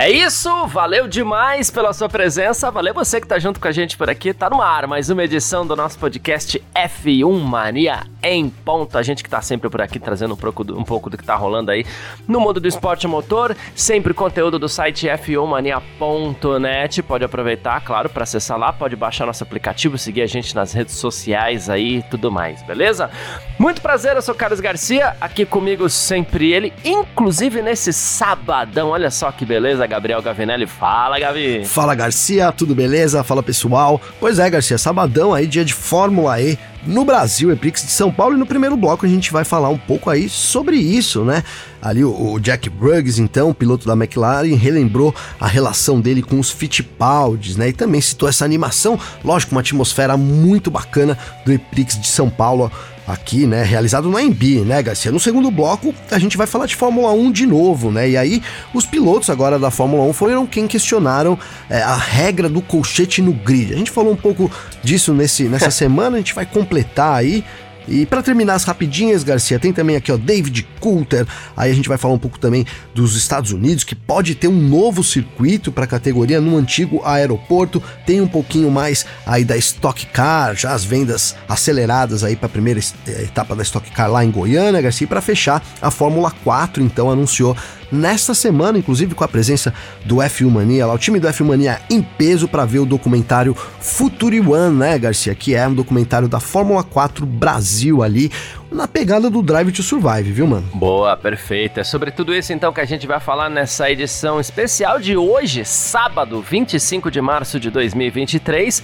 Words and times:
É 0.00 0.08
isso, 0.08 0.48
valeu 0.68 1.08
demais 1.08 1.72
pela 1.72 1.92
sua 1.92 2.08
presença, 2.08 2.70
valeu 2.70 2.94
você 2.94 3.20
que 3.20 3.26
tá 3.26 3.36
junto 3.36 3.58
com 3.58 3.66
a 3.66 3.72
gente 3.72 3.96
por 3.96 4.08
aqui, 4.08 4.32
tá 4.32 4.48
no 4.48 4.62
ar 4.62 4.86
mais 4.86 5.10
uma 5.10 5.24
edição 5.24 5.66
do 5.66 5.74
nosso 5.74 5.98
podcast 5.98 6.62
F1 6.72 7.40
Mania 7.40 8.04
em 8.22 8.48
ponto, 8.48 8.96
a 8.96 9.02
gente 9.02 9.24
que 9.24 9.30
tá 9.30 9.40
sempre 9.40 9.68
por 9.68 9.80
aqui 9.80 9.98
trazendo 9.98 10.34
um 10.34 10.36
pouco, 10.36 10.62
do, 10.62 10.78
um 10.78 10.84
pouco 10.84 11.10
do 11.10 11.16
que 11.16 11.24
tá 11.24 11.34
rolando 11.34 11.72
aí 11.72 11.84
no 12.28 12.38
mundo 12.38 12.60
do 12.60 12.68
esporte 12.68 13.08
motor, 13.08 13.56
sempre 13.74 14.14
conteúdo 14.14 14.56
do 14.56 14.68
site 14.68 15.08
f1mania.net, 15.08 17.02
pode 17.02 17.24
aproveitar, 17.24 17.80
claro, 17.80 18.08
para 18.08 18.22
acessar 18.22 18.56
lá, 18.56 18.72
pode 18.72 18.94
baixar 18.94 19.26
nosso 19.26 19.42
aplicativo, 19.42 19.98
seguir 19.98 20.22
a 20.22 20.26
gente 20.26 20.54
nas 20.54 20.72
redes 20.72 20.94
sociais 20.94 21.68
aí 21.68 21.96
e 21.96 22.02
tudo 22.04 22.30
mais, 22.30 22.62
beleza? 22.62 23.10
Muito 23.58 23.80
prazer, 23.80 24.14
eu 24.14 24.22
sou 24.22 24.34
Carlos 24.34 24.60
Garcia, 24.60 25.16
aqui 25.20 25.44
comigo 25.44 25.88
sempre 25.88 26.52
ele, 26.52 26.72
inclusive 26.84 27.62
nesse 27.62 27.92
sabadão, 27.92 28.90
olha 28.90 29.10
só 29.10 29.32
que 29.32 29.44
beleza, 29.44 29.87
Gabriel 29.88 30.22
Gavinelli. 30.22 30.66
Fala, 30.66 31.18
Gavi. 31.18 31.64
Fala, 31.64 31.94
Garcia, 31.94 32.52
tudo 32.52 32.74
beleza? 32.74 33.24
Fala, 33.24 33.42
pessoal. 33.42 34.00
Pois 34.20 34.38
é, 34.38 34.48
Garcia, 34.48 34.78
sabadão 34.78 35.34
aí, 35.34 35.46
dia 35.46 35.64
de 35.64 35.74
Fórmula 35.74 36.40
E 36.40 36.58
no 36.86 37.04
Brasil, 37.04 37.50
Eprix 37.50 37.82
de 37.82 37.90
São 37.90 38.12
Paulo, 38.12 38.36
e 38.36 38.38
no 38.38 38.46
primeiro 38.46 38.76
bloco 38.76 39.04
a 39.04 39.08
gente 39.08 39.32
vai 39.32 39.44
falar 39.44 39.68
um 39.68 39.78
pouco 39.78 40.08
aí 40.08 40.28
sobre 40.28 40.76
isso, 40.76 41.24
né? 41.24 41.42
Ali 41.82 42.04
o, 42.04 42.38
Jack 42.38 42.70
Bruggs, 42.70 43.20
então, 43.20 43.52
piloto 43.52 43.86
da 43.86 43.94
McLaren, 43.94 44.54
relembrou 44.54 45.14
a 45.40 45.46
relação 45.46 46.00
dele 46.00 46.22
com 46.22 46.38
os 46.38 46.50
Fittipaldis, 46.50 47.56
né? 47.56 47.68
E 47.68 47.72
também 47.72 48.00
citou 48.00 48.28
essa 48.28 48.44
animação, 48.44 48.98
lógico, 49.24 49.52
uma 49.52 49.60
atmosfera 49.60 50.16
muito 50.16 50.70
bacana 50.70 51.18
do 51.44 51.52
Eprix 51.52 51.98
de 51.98 52.06
São 52.06 52.30
Paulo 52.30 52.70
aqui, 53.08 53.46
né, 53.46 53.62
realizado 53.62 54.08
no 54.08 54.18
AMB, 54.18 54.64
né, 54.66 54.82
Garcia? 54.82 55.10
No 55.10 55.18
segundo 55.18 55.50
bloco, 55.50 55.94
a 56.10 56.18
gente 56.18 56.36
vai 56.36 56.46
falar 56.46 56.66
de 56.66 56.76
Fórmula 56.76 57.10
1 57.12 57.32
de 57.32 57.46
novo, 57.46 57.90
né? 57.90 58.10
E 58.10 58.16
aí, 58.16 58.42
os 58.74 58.84
pilotos 58.84 59.30
agora 59.30 59.58
da 59.58 59.70
Fórmula 59.70 60.04
1 60.04 60.12
foram 60.12 60.46
quem 60.46 60.66
questionaram 60.66 61.38
é, 61.70 61.80
a 61.80 61.96
regra 61.96 62.48
do 62.48 62.60
colchete 62.60 63.22
no 63.22 63.32
grid. 63.32 63.72
A 63.72 63.76
gente 63.76 63.90
falou 63.90 64.12
um 64.12 64.16
pouco 64.16 64.50
disso 64.82 65.14
nesse, 65.14 65.44
nessa 65.44 65.70
semana, 65.72 66.16
a 66.16 66.18
gente 66.18 66.34
vai 66.34 66.44
completar 66.44 67.14
aí 67.14 67.42
e 67.88 68.06
para 68.06 68.22
terminar 68.22 68.54
as 68.54 68.64
rapidinhas, 68.64 69.24
Garcia, 69.24 69.58
tem 69.58 69.72
também 69.72 69.96
aqui 69.96 70.12
ó 70.12 70.16
David 70.16 70.66
Coulter. 70.80 71.26
Aí 71.56 71.70
a 71.70 71.74
gente 71.74 71.88
vai 71.88 71.98
falar 71.98 72.14
um 72.14 72.18
pouco 72.18 72.38
também 72.38 72.66
dos 72.94 73.16
Estados 73.16 73.52
Unidos, 73.52 73.84
que 73.84 73.94
pode 73.94 74.34
ter 74.34 74.48
um 74.48 74.58
novo 74.58 75.02
circuito 75.02 75.72
para 75.72 75.84
a 75.84 75.86
categoria 75.86 76.40
no 76.40 76.56
antigo 76.56 77.02
aeroporto. 77.04 77.82
Tem 78.06 78.20
um 78.20 78.28
pouquinho 78.28 78.70
mais 78.70 79.06
aí 79.26 79.44
da 79.44 79.56
Stock 79.56 80.06
Car, 80.06 80.54
já 80.54 80.72
as 80.72 80.84
vendas 80.84 81.34
aceleradas 81.48 82.22
aí 82.22 82.36
para 82.36 82.46
a 82.46 82.50
primeira 82.50 82.80
eh, 83.06 83.22
etapa 83.22 83.56
da 83.56 83.62
Stock 83.62 83.90
Car 83.90 84.10
lá 84.10 84.24
em 84.24 84.30
Goiânia, 84.30 84.80
Garcia. 84.80 85.04
E 85.04 85.08
para 85.08 85.20
fechar, 85.20 85.62
a 85.80 85.90
Fórmula 85.90 86.30
4 86.44 86.82
então 86.82 87.10
anunciou 87.10 87.56
nesta 87.90 88.34
semana, 88.34 88.78
inclusive 88.78 89.14
com 89.14 89.24
a 89.24 89.28
presença 89.28 89.72
do 90.04 90.16
F1 90.16 90.50
Mania, 90.50 90.86
lá, 90.86 90.94
o 90.94 90.98
time 90.98 91.18
do 91.18 91.28
F1 91.28 91.44
Mania 91.44 91.80
em 91.90 92.02
peso 92.02 92.48
para 92.48 92.64
ver 92.64 92.80
o 92.80 92.86
documentário 92.86 93.56
Futuri 93.80 94.40
One, 94.40 94.76
né, 94.76 94.98
Garcia? 94.98 95.34
Que 95.34 95.54
é 95.54 95.66
um 95.66 95.74
documentário 95.74 96.28
da 96.28 96.40
Fórmula 96.40 96.82
4 96.82 97.24
Brasil 97.26 98.02
ali, 98.02 98.30
na 98.70 98.86
pegada 98.86 99.30
do 99.30 99.42
Drive 99.42 99.72
to 99.72 99.82
Survive, 99.82 100.30
viu, 100.30 100.46
mano? 100.46 100.68
Boa, 100.74 101.16
perfeito. 101.16 101.80
É 101.80 101.84
sobre 101.84 102.10
tudo 102.10 102.34
isso 102.34 102.52
então 102.52 102.72
que 102.72 102.80
a 102.80 102.84
gente 102.84 103.06
vai 103.06 103.18
falar 103.18 103.48
nessa 103.48 103.90
edição 103.90 104.38
especial 104.38 105.00
de 105.00 105.16
hoje, 105.16 105.64
sábado, 105.64 106.42
25 106.42 107.10
de 107.10 107.20
março 107.20 107.58
de 107.58 107.70
2023. 107.70 108.82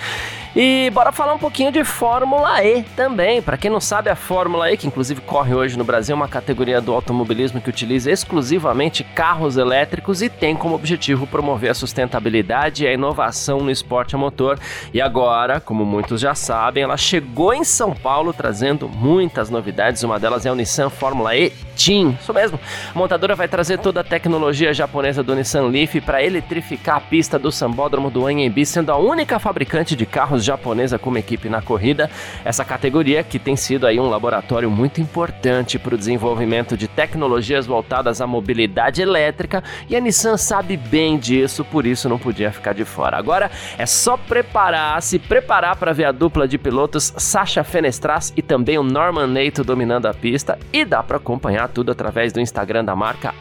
E 0.56 0.88
bora 0.94 1.10
falar 1.10 1.34
um 1.34 1.38
pouquinho 1.38 1.72
de 1.72 1.82
Fórmula 1.82 2.64
E 2.64 2.84
também. 2.96 3.42
Para 3.42 3.56
quem 3.56 3.70
não 3.70 3.80
sabe, 3.80 4.08
a 4.08 4.14
Fórmula 4.14 4.70
E, 4.70 4.76
que 4.76 4.86
inclusive 4.86 5.20
corre 5.20 5.52
hoje 5.52 5.76
no 5.76 5.84
Brasil, 5.84 6.14
é 6.14 6.16
uma 6.16 6.28
categoria 6.28 6.80
do 6.80 6.92
automobilismo 6.92 7.60
que 7.60 7.68
utiliza 7.68 8.10
exclusivamente 8.10 9.02
carros 9.02 9.56
elétricos 9.56 10.22
e 10.22 10.28
tem 10.28 10.54
como 10.54 10.76
objetivo 10.76 11.26
promover 11.26 11.70
a 11.70 11.74
sustentabilidade 11.74 12.84
e 12.84 12.86
a 12.86 12.92
inovação 12.92 13.60
no 13.60 13.70
esporte 13.70 14.14
a 14.14 14.18
motor. 14.18 14.58
E 14.92 15.00
agora, 15.00 15.60
como 15.60 15.84
muitos 15.84 16.20
já 16.20 16.34
sabem, 16.34 16.84
ela 16.84 16.96
chegou 16.96 17.52
em 17.52 17.64
São 17.64 17.92
Paulo 17.92 18.32
trazendo 18.32 18.88
muitas 18.88 19.50
novidades 19.50 19.73
novidades, 19.74 20.04
uma 20.04 20.20
delas 20.20 20.46
é 20.46 20.52
o 20.52 20.54
Nissan 20.54 20.88
Fórmula 20.88 21.36
E 21.36 21.52
Team. 21.74 22.16
Isso 22.20 22.32
mesmo. 22.32 22.58
A 22.94 22.98
montadora 22.98 23.34
vai 23.34 23.48
trazer 23.48 23.78
toda 23.78 24.00
a 24.00 24.04
tecnologia 24.04 24.72
japonesa 24.72 25.22
do 25.22 25.34
Nissan 25.34 25.68
Leaf 25.68 26.00
para 26.00 26.22
eletrificar 26.22 26.96
a 26.96 27.00
pista 27.00 27.38
do 27.38 27.50
Sambódromo 27.50 28.10
do 28.10 28.26
Anhembi, 28.26 28.64
sendo 28.64 28.90
a 28.90 28.96
única 28.96 29.38
fabricante 29.38 29.96
de 29.96 30.06
carros 30.06 30.44
japonesa 30.44 30.98
com 30.98 31.10
uma 31.10 31.18
equipe 31.18 31.48
na 31.48 31.60
corrida. 31.60 32.10
Essa 32.44 32.64
categoria 32.64 33.22
que 33.22 33.38
tem 33.38 33.56
sido 33.56 33.86
aí 33.86 33.98
um 33.98 34.08
laboratório 34.08 34.70
muito 34.70 35.00
importante 35.00 35.78
para 35.78 35.94
o 35.94 35.98
desenvolvimento 35.98 36.76
de 36.76 36.88
tecnologias 36.88 37.66
voltadas 37.66 38.20
à 38.20 38.26
mobilidade 38.26 39.02
elétrica 39.02 39.62
e 39.88 39.96
a 39.96 40.00
Nissan 40.00 40.36
sabe 40.36 40.76
bem 40.76 41.18
disso, 41.18 41.64
por 41.64 41.86
isso 41.86 42.08
não 42.08 42.18
podia 42.18 42.52
ficar 42.52 42.74
de 42.74 42.84
fora. 42.84 43.16
Agora 43.16 43.50
é 43.78 43.86
só 43.86 44.16
preparar, 44.16 45.02
se 45.02 45.18
preparar 45.18 45.76
para 45.76 45.92
ver 45.92 46.04
a 46.04 46.12
dupla 46.12 46.46
de 46.46 46.58
pilotos 46.58 47.12
Sasha 47.16 47.64
Fenestras 47.64 48.32
e 48.36 48.42
também 48.42 48.78
o 48.78 48.82
Norman 48.82 49.26
Nato 49.26 49.64
dominando 49.64 50.06
a 50.06 50.14
pista 50.14 50.58
e 50.72 50.84
dá 50.84 51.02
para 51.02 51.16
acompanhar 51.16 51.63
tudo 51.68 51.92
através 51.92 52.32
do 52.32 52.40
Instagram 52.40 52.84
da 52.84 52.94
marca 52.96 53.34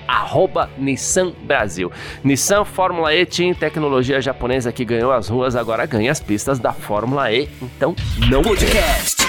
Nissan 0.78 1.32
Brasil. 1.44 1.92
Nissan 2.24 2.66
Fórmula 2.66 3.14
E 3.14 3.26
Team, 3.26 3.54
tecnologia 3.54 4.22
japonesa 4.22 4.72
que 4.72 4.86
ganhou 4.86 5.12
as 5.12 5.28
ruas, 5.28 5.56
agora 5.56 5.86
ganha 5.86 6.12
as 6.12 6.20
pistas 6.20 6.60
da 6.60 6.74
Fórmula 6.74 7.32
E, 7.32 7.50
então 7.62 7.96
não 8.30 8.42
Podcast 8.42 9.24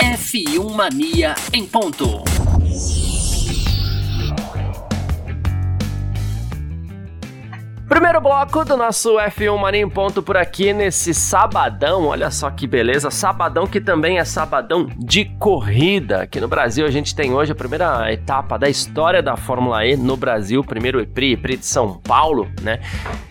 F1 0.00 0.74
Mania 0.74 1.34
em 1.52 1.66
ponto. 1.66 2.22
Primeiro 7.88 8.20
bloco 8.20 8.66
do 8.66 8.76
nosso 8.76 9.16
F1 9.16 9.58
Mania 9.58 9.80
em 9.80 9.88
ponto 9.88 10.22
por 10.22 10.36
aqui 10.36 10.74
nesse 10.74 11.14
sabadão, 11.14 12.04
olha 12.04 12.30
só 12.30 12.50
que 12.50 12.66
beleza, 12.66 13.10
sabadão 13.10 13.66
que 13.66 13.80
também 13.80 14.18
é 14.18 14.24
sabadão 14.26 14.86
de 14.98 15.24
corrida. 15.38 16.22
Aqui 16.22 16.38
no 16.38 16.46
Brasil 16.46 16.84
a 16.84 16.90
gente 16.90 17.14
tem 17.14 17.32
hoje 17.32 17.52
a 17.52 17.54
primeira 17.54 18.12
etapa 18.12 18.58
da 18.58 18.68
história 18.68 19.22
da 19.22 19.38
Fórmula 19.38 19.86
E 19.86 19.96
no 19.96 20.18
Brasil, 20.18 20.62
primeiro 20.62 21.00
EPRI, 21.00 21.32
EPRI 21.32 21.56
de 21.56 21.66
São 21.66 21.94
Paulo, 21.94 22.46
né? 22.60 22.78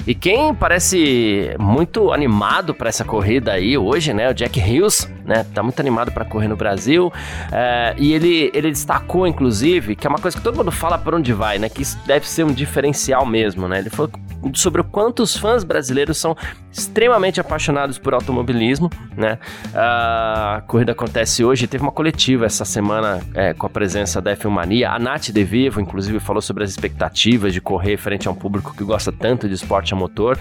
E 0.07 0.16
quem 0.16 0.56
parece 0.56 1.56
muito 1.59 2.12
animado 2.12 2.73
para 2.73 2.90
essa 2.90 3.06
corrida 3.06 3.51
aí 3.51 3.78
hoje, 3.78 4.12
né? 4.12 4.31
O 4.31 4.34
Jack 4.34 4.59
Hills, 4.59 5.07
né? 5.28 5.46
Tá 5.54 5.62
muito 5.62 5.80
animado 5.80 6.12
para 6.12 6.24
correr 6.24 6.48
no 6.48 6.56
Brasil. 6.56 7.12
É, 7.52 7.94
e 7.98 8.14
ele, 8.14 8.50
ele 8.54 8.72
destacou, 8.72 9.28
inclusive, 9.28 9.96
que 9.96 10.08
é 10.08 10.10
uma 10.10 10.20
coisa 10.20 10.38
que 10.38 10.44
todo 10.44 10.56
mundo 10.56 10.72
fala 10.72 10.98
por 10.98 11.14
onde 11.14 11.34
vai, 11.34 11.60
né? 11.60 11.68
Que 11.68 11.82
isso 11.82 12.00
deve 12.06 12.28
ser 12.28 12.46
um 12.46 12.54
diferencial 12.54 13.26
mesmo, 13.26 13.68
né? 13.68 13.80
Ele 13.80 13.90
falou 13.90 14.10
sobre 14.54 14.82
o 14.82 14.84
quanto 14.84 15.22
os 15.22 15.36
fãs 15.36 15.64
brasileiros 15.64 16.18
são 16.18 16.36
extremamente 16.78 17.42
apaixonados 17.42 17.98
por 17.98 18.14
automobilismo, 18.14 18.90
né? 19.16 19.40
A 19.74 20.62
corrida 20.68 20.92
acontece 20.92 21.44
hoje, 21.44 21.68
teve 21.68 21.84
uma 21.84 21.92
coletiva 21.92 22.46
essa 22.46 22.64
semana 22.64 23.20
é, 23.34 23.54
com 23.54 23.66
a 23.66 23.70
presença 23.70 24.22
da 24.22 24.36
F1 24.36 24.50
Mania. 24.50 24.92
A 24.92 25.00
Nath 25.00 25.30
De 25.30 25.44
Vivo, 25.44 25.82
inclusive, 25.82 26.20
falou 26.20 26.42
sobre 26.42 26.64
as 26.64 26.70
expectativas 26.70 27.54
de 27.54 27.60
correr 27.60 27.98
frente 27.98 28.28
a 28.28 28.32
um 28.32 28.36
público 28.36 28.76
que 28.76 28.84
gosta 28.84 29.12
tanto 29.12 29.48
de 29.48 29.56
esporte 29.56 29.94
a 29.94 29.98
motor. 29.98 30.38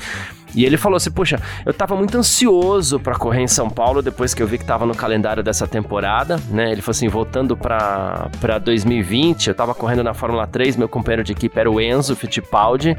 E 0.55 0.65
ele 0.65 0.77
falou 0.77 0.97
assim: 0.97 1.11
Puxa, 1.11 1.41
eu 1.65 1.75
tava 1.75 1.95
muito 1.95 2.17
ansioso 2.17 2.99
para 2.99 3.15
correr 3.15 3.43
em 3.43 3.49
São 3.49 3.69
Paulo 3.69 4.01
depois 4.01 4.33
que 4.33 4.43
eu 4.43 4.47
vi 4.47 4.59
que 4.59 4.65
tava 4.65 4.87
no 4.87 4.95
calendário 4.95 5.43
dessa 5.43 5.67
temporada, 5.67 6.41
né? 6.51 6.73
Ele 6.73 6.81
falou 6.81 6.93
assim: 6.93 7.09
voltando 7.09 7.57
para 7.57 8.59
2020, 8.65 9.49
eu 9.49 9.55
tava 9.55 9.75
correndo 9.75 10.03
na 10.03 10.15
Fórmula 10.15 10.47
3, 10.47 10.77
meu 10.77 10.89
companheiro 10.89 11.25
de 11.25 11.33
equipe 11.33 11.59
era 11.59 11.71
o 11.71 11.81
Enzo 11.81 12.17
Fittipaldi, 12.17 12.97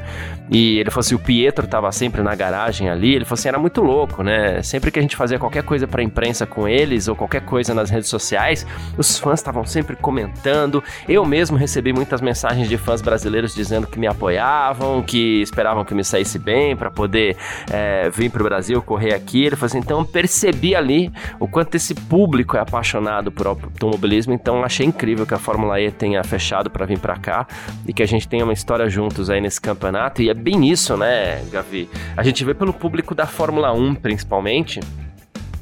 e 0.50 0.78
ele 0.78 0.90
falou 0.90 1.00
assim: 1.00 1.16
o 1.16 1.18
Pietro 1.18 1.66
tava 1.66 1.90
sempre 1.90 2.22
na 2.22 2.34
garagem 2.34 2.88
ali. 2.88 3.14
Ele 3.14 3.24
falou 3.28 3.38
assim: 3.38 3.48
era 3.48 3.58
muito 3.58 3.82
louco, 3.82 4.22
né? 4.22 4.62
Sempre 4.62 4.90
que 4.90 4.98
a 4.98 5.02
gente 5.02 5.16
fazia 5.16 5.38
qualquer 5.38 5.62
coisa 5.62 5.86
pra 5.86 6.02
imprensa 6.02 6.46
com 6.46 6.66
eles 6.66 7.08
ou 7.08 7.14
qualquer 7.14 7.42
coisa 7.42 7.74
nas 7.74 7.90
redes 7.90 8.08
sociais, 8.08 8.66
os 8.96 9.18
fãs 9.18 9.40
estavam 9.40 9.64
sempre 9.64 9.96
comentando. 9.96 10.82
Eu 11.08 11.24
mesmo 11.24 11.56
recebi 11.56 11.92
muitas 11.92 12.20
mensagens 12.20 12.68
de 12.68 12.76
fãs 12.76 13.00
brasileiros 13.00 13.54
dizendo 13.54 13.86
que 13.86 13.98
me 13.98 14.06
apoiavam, 14.06 15.02
que 15.02 15.42
esperavam 15.42 15.84
que 15.84 15.92
eu 15.92 15.96
me 15.96 16.04
saísse 16.04 16.38
bem 16.38 16.76
para 16.76 16.90
poder 16.90 17.36
é, 17.70 18.10
vir 18.10 18.30
para 18.30 18.40
o 18.40 18.44
Brasil, 18.44 18.82
correr 18.82 19.14
aqui. 19.14 19.44
Ele 19.44 19.56
falou 19.56 19.66
assim, 19.66 19.78
então 19.78 20.04
percebi 20.04 20.74
ali 20.74 21.12
o 21.38 21.46
quanto 21.46 21.74
esse 21.74 21.94
público 21.94 22.56
é 22.56 22.60
apaixonado 22.60 23.30
por 23.30 23.46
automobilismo, 23.46 24.32
então 24.32 24.64
achei 24.64 24.86
incrível 24.86 25.26
que 25.26 25.34
a 25.34 25.38
Fórmula 25.38 25.80
E 25.80 25.90
tenha 25.90 26.22
fechado 26.24 26.70
para 26.70 26.86
vir 26.86 26.98
para 26.98 27.16
cá 27.16 27.46
e 27.86 27.92
que 27.92 28.02
a 28.02 28.06
gente 28.06 28.28
tenha 28.28 28.44
uma 28.44 28.52
história 28.52 28.88
juntos 28.88 29.30
aí 29.30 29.40
nesse 29.40 29.60
campeonato. 29.60 30.22
E 30.22 30.30
é 30.30 30.34
bem 30.34 30.68
isso, 30.68 30.96
né, 30.96 31.42
Gavi? 31.50 31.88
A 32.16 32.22
gente 32.22 32.44
vê 32.44 32.54
pelo 32.54 32.72
público 32.72 33.14
da 33.18 33.26
Fórmula 33.26 33.72
1, 33.72 33.96
principalmente, 33.96 34.78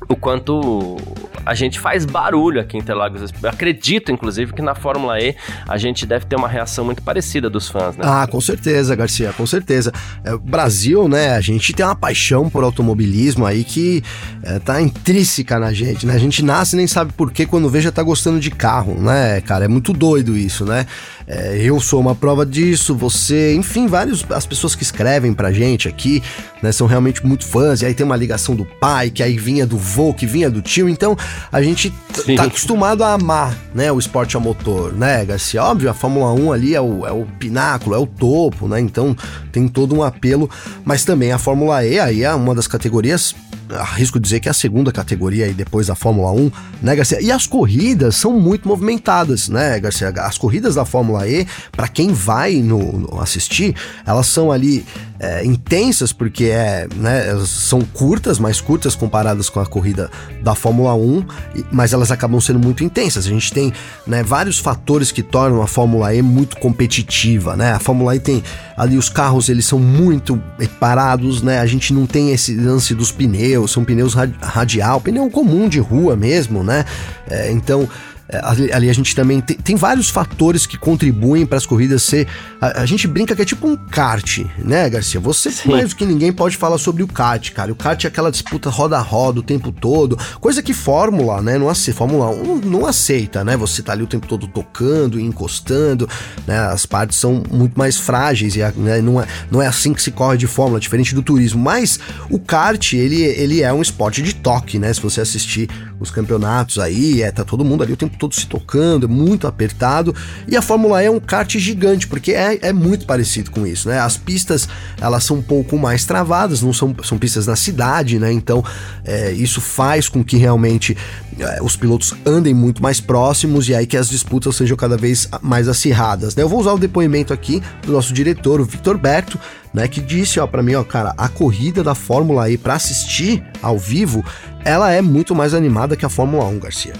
o 0.07 0.15
quanto 0.15 0.99
a 1.47 1.55
gente 1.55 1.81
faz 1.81 2.05
barulho 2.05 2.61
aqui 2.61 2.77
em 2.77 2.81
Interlagos. 2.81 3.33
Eu 3.43 3.49
acredito, 3.49 4.13
inclusive, 4.13 4.53
que 4.53 4.61
na 4.61 4.75
Fórmula 4.75 5.19
E 5.19 5.35
a 5.67 5.79
gente 5.79 6.05
deve 6.05 6.27
ter 6.27 6.37
uma 6.37 6.49
reação 6.49 6.85
muito 6.85 7.03
parecida 7.03 7.49
dos 7.49 7.69
fãs, 7.69 7.97
né? 7.97 8.05
Ah, 8.05 8.27
com 8.27 8.41
certeza, 8.41 8.95
Garcia, 8.95 9.33
com 9.33 9.47
certeza. 9.47 9.91
É, 10.23 10.37
Brasil, 10.37 11.09
né, 11.09 11.35
a 11.35 11.41
gente 11.41 11.73
tem 11.73 11.87
uma 11.87 11.95
paixão 11.95 12.51
por 12.51 12.63
automobilismo 12.63 13.47
aí 13.47 13.65
que 13.65 14.03
é, 14.43 14.59
tá 14.59 14.83
intrínseca 14.83 15.59
na 15.59 15.73
gente, 15.73 16.05
né? 16.05 16.15
A 16.15 16.19
gente 16.19 16.45
nasce 16.45 16.77
e 16.77 16.79
nem 16.79 16.87
sabe 16.87 17.13
por 17.13 17.33
que 17.33 17.47
quando 17.47 17.71
vê 17.71 17.81
já 17.81 17.91
tá 17.91 18.03
gostando 18.03 18.39
de 18.39 18.51
carro, 18.51 19.01
né, 19.01 19.41
cara? 19.41 19.65
É 19.65 19.69
muito 19.69 19.95
doido 19.95 20.37
isso, 20.37 20.67
né? 20.67 20.85
É, 21.29 21.59
eu 21.61 21.81
sou 21.81 22.01
uma 22.01 22.15
prova 22.15 22.47
disso, 22.47 22.95
você, 22.95 23.53
enfim, 23.55 23.89
vários 23.89 24.25
as 24.31 24.47
pessoas 24.47 24.77
que 24.77 24.85
escrevem 24.85 25.35
pra 25.35 25.51
gente 25.53 25.89
aqui, 25.89 26.23
né, 26.63 26.71
são 26.71 26.87
realmente 26.87 27.27
muito 27.27 27.45
fãs, 27.45 27.83
e 27.83 27.87
aí 27.87 27.95
tem 27.95 28.07
uma 28.07 28.15
ligação 28.15 28.55
do 28.55 28.65
pai, 28.65 29.11
que 29.11 29.25
aí 29.25 29.37
vinha 29.37 29.67
do 29.67 29.77
vô, 29.77 30.15
que 30.15 30.25
vinha 30.25 30.49
do 30.49 30.63
tio, 30.63 30.89
então 30.89 31.17
a 31.51 31.61
gente 31.61 31.93
tá 32.37 32.45
acostumado 32.45 33.03
a 33.03 33.15
amar, 33.15 33.57
né, 33.75 33.91
o 33.91 33.99
esporte 33.99 34.37
a 34.37 34.41
motor, 34.41 34.93
né, 34.93 35.25
Garcia? 35.25 35.65
Óbvio, 35.65 35.91
a 35.91 35.95
Fórmula 35.95 36.33
1 36.33 36.53
ali 36.53 36.75
é 36.77 36.81
o, 36.81 37.05
é 37.05 37.11
o 37.11 37.27
pináculo, 37.41 37.97
é 37.97 37.99
o 37.99 38.07
topo, 38.07 38.69
né, 38.69 38.79
então 38.81 39.17
tem 39.51 39.67
todo 39.67 39.97
um 39.97 40.05
apelo, 40.05 40.49
mas 40.85 41.05
também 41.05 41.33
a 41.33 41.39
Fórmula 41.39 41.85
E 41.85 41.99
aí 41.99 42.23
é 42.23 42.33
uma 42.33 42.55
das 42.55 42.69
categorias 42.69 43.35
arrisco 43.71 44.21
dizer 44.21 44.41
que 44.41 44.49
é 44.49 44.51
a 44.51 44.55
segunda 44.55 44.93
categoria 44.93 45.47
aí 45.47 45.55
depois 45.55 45.87
da 45.87 45.95
Fórmula 45.95 46.33
1, 46.33 46.51
né, 46.83 46.97
Garcia? 46.97 47.21
E 47.21 47.31
as 47.31 47.47
corridas 47.47 48.17
são 48.17 48.39
muito 48.39 48.69
movimentadas, 48.69 49.49
né, 49.49 49.79
Garcia? 49.81 50.09
As 50.09 50.39
corridas 50.39 50.75
da 50.75 50.85
Fórmula 50.85 51.27
E, 51.29 51.47
para 51.73 51.89
quem 51.89 52.13
vai 52.13 52.57
no, 52.57 53.01
no, 53.01 53.21
assistir, 53.21 53.75
elas 54.05 54.27
são 54.27 54.53
ali 54.53 54.85
é, 55.19 55.45
intensas 55.45 56.13
porque 56.13 56.45
é, 56.45 56.87
né, 56.97 57.25
são 57.47 57.81
curtas, 57.81 58.39
mais 58.39 58.61
curtas 58.61 58.95
comparadas 58.95 59.49
com 59.49 59.61
a 59.61 59.67
corrida 59.67 60.11
da 60.43 60.55
Fórmula 60.55 60.95
1, 60.95 61.25
mas 61.71 61.93
elas 61.93 62.11
acabam 62.11 62.41
sendo 62.41 62.59
muito 62.59 62.85
intensas. 62.85 63.27
A 63.27 63.31
gente 63.31 63.53
tem 63.53 63.73
né, 64.07 64.23
vários 64.23 64.59
fatores 64.59 65.11
que 65.11 65.23
tornam 65.23 65.63
a 65.63 65.67
Fórmula 65.67 66.15
E 66.15 66.23
muito 66.23 66.57
competitiva, 66.59 67.57
né? 67.57 67.73
A 67.73 67.79
Fórmula 67.79 68.15
E 68.17 68.21
tem 68.21 68.43
ali 68.77 68.97
os 68.97 69.09
carros, 69.09 69.49
eles 69.49 69.65
são 69.65 69.79
muito 69.79 70.41
parados, 70.79 71.43
né? 71.43 71.61
A 71.61 71.67
gente 71.67 71.93
não 71.93 72.07
tem 72.07 72.31
esse 72.31 72.55
lance 72.55 72.95
dos 72.95 73.11
pneus, 73.11 73.71
são 73.71 73.85
pneus 73.85 74.15
radial, 74.15 75.01
pneu 75.01 75.29
comum 75.31 75.69
de 75.69 75.79
rua 75.79 76.17
mesmo, 76.17 76.63
né? 76.63 76.85
É, 77.29 77.51
então 77.51 77.89
ali, 78.33 78.73
ali, 78.73 78.91
a 78.91 78.93
gente 78.93 79.15
também 79.15 79.41
tem, 79.41 79.57
tem 79.57 79.77
vários 79.77 80.11
fatores 80.11 80.67
que 80.67 80.77
contribuem 80.77 81.47
para 81.47 81.59
as 81.59 81.67
corridas 81.67 82.03
ser. 82.03 82.27
A, 82.61 82.83
a, 82.83 82.87
gente 82.87 83.07
brinca 83.07 83.37
que 83.37 83.43
é 83.43 83.45
tipo 83.45 83.69
um 83.69 83.77
kart, 83.77 84.41
né, 84.59 84.91
Garcia? 84.91 85.21
Você 85.21 85.51
Sim. 85.51 85.71
mais 85.71 85.91
do 85.91 85.97
que 85.97 86.05
ninguém 86.05 86.33
pode 86.33 86.57
falar 86.57 86.79
sobre 86.79 87.03
o 87.03 87.07
kart, 87.07 87.53
cara. 87.53 87.71
O 87.71 87.77
kart 87.77 88.05
é 88.05 88.09
aquela 88.09 88.31
disputa 88.31 88.69
roda 88.69 88.97
a 88.97 89.01
roda 89.01 89.41
o 89.41 89.43
tempo 89.43 89.71
todo, 89.71 90.19
coisa 90.41 90.63
que 90.63 90.75
Fórmula, 90.75 91.41
né? 91.41 91.57
Não 91.57 91.69
aceita, 91.69 91.99
Fórmula 91.99 92.31
1 92.31 92.61
não 92.65 92.85
aceita, 92.87 93.45
né? 93.45 93.57
Você 93.57 93.83
tá 93.83 93.93
ali 93.93 94.03
o 94.03 94.09
tempo 94.09 94.27
todo 94.27 94.49
tocando 94.49 95.21
e 95.21 95.23
encostando, 95.23 96.09
né? 96.47 96.59
As 96.59 96.85
partes 96.85 97.19
são 97.19 97.43
muito 97.51 97.79
mais 97.79 97.97
frágeis 97.97 98.57
e 98.57 98.61
né? 98.77 99.01
não, 99.01 99.21
é, 99.21 99.27
não 99.51 99.63
é 99.63 99.67
assim 99.69 99.95
que 99.95 100.03
se 100.03 100.11
corre 100.11 100.37
de 100.37 100.47
Fórmula, 100.47 100.81
diferente 100.81 101.15
do 101.15 101.23
turismo. 101.23 101.63
Mas 101.63 102.01
o 102.29 102.39
kart, 102.39 102.93
ele, 102.93 103.23
ele 103.23 103.63
é 103.63 103.73
um 103.73 103.83
esporte 103.83 104.21
de 104.21 104.35
toque, 104.35 104.79
né? 104.79 104.93
Se 104.93 105.01
você 105.01 105.21
assistir 105.21 105.69
os 106.01 106.11
campeonatos 106.11 106.79
aí, 106.79 107.23
é, 107.23 107.31
tá 107.31 107.45
todo 107.45 107.65
mundo 107.65 107.83
ali 107.83 107.93
o 107.93 107.97
tempo 107.97 108.16
todo 108.17 108.35
se 108.35 108.47
tocando, 108.47 109.07
é 109.07 109.09
muito 109.09 109.47
apertado. 109.47 110.15
E 110.49 110.57
a 110.57 110.63
Fórmula 110.63 111.03
E 111.03 111.07
é 111.07 111.11
um 111.11 111.21
kart 111.21 111.57
gigante, 111.57 112.07
porque 112.07 112.33
é, 112.33 112.59
é 112.63 112.73
muito 112.73 113.07
parecido 113.07 113.51
com 113.51 113.67
isso, 113.67 113.89
né? 113.89 114.01
As 114.01 114.17
pistas, 114.17 114.69
elas 115.01 115.25
são 115.25 115.39
um 115.39 115.43
pouco 115.43 115.79
mais 115.79 116.05
travadas, 116.05 116.63
não 116.63 116.73
são, 116.73 116.95
são 117.03 117.19
pistas 117.19 117.47
na 117.47 117.57
cidade, 117.57 118.19
né? 118.19 118.33
Então, 118.33 118.65
é, 119.05 119.33
isso 119.33 119.61
faz 119.61 120.09
com 120.09 120.25
que 120.25 120.37
realmente 120.37 120.97
é, 121.39 121.63
os 121.63 121.77
pilotos 121.77 122.15
andem 122.25 122.55
muito 122.55 122.83
mais 122.83 123.01
próximos 123.01 123.69
e 123.69 123.75
aí 123.75 123.87
que 123.87 123.97
as 123.97 124.09
disputas 124.09 124.57
sejam 124.57 124.77
cada 124.77 124.97
vez 124.97 125.29
mais 125.43 125.69
acirradas, 125.69 126.35
né? 126.35 126.43
Eu 126.43 126.49
vou 126.49 126.61
usar 126.61 126.73
o 126.73 126.79
depoimento 126.79 127.33
aqui 127.33 127.63
do 127.83 127.93
nosso 127.93 128.13
diretor, 128.13 128.61
o 128.61 128.65
Victor 128.65 128.97
Berto, 128.97 129.39
né, 129.73 129.87
que 129.87 130.01
disse, 130.01 130.41
ó, 130.41 130.47
para 130.47 130.63
mim, 130.63 130.75
ó, 130.75 130.83
cara, 130.83 131.13
a 131.19 131.29
corrida 131.29 131.85
da 131.85 131.95
Fórmula 131.95 132.49
E 132.49 132.57
para 132.57 132.75
assistir 132.75 133.45
ao 133.63 133.79
vivo, 133.79 134.25
ela 134.65 134.91
é 134.91 135.03
muito 135.03 135.35
mais 135.35 135.53
animada 135.53 135.97
que 135.97 136.07
a 136.07 136.09
Fórmula 136.09 136.47
1, 136.47 136.59
Garcia. 136.59 136.95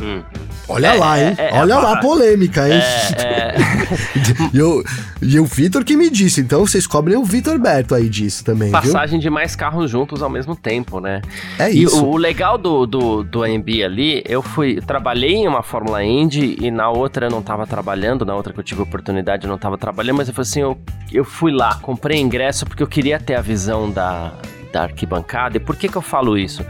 Hum. 0.00 0.22
Olha 0.68 0.88
é, 0.88 0.98
lá, 0.98 1.20
hein? 1.20 1.34
É, 1.38 1.56
é, 1.56 1.60
Olha 1.60 1.78
lá 1.78 1.94
a 1.94 1.96
polêmica, 2.00 2.68
hein? 2.68 2.74
É, 2.74 3.22
é. 3.22 3.56
e, 4.52 4.58
eu, 4.58 4.84
e 5.22 5.40
o 5.40 5.44
Vitor 5.46 5.82
que 5.82 5.96
me 5.96 6.10
disse, 6.10 6.42
então 6.42 6.66
vocês 6.66 6.86
cobrem 6.86 7.16
o 7.16 7.24
Vitor 7.24 7.58
Berto 7.58 7.94
aí 7.94 8.08
disso 8.08 8.44
também. 8.44 8.70
Passagem 8.70 9.18
viu? 9.18 9.22
de 9.22 9.30
mais 9.30 9.56
carros 9.56 9.90
juntos 9.90 10.22
ao 10.22 10.28
mesmo 10.28 10.54
tempo, 10.54 11.00
né? 11.00 11.22
É 11.58 11.70
isso. 11.70 11.96
E 11.96 12.00
o, 12.00 12.10
o 12.10 12.16
legal 12.16 12.58
do, 12.58 12.86
do, 12.86 13.24
do 13.24 13.42
AMB 13.42 13.82
ali, 13.82 14.22
eu 14.28 14.42
fui. 14.42 14.80
Trabalhei 14.82 15.36
em 15.36 15.48
uma 15.48 15.62
Fórmula 15.62 16.04
Indy 16.04 16.58
e 16.60 16.70
na 16.70 16.90
outra 16.90 17.26
eu 17.26 17.30
não 17.30 17.42
tava 17.42 17.66
trabalhando, 17.66 18.26
na 18.26 18.34
outra 18.34 18.52
que 18.52 18.60
eu 18.60 18.64
tive 18.64 18.82
oportunidade 18.82 19.44
eu 19.44 19.50
não 19.50 19.58
tava 19.58 19.78
trabalhando, 19.78 20.18
mas 20.18 20.28
eu 20.28 20.34
falei 20.34 20.48
assim, 20.48 20.60
eu, 20.60 20.78
eu 21.10 21.24
fui 21.24 21.50
lá, 21.50 21.76
comprei 21.76 22.20
ingresso 22.20 22.66
porque 22.66 22.82
eu 22.82 22.86
queria 22.86 23.18
ter 23.18 23.34
a 23.34 23.40
visão 23.40 23.90
da, 23.90 24.32
da 24.72 24.82
arquibancada. 24.82 25.56
E 25.56 25.60
por 25.60 25.76
que 25.76 25.88
que 25.88 25.96
eu 25.96 26.02
falo 26.02 26.36
isso? 26.36 26.64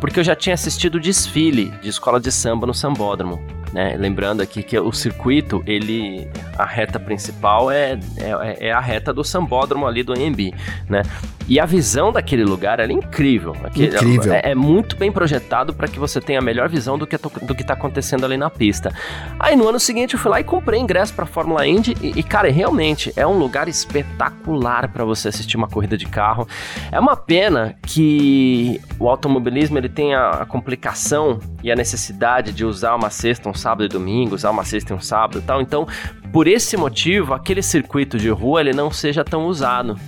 Porque 0.00 0.20
eu 0.20 0.24
já 0.24 0.34
tinha 0.34 0.54
assistido 0.54 0.96
o 0.96 1.00
desfile 1.00 1.70
de 1.82 1.88
escola 1.88 2.20
de 2.20 2.30
samba 2.30 2.66
no 2.66 2.74
Sambódromo. 2.74 3.40
Né? 3.72 3.96
Lembrando 3.96 4.40
aqui 4.40 4.62
que 4.62 4.78
o 4.78 4.92
circuito, 4.92 5.62
ele, 5.66 6.28
a 6.56 6.64
reta 6.64 6.98
principal 6.98 7.70
é, 7.70 7.98
é, 8.16 8.68
é 8.68 8.72
a 8.72 8.80
reta 8.80 9.12
do 9.12 9.22
sambódromo 9.22 9.86
ali 9.86 10.02
do 10.02 10.12
AMB, 10.12 10.54
né? 10.88 11.02
E 11.48 11.58
a 11.58 11.64
visão 11.64 12.12
daquele 12.12 12.44
lugar 12.44 12.78
é 12.78 12.92
incrível. 12.92 13.56
Aquele, 13.64 13.96
incrível. 13.96 14.34
É, 14.34 14.50
é, 14.50 14.54
muito 14.54 14.96
bem 14.96 15.10
projetado 15.10 15.72
para 15.72 15.88
que 15.88 15.98
você 15.98 16.20
tenha 16.20 16.40
a 16.40 16.42
melhor 16.42 16.68
visão 16.68 16.98
do 16.98 17.06
que, 17.06 17.16
do 17.16 17.54
que 17.54 17.64
tá 17.64 17.72
acontecendo 17.72 18.26
ali 18.26 18.36
na 18.36 18.50
pista. 18.50 18.92
Aí 19.40 19.56
no 19.56 19.66
ano 19.66 19.80
seguinte 19.80 20.12
eu 20.12 20.20
fui 20.20 20.30
lá 20.30 20.40
e 20.40 20.44
comprei 20.44 20.78
ingresso 20.78 21.14
para 21.14 21.24
Fórmula 21.24 21.66
Indy 21.66 21.96
e, 22.02 22.18
e, 22.18 22.22
cara, 22.22 22.50
realmente 22.50 23.12
é 23.16 23.26
um 23.26 23.38
lugar 23.38 23.66
espetacular 23.66 24.88
para 24.88 25.04
você 25.06 25.28
assistir 25.28 25.56
uma 25.56 25.68
corrida 25.68 25.96
de 25.96 26.04
carro. 26.04 26.46
É 26.92 27.00
uma 27.00 27.16
pena 27.16 27.74
que 27.82 28.78
o 28.98 29.08
automobilismo 29.08 29.78
ele 29.78 29.88
tem 29.88 30.14
a, 30.14 30.30
a 30.30 30.46
complicação 30.46 31.40
e 31.62 31.72
a 31.72 31.76
necessidade 31.76 32.52
de 32.52 32.64
usar 32.64 32.94
uma 32.94 33.08
sexta, 33.08 33.48
um 33.48 33.54
sábado 33.54 33.84
e 33.84 33.88
domingo, 33.88 34.34
usar 34.34 34.50
uma 34.50 34.64
sexta 34.64 34.92
e 34.92 34.96
um 34.96 35.00
sábado 35.00 35.38
e 35.38 35.42
tal. 35.42 35.62
Então, 35.62 35.88
por 36.30 36.46
esse 36.46 36.76
motivo, 36.76 37.32
aquele 37.32 37.62
circuito 37.62 38.18
de 38.18 38.28
rua 38.28 38.60
ele 38.60 38.74
não 38.74 38.90
seja 38.90 39.24
tão 39.24 39.46
usado 39.46 39.98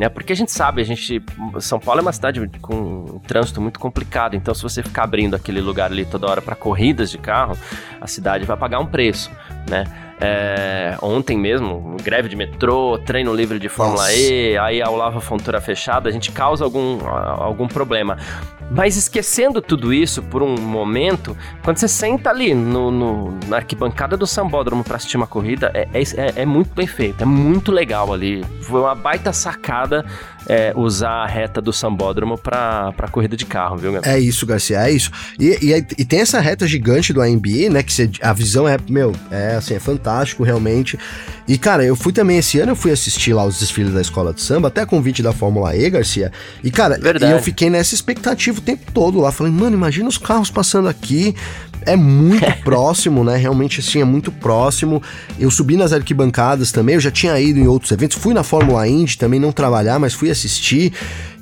né? 0.00 0.08
Porque 0.08 0.32
a 0.32 0.36
gente 0.36 0.50
sabe, 0.50 0.80
a 0.80 0.84
gente 0.84 1.22
São 1.58 1.78
Paulo 1.78 2.00
é 2.00 2.02
uma 2.02 2.12
cidade 2.12 2.40
com 2.62 2.74
um 2.74 3.18
trânsito 3.18 3.60
muito 3.60 3.78
complicado, 3.78 4.34
então 4.34 4.54
se 4.54 4.62
você 4.62 4.82
ficar 4.82 5.02
abrindo 5.04 5.36
aquele 5.36 5.60
lugar 5.60 5.92
ali 5.92 6.06
toda 6.06 6.26
hora 6.26 6.40
para 6.40 6.56
corridas 6.56 7.10
de 7.10 7.18
carro, 7.18 7.54
a 8.00 8.06
cidade 8.06 8.46
vai 8.46 8.56
pagar 8.56 8.80
um 8.80 8.86
preço, 8.86 9.30
né? 9.68 9.84
É, 10.20 10.96
ontem 11.00 11.38
mesmo, 11.38 11.96
greve 12.02 12.28
de 12.28 12.36
metrô, 12.36 12.98
treino 12.98 13.34
livre 13.34 13.58
de 13.58 13.68
Fórmula 13.68 14.02
Nossa. 14.02 14.12
E, 14.12 14.58
aí 14.58 14.82
a 14.82 14.90
Olava 14.90 15.20
Fontoura 15.20 15.60
fechada, 15.60 16.08
a 16.08 16.12
gente 16.12 16.30
causa 16.30 16.62
algum, 16.62 16.98
algum 17.06 17.66
problema. 17.66 18.18
Mas 18.70 18.96
esquecendo 18.96 19.60
tudo 19.60 19.92
isso 19.92 20.22
por 20.22 20.42
um 20.42 20.54
momento, 20.60 21.36
quando 21.64 21.78
você 21.78 21.88
senta 21.88 22.30
ali 22.30 22.54
no, 22.54 22.90
no 22.90 23.38
na 23.48 23.56
arquibancada 23.56 24.16
do 24.16 24.26
Sambódromo 24.26 24.84
para 24.84 24.96
assistir 24.96 25.16
uma 25.16 25.26
corrida, 25.26 25.72
é, 25.74 25.88
é, 25.92 26.42
é, 26.42 26.46
muito 26.46 26.72
bem 26.72 26.86
feito, 26.86 27.22
é 27.22 27.26
muito 27.26 27.72
legal 27.72 28.12
ali. 28.12 28.44
Foi 28.60 28.80
uma 28.80 28.94
baita 28.94 29.32
sacada 29.32 30.04
é, 30.46 30.72
usar 30.76 31.22
a 31.22 31.26
reta 31.26 31.60
do 31.60 31.72
Sambódromo 31.72 32.38
para 32.38 32.92
corrida 33.10 33.36
de 33.36 33.44
carro, 33.44 33.76
viu, 33.76 33.92
Gabriel? 33.92 34.16
É 34.16 34.20
isso, 34.20 34.46
Garcia, 34.46 34.86
é 34.86 34.92
isso. 34.92 35.10
E, 35.38 35.58
e, 35.60 35.74
e, 35.98 36.04
tem 36.04 36.20
essa 36.20 36.40
reta 36.40 36.66
gigante 36.66 37.12
do 37.12 37.20
AMB, 37.20 37.68
né? 37.70 37.82
Que 37.82 37.92
você, 37.92 38.10
a 38.22 38.32
visão 38.32 38.68
é, 38.68 38.76
meu, 38.88 39.14
é 39.30 39.56
assim, 39.56 39.74
é 39.74 39.80
fantástico 40.10 40.42
realmente. 40.42 40.98
E, 41.46 41.56
cara, 41.56 41.84
eu 41.84 41.96
fui 41.96 42.12
também 42.12 42.38
esse 42.38 42.58
ano, 42.58 42.72
eu 42.72 42.76
fui 42.76 42.90
assistir 42.90 43.32
lá 43.32 43.44
os 43.44 43.58
desfiles 43.58 43.92
da 43.92 44.00
escola 44.00 44.32
de 44.32 44.40
samba, 44.40 44.68
até 44.68 44.84
convite 44.84 45.22
da 45.22 45.32
Fórmula 45.32 45.74
E, 45.76 45.88
Garcia. 45.88 46.32
E, 46.62 46.70
cara, 46.70 46.98
Verdade. 46.98 47.32
eu 47.32 47.40
fiquei 47.40 47.70
nessa 47.70 47.94
expectativa 47.94 48.58
o 48.58 48.62
tempo 48.62 48.90
todo 48.92 49.20
lá. 49.20 49.32
Falei, 49.32 49.52
mano, 49.52 49.76
imagina 49.76 50.08
os 50.08 50.18
carros 50.18 50.50
passando 50.50 50.88
aqui. 50.88 51.34
É 51.86 51.96
muito 51.96 52.46
próximo, 52.62 53.24
né? 53.24 53.36
Realmente, 53.36 53.80
assim, 53.80 54.00
é 54.00 54.04
muito 54.04 54.30
próximo. 54.30 55.02
Eu 55.38 55.50
subi 55.50 55.76
nas 55.76 55.92
arquibancadas 55.92 56.70
também, 56.70 56.96
eu 56.96 57.00
já 57.00 57.10
tinha 57.10 57.38
ido 57.40 57.58
em 57.58 57.66
outros 57.66 57.90
eventos. 57.90 58.18
Fui 58.18 58.34
na 58.34 58.42
Fórmula 58.42 58.86
Indy 58.86 59.16
também, 59.16 59.40
não 59.40 59.50
trabalhar, 59.50 59.98
mas 59.98 60.12
fui 60.12 60.30
assistir. 60.30 60.92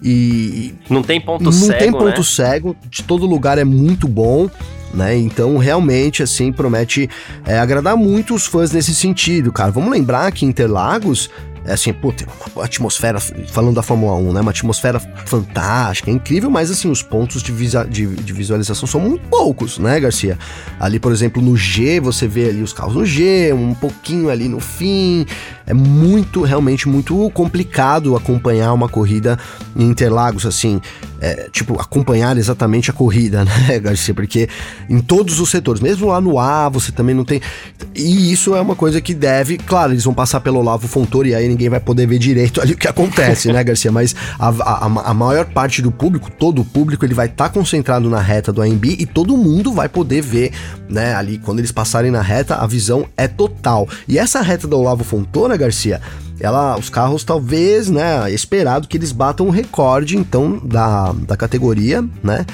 E. 0.03 0.75
Não 0.89 1.03
tem 1.03 1.21
ponto 1.21 1.43
não 1.43 1.53
cego. 1.53 1.73
Não 1.73 1.79
tem 1.79 1.93
ponto 1.93 2.19
né? 2.19 2.25
cego, 2.25 2.77
de 2.89 3.03
todo 3.03 3.27
lugar 3.27 3.59
é 3.59 3.65
muito 3.65 4.07
bom 4.07 4.49
né? 4.93 5.17
Então, 5.17 5.57
realmente, 5.59 6.23
assim, 6.23 6.53
promete 6.53 7.09
é, 7.47 7.59
agradar 7.59 7.97
muito 7.97 8.35
os 8.35 8.47
fãs 8.47 8.73
nesse 8.73 8.95
sentido, 8.95 9.53
cara. 9.53 9.71
Vamos 9.71 9.91
lembrar 9.91 10.31
que 10.33 10.45
Interlagos 10.45 11.31
é 11.69 11.75
assim, 11.75 11.93
pô, 11.93 12.11
tem 12.11 12.27
uma 12.57 12.65
atmosfera, 12.65 13.21
falando 13.21 13.75
da 13.75 13.83
Fórmula 13.83 14.15
1, 14.15 14.33
né? 14.33 14.41
Uma 14.41 14.53
atmosfera 14.53 14.99
fantástica, 14.99 16.11
é 16.11 16.15
incrível, 16.15 16.51
mas 16.51 16.71
assim, 16.71 16.91
os 16.91 17.03
pontos 17.03 17.43
de, 17.43 17.53
visa, 17.53 17.85
de, 17.85 18.07
de, 18.07 18.33
visualização 18.33 18.87
são 18.87 18.99
muito 18.99 19.29
poucos, 19.29 19.79
né, 19.79 20.01
Garcia? 20.01 20.39
Ali, 20.81 20.99
por 20.99 21.13
exemplo, 21.13 21.43
no 21.43 21.55
G, 21.59 22.01
você 22.01 22.27
vê 22.27 22.49
ali 22.49 22.63
os 22.63 22.73
carros 22.73 22.95
no 22.95 23.05
G, 23.05 23.53
um 23.53 23.75
pouquinho 23.75 24.31
ali 24.31 24.49
no 24.49 24.61
fim. 24.61 25.27
É 25.67 25.75
muito, 25.75 26.41
realmente 26.43 26.89
muito 26.89 27.31
complicado 27.33 28.17
acompanhar 28.17 28.73
uma 28.73 28.89
corrida 28.89 29.39
em 29.77 29.85
Interlagos, 29.91 30.47
assim 30.47 30.81
é, 31.21 31.49
tipo, 31.51 31.81
acompanhar 31.81 32.37
exatamente 32.37 32.91
a 32.91 32.93
corrida, 32.93 33.45
né, 33.67 33.79
Garcia? 33.79 34.15
Porque 34.15 34.49
em 34.89 35.01
todos 35.01 35.41
os 35.41 35.51
setores, 35.51 35.81
mesmo 35.81 36.09
lá 36.09 36.21
no 36.21 36.39
A, 36.39 36.69
você 36.69 36.93
também 36.93 37.15
não 37.15 37.25
tem. 37.25 37.41
E 37.95 38.33
isso 38.33 38.55
é 38.55 38.61
uma 38.61 38.77
coisa 38.77 39.01
que 39.01 39.15
deve, 39.15 39.59
claro, 39.59 39.93
eles 39.93 40.05
vão 40.05 40.15
passar 40.15 40.41
pelo 40.41 40.59
Olavo 40.59 40.87
Fontoura 40.87 41.29
e 41.29 41.35
aí 41.35 41.49
ninguém 41.49 41.69
vai 41.69 41.81
poder 41.81 42.07
ver 42.07 42.19
direito 42.19 42.61
ali 42.63 42.73
o 42.73 42.77
que 42.77 42.89
acontece, 42.89 43.53
né, 43.53 43.63
Garcia? 43.63 43.91
Mas 43.91 44.15
a, 44.39 44.49
a, 44.49 45.11
a, 45.11 45.15
maior 45.15 45.47
parte 45.47 45.83
do 45.83 45.91
público, 45.91 46.31
todo 46.31 46.63
o 46.63 46.65
público, 46.65 47.05
ele 47.05 47.15
vai 47.15 47.27
estar 47.27 47.49
tá 47.49 47.51
concentrado 47.51 48.09
na 48.09 48.21
reta 48.21 48.53
do 48.53 48.63
AMB 48.63 48.85
e 48.85 49.07
todo 49.07 49.37
mundo 49.37 49.73
vai 49.73 49.89
poder 49.89 50.21
ver, 50.21 50.53
né, 50.89 51.15
ali, 51.15 51.39
quando 51.39 51.59
eles 51.59 51.73
passarem 51.73 52.11
na 52.11 52.23
reta, 52.23 52.57
a 52.57 52.67
visão 52.67 53.07
é 53.17 53.27
total. 53.27 53.89
E 54.07 54.19
essa 54.19 54.41
reta 54.41 54.67
do 54.67 54.79
Olavo 54.79 55.05
Fontoura, 55.05 55.57
Garcia, 55.57 56.01
ela, 56.41 56.79
os 56.79 56.89
carros 56.89 57.25
talvez, 57.25 57.91
né, 57.91 58.31
esperado 58.31 58.89
que 58.89 58.97
eles 58.97 59.13
batam 59.13 59.47
o 59.47 59.51
recorde, 59.51 60.17
então, 60.17 60.59
da, 60.65 61.13
da 61.13 61.37
categoria, 61.37 62.03
né, 62.23 62.45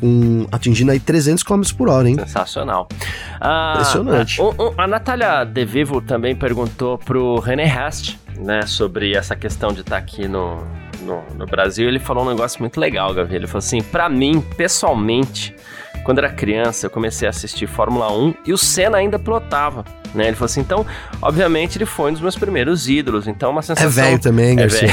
com, 0.00 0.46
atingindo 0.50 0.90
aí 0.90 0.98
300 0.98 1.42
km 1.42 1.62
por 1.76 1.88
hora, 1.88 2.08
hein? 2.08 2.16
Sensacional. 2.18 2.88
Ah, 3.40 3.72
Impressionante. 3.74 4.40
A, 4.40 4.82
a, 4.82 4.84
a 4.84 4.86
Natália 4.86 5.44
De 5.44 5.64
Vivo 5.64 6.00
também 6.00 6.34
perguntou 6.34 6.98
pro 6.98 7.38
René 7.38 7.64
Rast, 7.64 8.18
né, 8.38 8.62
sobre 8.62 9.14
essa 9.14 9.36
questão 9.36 9.72
de 9.72 9.80
estar 9.80 9.96
tá 9.96 9.98
aqui 9.98 10.26
no, 10.26 10.64
no, 11.02 11.22
no, 11.36 11.46
Brasil. 11.46 11.86
Ele 11.86 11.98
falou 11.98 12.24
um 12.24 12.30
negócio 12.30 12.60
muito 12.60 12.80
legal, 12.80 13.12
Gavi. 13.12 13.36
Ele 13.36 13.46
falou 13.46 13.58
assim: 13.58 13.82
para 13.82 14.08
mim, 14.08 14.40
pessoalmente, 14.56 15.54
quando 16.04 16.18
era 16.18 16.30
criança, 16.30 16.86
eu 16.86 16.90
comecei 16.90 17.26
a 17.26 17.30
assistir 17.30 17.66
Fórmula 17.66 18.12
1 18.12 18.34
e 18.46 18.52
o 18.52 18.58
Senna 18.58 18.98
ainda 18.98 19.18
pilotava. 19.18 19.84
Né? 20.14 20.26
Ele 20.26 20.36
falou 20.36 20.46
assim, 20.46 20.60
então, 20.60 20.84
obviamente 21.22 21.78
ele 21.78 21.86
foi 21.86 22.10
um 22.10 22.12
dos 22.12 22.22
meus 22.22 22.36
primeiros 22.36 22.88
ídolos, 22.88 23.28
então 23.28 23.50
uma 23.50 23.62
sensação... 23.62 23.88
É 23.88 24.06
velho 24.08 24.18
também, 24.18 24.56
Garcia. 24.56 24.88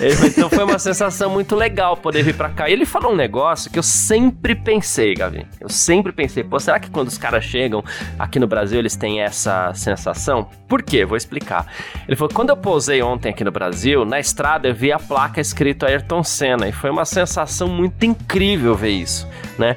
É 0.00 0.08
então 0.26 0.48
foi 0.48 0.64
uma 0.64 0.78
sensação 0.78 1.30
muito 1.30 1.54
legal 1.54 1.96
poder 1.96 2.22
vir 2.22 2.34
para 2.34 2.48
cá. 2.48 2.68
E 2.68 2.72
ele 2.72 2.86
falou 2.86 3.12
um 3.12 3.16
negócio 3.16 3.70
que 3.70 3.78
eu 3.78 3.82
sempre 3.82 4.54
pensei, 4.54 5.14
Gavi, 5.14 5.46
eu 5.60 5.68
sempre 5.68 6.12
pensei, 6.12 6.42
pô, 6.42 6.58
será 6.58 6.80
que 6.80 6.90
quando 6.90 7.08
os 7.08 7.18
caras 7.18 7.44
chegam 7.44 7.84
aqui 8.18 8.38
no 8.38 8.46
Brasil 8.46 8.78
eles 8.78 8.96
têm 8.96 9.20
essa 9.20 9.72
sensação? 9.74 10.48
Por 10.66 10.82
quê? 10.82 11.04
Vou 11.04 11.16
explicar. 11.16 11.66
Ele 12.08 12.16
falou, 12.16 12.32
quando 12.32 12.50
eu 12.50 12.56
pousei 12.56 13.02
ontem 13.02 13.28
aqui 13.28 13.44
no 13.44 13.52
Brasil, 13.52 14.04
na 14.04 14.18
estrada 14.18 14.68
eu 14.68 14.74
vi 14.74 14.90
a 14.90 14.98
placa 14.98 15.40
escrito 15.40 15.84
Ayrton 15.84 16.24
Senna 16.24 16.68
e 16.68 16.72
foi 16.72 16.90
uma 16.90 17.04
sensação 17.04 17.68
muito 17.68 18.06
incrível 18.06 18.74
ver 18.74 18.90
isso, 18.90 19.28
né? 19.58 19.76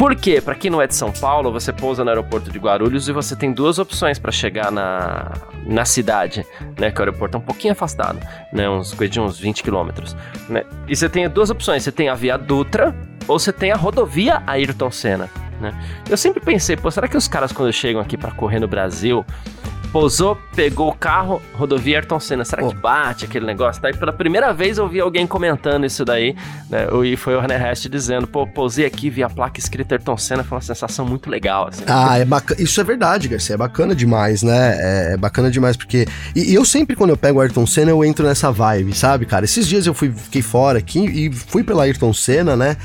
Por 0.00 0.16
quê? 0.16 0.40
Para 0.40 0.54
quem 0.54 0.70
não 0.70 0.80
é 0.80 0.86
de 0.86 0.94
São 0.94 1.12
Paulo, 1.12 1.52
você 1.52 1.74
pousa 1.74 2.02
no 2.02 2.08
aeroporto 2.08 2.50
de 2.50 2.58
Guarulhos 2.58 3.06
e 3.06 3.12
você 3.12 3.36
tem 3.36 3.52
duas 3.52 3.78
opções 3.78 4.18
para 4.18 4.32
chegar 4.32 4.72
na, 4.72 5.30
na 5.66 5.84
cidade, 5.84 6.46
né? 6.78 6.90
Que 6.90 6.98
o 7.00 7.02
aeroporto 7.02 7.36
é 7.36 7.38
um 7.38 7.42
pouquinho 7.42 7.72
afastado, 7.72 8.18
né? 8.50 8.66
Uns 8.66 8.94
coisa 8.94 9.12
de 9.12 9.20
uns 9.20 9.38
20 9.38 9.62
quilômetros, 9.62 10.16
né? 10.48 10.64
E 10.88 10.96
você 10.96 11.06
tem 11.06 11.28
duas 11.28 11.50
opções, 11.50 11.82
você 11.82 11.92
tem 11.92 12.08
a 12.08 12.14
Via 12.14 12.38
Dutra 12.38 12.96
ou 13.28 13.38
você 13.38 13.52
tem 13.52 13.72
a 13.72 13.76
rodovia 13.76 14.42
Ayrton 14.46 14.90
Senna, 14.90 15.28
né? 15.60 15.78
Eu 16.08 16.16
sempre 16.16 16.40
pensei, 16.40 16.78
pô, 16.78 16.90
será 16.90 17.06
que 17.06 17.18
os 17.18 17.28
caras 17.28 17.52
quando 17.52 17.70
chegam 17.70 18.00
aqui 18.00 18.16
para 18.16 18.30
correr 18.30 18.58
no 18.58 18.66
Brasil, 18.66 19.22
Pousou, 19.92 20.38
pegou 20.54 20.88
o 20.88 20.94
carro, 20.94 21.42
rodovia 21.54 21.98
Ayrton 21.98 22.20
Senna. 22.20 22.44
Será 22.44 22.66
que 22.66 22.74
bate 22.76 23.24
aquele 23.24 23.44
negócio? 23.44 23.82
Daí 23.82 23.96
pela 23.96 24.12
primeira 24.12 24.52
vez 24.52 24.78
eu 24.78 24.88
vi 24.88 25.00
alguém 25.00 25.26
comentando 25.26 25.84
isso 25.84 26.04
daí, 26.04 26.36
né? 26.68 26.86
E 27.04 27.16
foi 27.16 27.34
o 27.34 27.40
René 27.40 27.56
Rest 27.56 27.88
dizendo, 27.88 28.26
pô, 28.26 28.46
pousei 28.46 28.86
aqui, 28.86 29.10
vi 29.10 29.22
a 29.22 29.28
placa 29.28 29.58
escrita 29.58 29.96
Ayrton 29.96 30.16
Senna, 30.16 30.44
foi 30.44 30.56
uma 30.56 30.62
sensação 30.62 31.04
muito 31.04 31.28
legal, 31.28 31.68
assim. 31.68 31.82
Ah, 31.88 32.16
é 32.18 32.24
bacana. 32.24 32.60
Isso 32.62 32.80
é 32.80 32.84
verdade, 32.84 33.26
Garcia, 33.26 33.54
é 33.54 33.58
bacana 33.58 33.92
demais, 33.92 34.44
né? 34.44 34.76
É, 34.78 35.14
é 35.14 35.16
bacana 35.16 35.50
demais, 35.50 35.76
porque... 35.76 36.06
E, 36.36 36.52
e, 36.52 36.54
eu 36.54 36.64
sempre, 36.64 36.94
quando 36.94 37.10
eu 37.10 37.16
pego 37.16 37.40
o 37.40 37.42
Ayrton 37.42 37.66
Senna, 37.66 37.90
eu 37.90 38.04
entro 38.04 38.24
nessa 38.24 38.52
vibe, 38.52 38.96
sabe, 38.96 39.26
cara? 39.26 39.44
Esses 39.44 39.66
dias 39.66 39.86
eu 39.88 39.94
fui, 39.94 40.12
fiquei 40.12 40.42
fora 40.42 40.78
aqui 40.78 41.04
e 41.04 41.32
fui 41.32 41.64
pela 41.64 41.82
Ayrton 41.82 42.12
Senna, 42.12 42.56
né? 42.56 42.76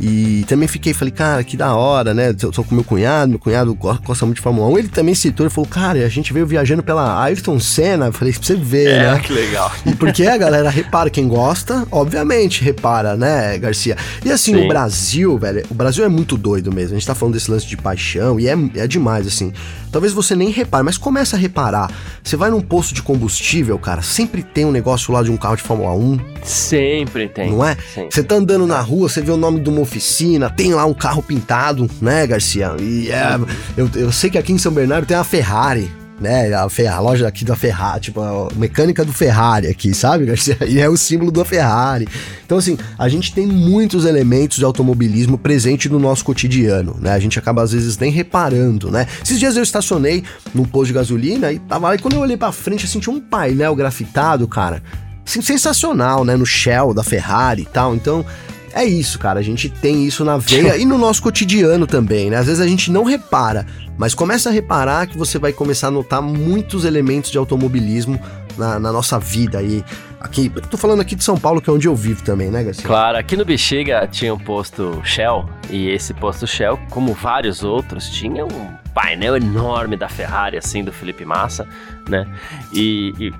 E 0.00 0.44
também 0.46 0.68
fiquei, 0.68 0.94
falei, 0.94 1.10
cara, 1.10 1.42
que 1.42 1.56
da 1.56 1.74
hora, 1.74 2.14
né? 2.14 2.28
Eu 2.40 2.52
tô 2.52 2.62
com 2.62 2.74
meu 2.74 2.84
cunhado, 2.84 3.30
meu 3.30 3.38
cunhado 3.38 3.74
gosta 3.74 4.24
muito 4.24 4.36
de 4.36 4.42
Fórmula 4.42 4.68
1. 4.68 4.78
Ele 4.78 4.88
também 4.88 5.14
citou, 5.14 5.44
ele 5.44 5.52
falou, 5.52 5.68
cara, 5.68 6.04
a 6.04 6.08
gente 6.08 6.32
veio 6.32 6.46
viajando 6.46 6.82
pela 6.82 7.20
Ayrton 7.22 7.58
Senna. 7.58 8.06
Eu 8.06 8.12
falei, 8.12 8.32
pra 8.32 8.42
você 8.42 8.54
ver, 8.54 8.90
é, 8.90 9.12
né? 9.12 9.18
que 9.18 9.32
legal. 9.32 9.72
E 9.84 9.94
porque 9.94 10.24
a 10.24 10.36
galera 10.36 10.70
repara, 10.70 11.10
quem 11.10 11.26
gosta, 11.26 11.86
obviamente 11.90 12.62
repara, 12.62 13.16
né, 13.16 13.58
Garcia? 13.58 13.96
E 14.24 14.30
assim, 14.30 14.54
Sim. 14.54 14.64
o 14.64 14.68
Brasil, 14.68 15.36
velho, 15.38 15.64
o 15.70 15.74
Brasil 15.74 16.04
é 16.04 16.08
muito 16.08 16.36
doido 16.36 16.72
mesmo. 16.72 16.94
A 16.94 16.98
gente 16.98 17.06
tá 17.06 17.14
falando 17.14 17.34
desse 17.34 17.50
lance 17.50 17.66
de 17.66 17.76
paixão 17.76 18.38
e 18.38 18.48
é, 18.48 18.56
é 18.76 18.86
demais, 18.86 19.26
assim. 19.26 19.52
Talvez 19.90 20.12
você 20.12 20.36
nem 20.36 20.50
repare, 20.50 20.84
mas 20.84 20.98
começa 20.98 21.34
a 21.34 21.38
reparar. 21.38 21.90
Você 22.22 22.36
vai 22.36 22.50
num 22.50 22.60
posto 22.60 22.94
de 22.94 23.02
combustível, 23.02 23.78
cara, 23.78 24.02
sempre 24.02 24.42
tem 24.42 24.64
um 24.64 24.70
negócio 24.70 25.12
lá 25.12 25.22
de 25.22 25.30
um 25.30 25.36
carro 25.36 25.56
de 25.56 25.62
Fórmula 25.62 25.92
1. 25.92 26.18
Sempre 26.42 27.28
tem. 27.28 27.50
Não 27.50 27.64
é? 27.64 27.76
Você 28.10 28.22
tá 28.22 28.36
andando 28.36 28.66
na 28.66 28.80
rua, 28.80 29.08
você 29.08 29.20
vê 29.20 29.30
o 29.30 29.36
nome 29.36 29.60
uma 29.68 29.80
oficina, 29.88 30.50
tem 30.50 30.74
lá 30.74 30.84
um 30.84 30.94
carro 30.94 31.22
pintado, 31.22 31.88
né, 32.00 32.26
Garcia? 32.26 32.76
E 32.78 33.10
é, 33.10 33.38
eu, 33.76 33.90
eu 33.94 34.12
sei 34.12 34.30
que 34.30 34.38
aqui 34.38 34.52
em 34.52 34.58
São 34.58 34.72
Bernardo 34.72 35.06
tem 35.06 35.16
uma 35.16 35.24
Ferrari 35.24 35.90
né? 36.20 36.52
A, 36.52 36.66
a 36.66 37.00
loja 37.00 37.28
aqui 37.28 37.44
da 37.44 37.54
Ferrari, 37.54 38.00
tipo, 38.00 38.20
a 38.20 38.48
mecânica 38.56 39.04
do 39.04 39.12
Ferrari 39.12 39.68
aqui, 39.68 39.94
sabe, 39.94 40.26
Garcia? 40.26 40.58
E 40.68 40.80
é 40.80 40.88
o 40.88 40.96
símbolo 40.96 41.30
da 41.30 41.44
Ferrari. 41.44 42.06
Então, 42.44 42.58
assim, 42.58 42.76
a 42.98 43.08
gente 43.08 43.32
tem 43.32 43.46
muitos 43.46 44.04
elementos 44.04 44.58
de 44.58 44.64
automobilismo 44.64 45.38
presente 45.38 45.88
no 45.88 45.98
nosso 45.98 46.24
cotidiano, 46.24 46.96
né? 47.00 47.12
A 47.12 47.18
gente 47.18 47.38
acaba, 47.38 47.62
às 47.62 47.72
vezes, 47.72 47.96
nem 47.98 48.10
reparando, 48.10 48.90
né? 48.90 49.06
Esses 49.22 49.38
dias 49.38 49.56
eu 49.56 49.62
estacionei 49.62 50.24
num 50.54 50.64
posto 50.64 50.88
de 50.88 50.94
gasolina 50.94 51.52
e 51.52 51.58
tava 51.58 51.88
lá, 51.88 51.94
e 51.94 51.98
quando 51.98 52.14
eu 52.14 52.20
olhei 52.20 52.36
pra 52.36 52.52
frente, 52.52 52.84
assim, 52.84 52.98
tinha 52.98 53.14
um 53.14 53.20
painel 53.20 53.74
grafitado, 53.74 54.46
cara. 54.48 54.82
Assim, 55.26 55.40
sensacional, 55.40 56.24
né? 56.24 56.36
No 56.36 56.46
Shell 56.46 56.92
da 56.92 57.02
Ferrari 57.02 57.62
e 57.62 57.66
tal. 57.66 57.94
Então, 57.94 58.24
é 58.72 58.84
isso, 58.84 59.18
cara. 59.18 59.40
A 59.40 59.42
gente 59.42 59.68
tem 59.68 60.06
isso 60.06 60.24
na 60.24 60.36
veia 60.36 60.76
e 60.76 60.84
no 60.84 60.98
nosso 60.98 61.22
cotidiano 61.22 61.86
também, 61.86 62.30
né? 62.30 62.36
Às 62.36 62.46
vezes 62.46 62.60
a 62.60 62.66
gente 62.66 62.90
não 62.90 63.04
repara, 63.04 63.66
mas 63.96 64.14
começa 64.14 64.48
a 64.48 64.52
reparar 64.52 65.06
que 65.06 65.16
você 65.16 65.38
vai 65.38 65.52
começar 65.52 65.88
a 65.88 65.90
notar 65.90 66.22
muitos 66.22 66.84
elementos 66.84 67.30
de 67.30 67.38
automobilismo 67.38 68.20
na, 68.56 68.78
na 68.78 68.92
nossa 68.92 69.18
vida 69.18 69.58
aí. 69.58 69.84
Aqui, 70.20 70.50
tô 70.68 70.76
falando 70.76 71.00
aqui 71.00 71.14
de 71.14 71.22
São 71.22 71.38
Paulo, 71.38 71.60
que 71.60 71.70
é 71.70 71.72
onde 71.72 71.86
eu 71.86 71.94
vivo 71.94 72.24
também, 72.24 72.50
né, 72.50 72.64
Garcia? 72.64 72.84
Claro, 72.84 73.16
aqui 73.16 73.36
no 73.36 73.44
Bexiga 73.44 74.06
tinha 74.10 74.34
um 74.34 74.38
posto 74.38 75.00
Shell, 75.04 75.48
e 75.70 75.88
esse 75.90 76.12
posto 76.12 76.44
Shell, 76.44 76.78
como 76.90 77.14
vários 77.14 77.62
outros, 77.62 78.08
tinha 78.10 78.44
um 78.44 78.70
painel 78.92 79.36
enorme 79.36 79.96
da 79.96 80.08
Ferrari, 80.08 80.56
assim, 80.56 80.82
do 80.82 80.92
Felipe 80.92 81.24
Massa, 81.24 81.68
né? 82.08 82.26
E, 82.72 83.14
e 83.18 83.32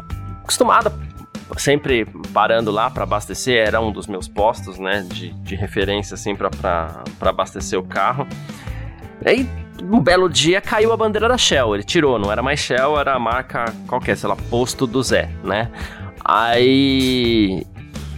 acostumado 0.43 0.93
sempre 1.57 2.07
parando 2.33 2.71
lá 2.71 2.91
para 2.91 3.05
abastecer, 3.05 3.67
era 3.67 3.81
um 3.81 3.91
dos 3.91 4.07
meus 4.07 4.29
postos, 4.29 4.79
né, 4.79 5.05
de, 5.09 5.31
de 5.31 5.55
referência, 5.55 6.15
assim, 6.15 6.37
para 6.37 7.03
abastecer 7.21 7.79
o 7.79 7.83
carro. 7.83 8.27
Aí, 9.25 9.49
um 9.83 10.01
belo 10.01 10.29
dia, 10.29 10.61
caiu 10.61 10.93
a 10.93 10.97
bandeira 10.97 11.29
da 11.29 11.39
Shell, 11.39 11.75
ele 11.75 11.85
tirou, 11.85 12.19
não 12.19 12.31
era 12.31 12.43
mais 12.43 12.61
Shell, 12.61 12.99
era 12.99 13.15
a 13.15 13.19
marca 13.19 13.73
qualquer, 13.87 14.17
sei 14.17 14.29
lá, 14.29 14.37
posto 14.51 14.87
do 14.87 15.03
Zé, 15.03 15.31
né? 15.43 15.71
Aí 16.25 17.67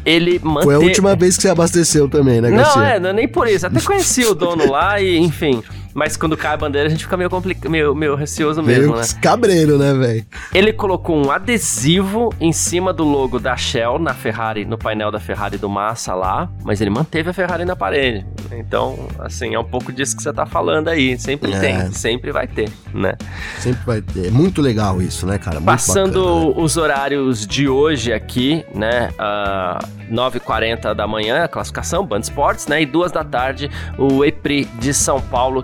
ele 0.04 0.38
manteve... 0.42 0.64
Foi 0.64 0.74
a 0.74 0.78
última 0.78 1.14
vez 1.14 1.36
que 1.36 1.42
você 1.42 1.48
abasteceu 1.50 2.08
também, 2.08 2.40
né, 2.40 2.50
Garcia? 2.50 2.82
Não, 2.82 2.88
é, 2.88 2.98
não, 2.98 3.12
nem 3.12 3.28
por 3.28 3.46
isso. 3.46 3.66
Até 3.66 3.80
conheci 3.80 4.24
o 4.24 4.34
dono 4.34 4.70
lá 4.70 5.00
e, 5.00 5.18
enfim... 5.18 5.62
Mas 5.94 6.16
quando 6.16 6.36
cai 6.36 6.54
a 6.54 6.56
bandeira, 6.56 6.86
a 6.88 6.90
gente 6.90 7.04
fica 7.04 7.16
meio, 7.16 7.28
complica... 7.28 7.68
meio, 7.68 7.94
meio 7.94 8.14
receoso 8.14 8.62
mesmo, 8.62 8.92
meio 8.92 8.96
né? 8.96 9.06
cabreiro, 9.20 9.78
né, 9.78 9.92
velho? 9.94 10.26
Ele 10.54 10.72
colocou 10.72 11.16
um 11.16 11.30
adesivo 11.30 12.32
em 12.40 12.52
cima 12.52 12.92
do 12.92 13.04
logo 13.04 13.38
da 13.38 13.56
Shell 13.56 13.98
na 13.98 14.14
Ferrari, 14.14 14.64
no 14.64 14.78
painel 14.78 15.10
da 15.10 15.18
Ferrari 15.18 15.58
do 15.58 15.68
Massa 15.68 16.14
lá, 16.14 16.48
mas 16.64 16.80
ele 16.80 16.90
manteve 16.90 17.30
a 17.30 17.32
Ferrari 17.32 17.64
na 17.64 17.74
parede. 17.74 18.24
Então, 18.52 19.08
assim, 19.18 19.54
é 19.54 19.58
um 19.58 19.64
pouco 19.64 19.92
disso 19.92 20.16
que 20.16 20.22
você 20.22 20.32
tá 20.32 20.46
falando 20.46 20.88
aí. 20.88 21.18
Sempre 21.18 21.52
é. 21.52 21.58
tem, 21.58 21.92
sempre 21.92 22.32
vai 22.32 22.46
ter, 22.46 22.70
né? 22.94 23.14
Sempre 23.58 23.84
vai 23.84 24.00
ter. 24.00 24.26
É 24.26 24.30
muito 24.30 24.60
legal 24.60 25.00
isso, 25.00 25.26
né, 25.26 25.38
cara? 25.38 25.56
Muito 25.56 25.66
Passando 25.66 26.22
bacana, 26.22 26.46
né? 26.46 26.54
os 26.56 26.76
horários 26.76 27.46
de 27.46 27.68
hoje 27.68 28.12
aqui, 28.12 28.64
né? 28.74 29.10
Uh, 29.12 30.00
9h40 30.10 30.94
da 30.94 31.06
manhã, 31.06 31.44
a 31.44 31.48
classificação, 31.48 32.04
Band 32.04 32.20
Esportes, 32.20 32.66
né? 32.66 32.82
E 32.82 32.86
duas 32.86 33.12
da 33.12 33.24
tarde, 33.24 33.70
o 33.96 34.24
EPRI 34.24 34.64
de 34.78 34.92
São 34.92 35.20
Paulo, 35.20 35.62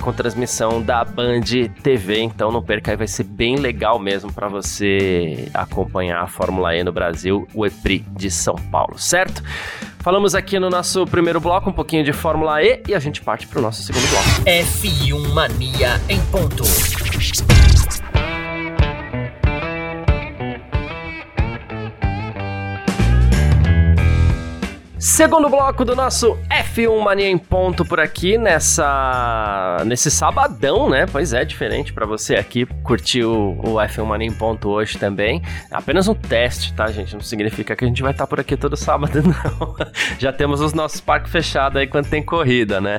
com 0.00 0.12
transmissão 0.12 0.82
da 0.82 1.04
Band 1.04 1.42
TV. 1.82 2.20
Então 2.20 2.50
não 2.50 2.62
perca 2.62 2.90
aí, 2.90 2.96
vai 2.96 3.06
ser 3.06 3.24
bem 3.24 3.56
legal 3.56 3.98
mesmo 3.98 4.32
para 4.32 4.48
você 4.48 5.48
acompanhar 5.54 6.22
a 6.22 6.26
Fórmula 6.26 6.74
E 6.74 6.82
no 6.82 6.92
Brasil, 6.92 7.46
o 7.54 7.66
EPRI 7.66 8.04
de 8.10 8.30
São 8.30 8.54
Paulo, 8.54 8.98
certo? 8.98 9.42
Falamos 9.98 10.34
aqui 10.34 10.58
no 10.58 10.70
nosso 10.70 11.04
primeiro 11.06 11.40
bloco 11.40 11.68
um 11.68 11.72
pouquinho 11.72 12.04
de 12.04 12.12
Fórmula 12.12 12.62
E 12.62 12.82
e 12.88 12.94
a 12.94 12.98
gente 12.98 13.20
parte 13.20 13.46
para 13.46 13.58
o 13.58 13.62
nosso 13.62 13.82
segundo 13.82 14.06
bloco. 14.08 14.44
F1 14.44 15.34
Mania 15.34 16.00
em 16.08 16.20
ponto. 16.26 16.62
Segundo 24.98 25.50
bloco 25.50 25.84
do 25.84 25.94
nosso 25.94 26.38
F1 26.48 27.02
Mania 27.02 27.28
em 27.28 27.36
ponto 27.36 27.84
por 27.84 28.00
aqui 28.00 28.38
nessa 28.38 29.82
nesse 29.84 30.10
sabadão, 30.10 30.88
né? 30.88 31.04
Pois 31.04 31.34
é, 31.34 31.44
diferente 31.44 31.92
para 31.92 32.06
você 32.06 32.34
aqui 32.34 32.64
curtir 32.82 33.22
o, 33.22 33.58
o, 33.62 33.74
F1 33.74 34.06
Mania 34.06 34.26
em 34.26 34.32
ponto 34.32 34.70
hoje 34.70 34.96
também. 34.96 35.42
Apenas 35.70 36.08
um 36.08 36.14
teste, 36.14 36.72
tá, 36.72 36.86
gente? 36.86 37.12
Não 37.12 37.20
significa 37.20 37.76
que 37.76 37.84
a 37.84 37.88
gente 37.88 38.02
vai 38.02 38.12
estar 38.12 38.24
tá 38.24 38.26
por 38.26 38.40
aqui 38.40 38.56
todo 38.56 38.74
sábado, 38.74 39.20
não. 39.22 39.76
Já 40.18 40.32
temos 40.32 40.62
os 40.62 40.72
nossos 40.72 40.98
parques 40.98 41.30
fechados 41.30 41.78
aí 41.78 41.86
quando 41.86 42.08
tem 42.08 42.22
corrida, 42.22 42.80
né? 42.80 42.98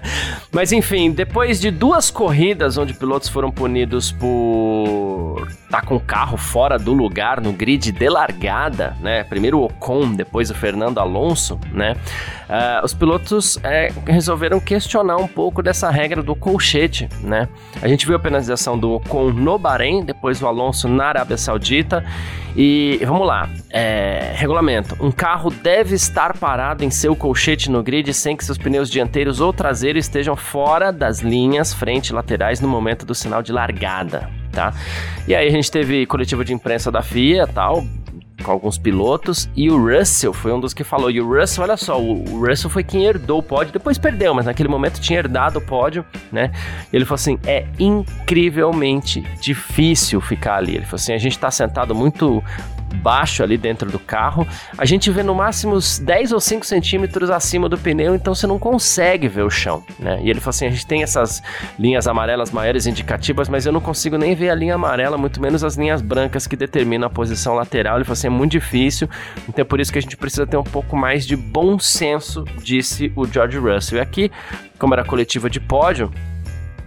Mas 0.52 0.72
enfim, 0.72 1.10
depois 1.10 1.60
de 1.60 1.72
duas 1.72 2.12
corridas 2.12 2.78
onde 2.78 2.94
pilotos 2.94 3.28
foram 3.28 3.50
punidos 3.50 4.12
por 4.12 5.48
tá 5.70 5.82
com 5.82 5.96
o 5.96 6.00
carro 6.00 6.38
fora 6.38 6.78
do 6.78 6.94
lugar 6.94 7.42
no 7.42 7.52
grid 7.52 7.92
de 7.92 8.10
largada, 8.10 8.96
né? 9.02 9.24
Primeiro 9.24 9.60
o 9.60 9.66
Ocon, 9.66 10.14
depois 10.14 10.50
o 10.50 10.54
Fernando 10.54 11.00
Alonso, 11.00 11.60
né? 11.72 11.87
Uh, 11.94 12.84
os 12.84 12.94
pilotos 12.94 13.60
é, 13.64 13.92
resolveram 14.06 14.60
questionar 14.60 15.18
um 15.18 15.28
pouco 15.28 15.62
dessa 15.62 15.90
regra 15.90 16.24
do 16.24 16.36
colchete, 16.36 17.10
né? 17.22 17.48
A 17.82 17.88
gente 17.88 18.06
viu 18.06 18.16
a 18.16 18.20
penalização 18.20 18.80
do 18.80 18.94
Ocon 18.94 19.32
no 19.32 19.58
Bahrein, 19.58 20.04
depois 20.04 20.42
o 20.42 20.48
Alonso 20.48 20.88
na 20.88 21.06
Arábia 21.06 21.38
Saudita. 21.38 22.04
E 22.56 23.00
vamos 23.06 23.28
lá, 23.28 23.50
é, 23.70 24.34
regulamento: 24.36 24.96
um 25.00 25.12
carro 25.12 25.52
deve 25.52 25.94
estar 25.94 26.38
parado 26.38 26.84
em 26.84 26.90
seu 26.90 27.16
colchete 27.16 27.70
no 27.70 27.84
grid 27.84 28.12
sem 28.14 28.36
que 28.36 28.44
seus 28.44 28.58
pneus 28.58 28.90
dianteiros 28.90 29.40
ou 29.40 29.54
traseiros 29.54 30.06
estejam 30.06 30.36
fora 30.36 30.92
das 30.92 31.20
linhas 31.20 31.74
frente 31.74 32.10
e 32.10 32.14
laterais 32.14 32.60
no 32.60 32.68
momento 32.68 33.06
do 33.06 33.14
sinal 33.14 33.44
de 33.44 33.52
largada. 33.52 34.30
Tá? 34.52 34.74
E 35.28 35.36
aí 35.36 35.48
a 35.48 35.52
gente 35.52 35.70
teve 35.70 36.06
coletiva 36.08 36.44
de 36.44 36.52
imprensa 36.52 36.92
da 36.92 37.04
FIA, 37.04 37.46
tal, 37.46 37.86
com 38.44 38.52
alguns 38.52 38.78
pilotos, 38.78 39.50
e 39.56 39.70
o 39.70 39.78
Russell 39.78 40.34
foi 40.34 40.54
um 40.54 40.60
dos 40.60 40.74
que 40.74 40.84
falou. 40.84 41.10
E 41.10 41.20
o 41.20 41.28
Russell, 41.28 41.64
olha 41.64 41.78
só, 41.78 42.00
o 42.02 42.46
Russell 42.46 42.70
foi 42.70 42.84
quem 42.84 43.06
herdou 43.06 43.40
o 43.40 43.44
pódio, 43.44 43.74
depois 43.74 43.98
perdeu, 43.98 44.34
mas 44.34 44.46
naquele 44.46 44.70
momento 44.70 45.00
tinha 45.00 45.20
herdado 45.20 45.60
o 45.60 45.62
pódio, 45.62 46.06
né? 46.32 46.52
Ele 46.92 47.06
falou 47.06 47.16
assim: 47.16 47.40
é 47.46 47.66
incrivelmente 47.80 49.22
difícil 49.42 50.22
ficar 50.22 50.58
ali. 50.58 50.76
Ele 50.76 50.86
falou 50.86 50.96
assim: 50.96 51.14
a 51.14 51.18
gente 51.18 51.38
tá 51.38 51.50
sentado 51.50 51.96
muito 51.96 52.44
baixo 52.96 53.44
ali 53.44 53.58
dentro 53.58 53.92
do 53.92 54.00
carro. 54.00 54.48
A 54.78 54.86
gente 54.86 55.12
vê 55.12 55.24
no 55.24 55.36
máximo 55.36 55.76
uns 55.76 56.00
10 56.00 56.32
ou 56.32 56.40
5 56.40 56.66
centímetros 56.66 57.30
acima 57.30 57.70
do 57.70 57.78
pneu, 57.78 58.16
então 58.16 58.34
você 58.34 58.48
não 58.48 58.60
consegue 58.60 59.28
ver 59.28 59.44
o 59.44 59.50
chão, 59.50 59.84
né? 60.00 60.20
E 60.22 60.30
ele 60.30 60.40
falou 60.40 60.52
assim: 60.52 60.68
a 60.68 60.70
gente 60.70 60.86
tem 60.86 61.04
essas 61.04 61.42
linhas 61.78 62.08
amarelas 62.08 62.52
maiores 62.52 62.86
indicativas, 62.86 63.50
mas 63.50 63.66
eu 63.66 63.72
não 63.72 63.82
consigo 63.82 64.18
nem 64.18 64.36
ver 64.36 64.50
a 64.50 64.56
linha 64.56 64.76
amarela, 64.76 65.18
muito 65.18 65.42
menos 65.42 65.64
as 65.64 65.76
linhas 65.76 66.02
brancas 66.02 66.48
que 66.48 66.56
determinam 66.56 67.08
a 67.08 67.10
posição 67.10 67.56
lateral. 67.56 67.98
Ele 67.98 68.06
falou 68.06 68.14
assim: 68.14 68.28
é 68.28 68.32
muito 68.32 68.52
difícil, 68.54 69.10
então 69.48 69.62
é 69.62 69.66
por 69.66 69.80
isso 69.80 69.92
que 69.92 70.00
a 70.00 70.02
gente 70.02 70.18
precisa 70.18 70.46
ter 70.46 70.58
um 70.58 70.64
pouco 70.64 70.96
mais 70.96 71.26
de 71.26 71.36
bom 71.36 71.78
senso, 71.80 72.44
disse 72.62 73.12
o 73.16 73.26
George 73.26 73.58
Russell. 73.58 73.98
E 73.98 74.02
aqui, 74.02 74.32
como 74.80 74.94
era 74.94 75.04
coletiva 75.04 75.50
de 75.50 75.60
pódio, 75.60 76.12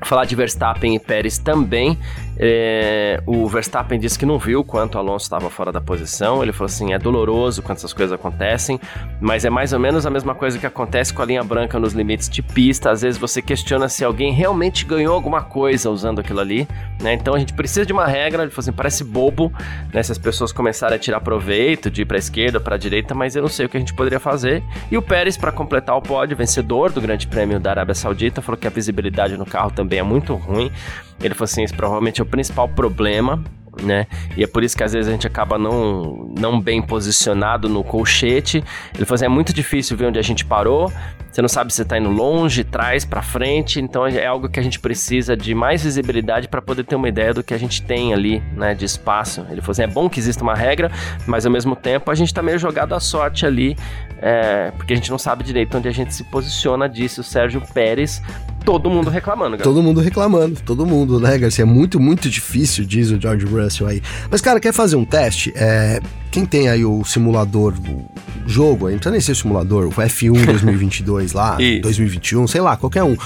falar 0.03 0.25
de 0.25 0.35
Verstappen 0.35 0.95
e 0.95 0.99
Pérez 0.99 1.39
também. 1.39 1.99
É, 2.43 3.23
o 3.27 3.47
Verstappen 3.47 4.01
disse 4.01 4.19
que 4.19 4.25
não 4.25 4.39
viu 4.39 4.65
quanto 4.65 4.95
o 4.95 4.99
Alonso 4.99 5.25
estava 5.25 5.51
fora 5.51 5.71
da 5.71 5.81
posição. 5.81 6.43
Ele 6.43 6.53
falou 6.53 6.67
assim: 6.67 6.95
é 6.95 6.99
doloroso 6.99 7.61
quando 7.61 7.77
essas 7.77 7.93
coisas 7.93 8.15
acontecem, 8.15 8.81
mas 9.21 9.45
é 9.45 9.51
mais 9.51 9.75
ou 9.75 9.79
menos 9.79 10.07
a 10.07 10.11
mesma 10.11 10.35
coisa 10.35 10.59
que 10.59 10.65
acontece 10.65 11.13
com 11.13 11.21
a 11.21 11.27
linha 11.27 11.45
branca 11.45 11.79
nos 11.79 11.93
limites 11.93 12.31
de 12.31 12.43
pista. 12.43 12.91
Às 12.91 13.03
vezes 13.03 13.21
você 13.21 13.43
questiona 13.43 13.91
se 13.91 14.03
alguém 14.03 14.33
realmente 14.33 14.87
ganhou 14.87 15.15
alguma 15.15 15.43
coisa 15.43 15.91
usando 15.91 16.21
aquilo 16.21 16.41
ali, 16.41 16.67
né? 17.03 17.13
Então 17.13 17.35
a 17.35 17.39
gente 17.39 17.53
precisa 17.53 17.85
de 17.85 17.93
uma 17.93 18.07
regra. 18.07 18.43
Ele 18.43 18.51
falou 18.51 18.63
assim: 18.63 18.73
parece 18.73 19.05
bobo, 19.05 19.53
né? 19.93 20.03
Se 20.03 20.11
as 20.11 20.19
pessoas 20.19 20.51
começarem 20.51 20.97
a 20.97 20.99
tirar 20.99 21.21
proveito 21.21 21.91
de 21.91 22.03
ir 22.03 22.05
para 22.07 22.17
a 22.17 22.19
esquerda, 22.19 22.59
para 22.59 22.77
a 22.77 22.79
direita, 22.79 23.15
mas 23.15 23.37
eu 23.37 23.43
não 23.43 23.51
sei 23.51 23.67
o 23.67 23.69
que 23.69 23.77
a 23.77 23.81
gente 23.81 23.93
poderia 23.93 24.19
fazer. 24.19 24.63
E 24.91 24.97
o 24.97 25.03
Pérez, 25.03 25.37
para 25.37 25.53
completar 25.53 25.95
o 25.95 26.01
pódio, 26.01 26.39
vencedor 26.39 26.91
do 26.91 27.03
Grande 27.03 27.27
Prêmio 27.27 27.61
da 27.61 27.69
Arábia 27.69 27.95
Saudita, 27.95 28.41
falou 28.41 28.57
que 28.57 28.67
a 28.67 28.71
visibilidade 28.71 29.37
no 29.37 29.45
carro 29.45 29.71
também 29.71 29.99
é 29.99 30.03
muito 30.03 30.35
ruim. 30.35 30.73
Ele 31.21 31.35
falou 31.35 31.45
assim: 31.45 31.63
esse 31.63 31.75
provavelmente 31.75 32.21
é 32.21 32.25
o 32.25 32.27
principal 32.27 32.69
problema 32.69 33.43
né? 33.83 34.07
E 34.37 34.43
é 34.43 34.47
por 34.47 34.63
isso 34.63 34.77
que 34.77 34.83
às 34.83 34.93
vezes 34.93 35.09
a 35.09 35.13
gente 35.13 35.27
acaba 35.27 35.59
não, 35.59 36.33
não 36.39 36.61
bem 36.61 36.83
posicionado 36.83 37.69
no 37.69 37.83
colchete. 37.85 38.63
Ele 38.95 39.05
falou 39.05 39.15
assim, 39.15 39.25
é 39.25 39.29
muito 39.29 39.53
difícil 39.53 39.97
ver 39.97 40.07
onde 40.07 40.19
a 40.19 40.23
gente 40.23 40.45
parou. 40.45 40.93
Você 41.31 41.41
não 41.41 41.49
sabe 41.49 41.73
se 41.73 41.83
está 41.83 41.97
indo 41.97 42.11
longe, 42.11 42.65
trás, 42.65 43.05
para 43.05 43.23
frente. 43.23 43.81
Então 43.81 44.07
é 44.07 44.27
algo 44.27 44.49
que 44.49 44.59
a 44.59 44.63
gente 44.63 44.81
precisa 44.81 45.37
de 45.37 45.55
mais 45.55 45.83
visibilidade 45.83 46.49
para 46.49 46.61
poder 46.61 46.85
ter 46.85 46.97
uma 46.97 47.09
ideia 47.09 47.33
do 47.33 47.43
que 47.43 47.55
a 47.55 47.59
gente 47.59 47.83
tem 47.83 48.13
ali, 48.13 48.43
né, 48.55 48.75
de 48.75 48.85
espaço. 48.85 49.47
Ele 49.49 49.61
falou 49.61 49.73
assim, 49.73 49.83
é 49.83 49.87
bom 49.87 50.09
que 50.09 50.19
exista 50.19 50.43
uma 50.43 50.55
regra, 50.55 50.91
mas 51.27 51.47
ao 51.47 51.53
mesmo 51.53 51.77
tempo 51.77 52.11
a 52.11 52.15
gente 52.15 52.29
está 52.29 52.43
meio 52.43 52.59
jogado 52.59 52.95
à 52.95 53.01
sorte 53.01 53.47
ali, 53.47 53.77
é, 54.21 54.71
porque 54.77 54.93
a 54.93 54.97
gente 54.97 55.11
não 55.11 55.19
sabe 55.19 55.43
direito 55.43 55.77
onde 55.77 55.89
a 55.89 55.93
gente 55.93 56.15
se 56.15 56.25
posiciona, 56.25 56.89
disse 56.89 57.21
o 57.21 57.25
Sérgio 57.25 57.63
Pérez 57.73 58.23
todo 58.65 58.91
mundo 58.91 59.11
reclamando, 59.11 59.57
cara. 59.57 59.65
Todo 59.65 59.83
mundo 59.83 60.01
reclamando, 60.01 60.61
todo 60.65 60.87
mundo, 60.87 61.19
né, 61.19 61.37
Garcia? 61.39 61.63
É 61.63 61.67
muito, 61.67 61.99
muito 61.99 62.29
difícil, 62.29 62.85
diz 62.85 63.11
o 63.11 63.21
George 63.21 63.47
Russell 63.47 63.87
aí. 63.87 64.03
Mas, 64.31 64.41
cara, 64.41 64.61
quer 64.61 64.73
fazer 64.73 64.97
um 64.97 65.05
teste? 65.05 65.53
É, 65.57 66.01
quem 66.31 66.45
tem 66.45 66.69
aí 66.69 66.85
o 66.85 67.05
simulador, 67.05 67.75
o 67.75 68.11
jogo, 68.47 68.87
aí, 68.87 68.93
não 68.93 68.99
precisa 68.99 69.13
nem 69.13 69.21
ser 69.21 69.33
o 69.33 69.37
simulador, 69.37 69.87
o 69.87 69.91
F1 69.91 70.45
2022 70.45 71.33
lá, 71.35 71.57
2021, 71.57 72.47
sei 72.47 72.61
lá, 72.61 72.77
qualquer 72.77 73.03
um. 73.03 73.17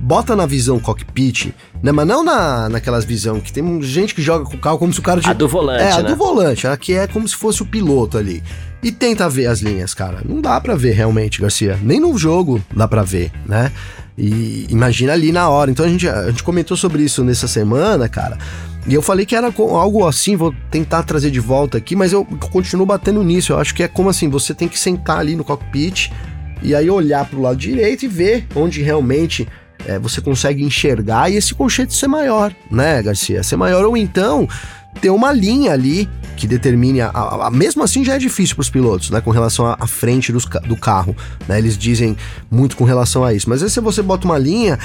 Bota 0.00 0.36
na 0.36 0.46
visão 0.46 0.78
cockpit, 0.78 1.52
né? 1.82 1.90
Mas 1.90 2.06
não 2.06 2.22
na, 2.22 2.68
naquelas 2.68 3.04
visão 3.04 3.40
que 3.40 3.52
tem 3.52 3.82
gente 3.82 4.14
que 4.14 4.22
joga 4.22 4.44
com 4.44 4.56
o 4.56 4.58
carro 4.58 4.78
como 4.78 4.92
se 4.92 5.00
o 5.00 5.02
cara... 5.02 5.20
De... 5.20 5.28
A 5.28 5.32
do 5.32 5.48
volante, 5.48 5.82
É, 5.82 5.92
a 5.92 6.02
né? 6.02 6.10
do 6.10 6.16
volante, 6.16 6.66
a 6.66 6.76
que 6.76 6.92
é 6.92 7.06
como 7.06 7.26
se 7.26 7.34
fosse 7.34 7.62
o 7.62 7.66
piloto 7.66 8.18
ali. 8.18 8.42
E 8.84 8.92
tenta 8.92 9.26
ver 9.30 9.46
as 9.46 9.60
linhas, 9.60 9.94
cara. 9.94 10.20
Não 10.22 10.42
dá 10.42 10.60
para 10.60 10.74
ver 10.74 10.92
realmente, 10.92 11.40
Garcia. 11.40 11.78
Nem 11.82 11.98
no 11.98 12.18
jogo 12.18 12.62
dá 12.76 12.86
para 12.86 13.02
ver, 13.02 13.32
né? 13.46 13.72
E 14.16 14.66
imagina 14.68 15.14
ali 15.14 15.32
na 15.32 15.48
hora. 15.48 15.70
Então 15.70 15.86
a 15.86 15.88
gente, 15.88 16.06
a 16.06 16.28
gente 16.28 16.42
comentou 16.42 16.76
sobre 16.76 17.02
isso 17.02 17.24
nessa 17.24 17.48
semana, 17.48 18.10
cara. 18.10 18.36
E 18.86 18.92
eu 18.92 19.00
falei 19.00 19.24
que 19.24 19.34
era 19.34 19.46
algo 19.56 20.06
assim, 20.06 20.36
vou 20.36 20.54
tentar 20.70 21.02
trazer 21.02 21.30
de 21.30 21.40
volta 21.40 21.78
aqui, 21.78 21.96
mas 21.96 22.12
eu 22.12 22.26
continuo 22.52 22.84
batendo 22.84 23.24
nisso. 23.24 23.54
Eu 23.54 23.58
acho 23.58 23.74
que 23.74 23.82
é 23.82 23.88
como 23.88 24.10
assim, 24.10 24.28
você 24.28 24.52
tem 24.52 24.68
que 24.68 24.78
sentar 24.78 25.18
ali 25.18 25.34
no 25.34 25.44
cockpit 25.44 26.10
e 26.62 26.74
aí 26.74 26.90
olhar 26.90 27.24
para 27.24 27.38
o 27.38 27.42
lado 27.42 27.56
direito 27.56 28.04
e 28.04 28.08
ver 28.08 28.46
onde 28.54 28.82
realmente 28.82 29.48
é, 29.86 29.98
você 29.98 30.20
consegue 30.20 30.62
enxergar 30.62 31.30
e 31.30 31.36
esse 31.36 31.54
colchete 31.54 31.94
ser 31.94 32.06
maior, 32.06 32.54
né, 32.70 33.02
Garcia? 33.02 33.42
Ser 33.42 33.56
maior 33.56 33.86
ou 33.86 33.96
então 33.96 34.46
ter 35.00 35.10
uma 35.10 35.32
linha 35.32 35.72
ali 35.72 36.08
que 36.36 36.46
determine 36.46 37.00
a, 37.00 37.08
a, 37.08 37.46
a, 37.46 37.50
mesmo 37.50 37.82
assim 37.82 38.04
já 38.04 38.14
é 38.14 38.18
difícil 38.18 38.56
para 38.56 38.62
os 38.62 38.70
pilotos, 38.70 39.10
né, 39.10 39.20
com 39.20 39.30
relação 39.30 39.66
à 39.66 39.86
frente 39.86 40.32
dos, 40.32 40.44
do 40.44 40.76
carro, 40.76 41.16
né, 41.48 41.58
eles 41.58 41.78
dizem 41.78 42.16
muito 42.50 42.76
com 42.76 42.84
relação 42.84 43.24
a 43.24 43.32
isso. 43.32 43.48
Mas 43.48 43.62
aí 43.62 43.70
se 43.70 43.80
você 43.80 44.02
bota 44.02 44.24
uma 44.26 44.38
linha 44.38 44.78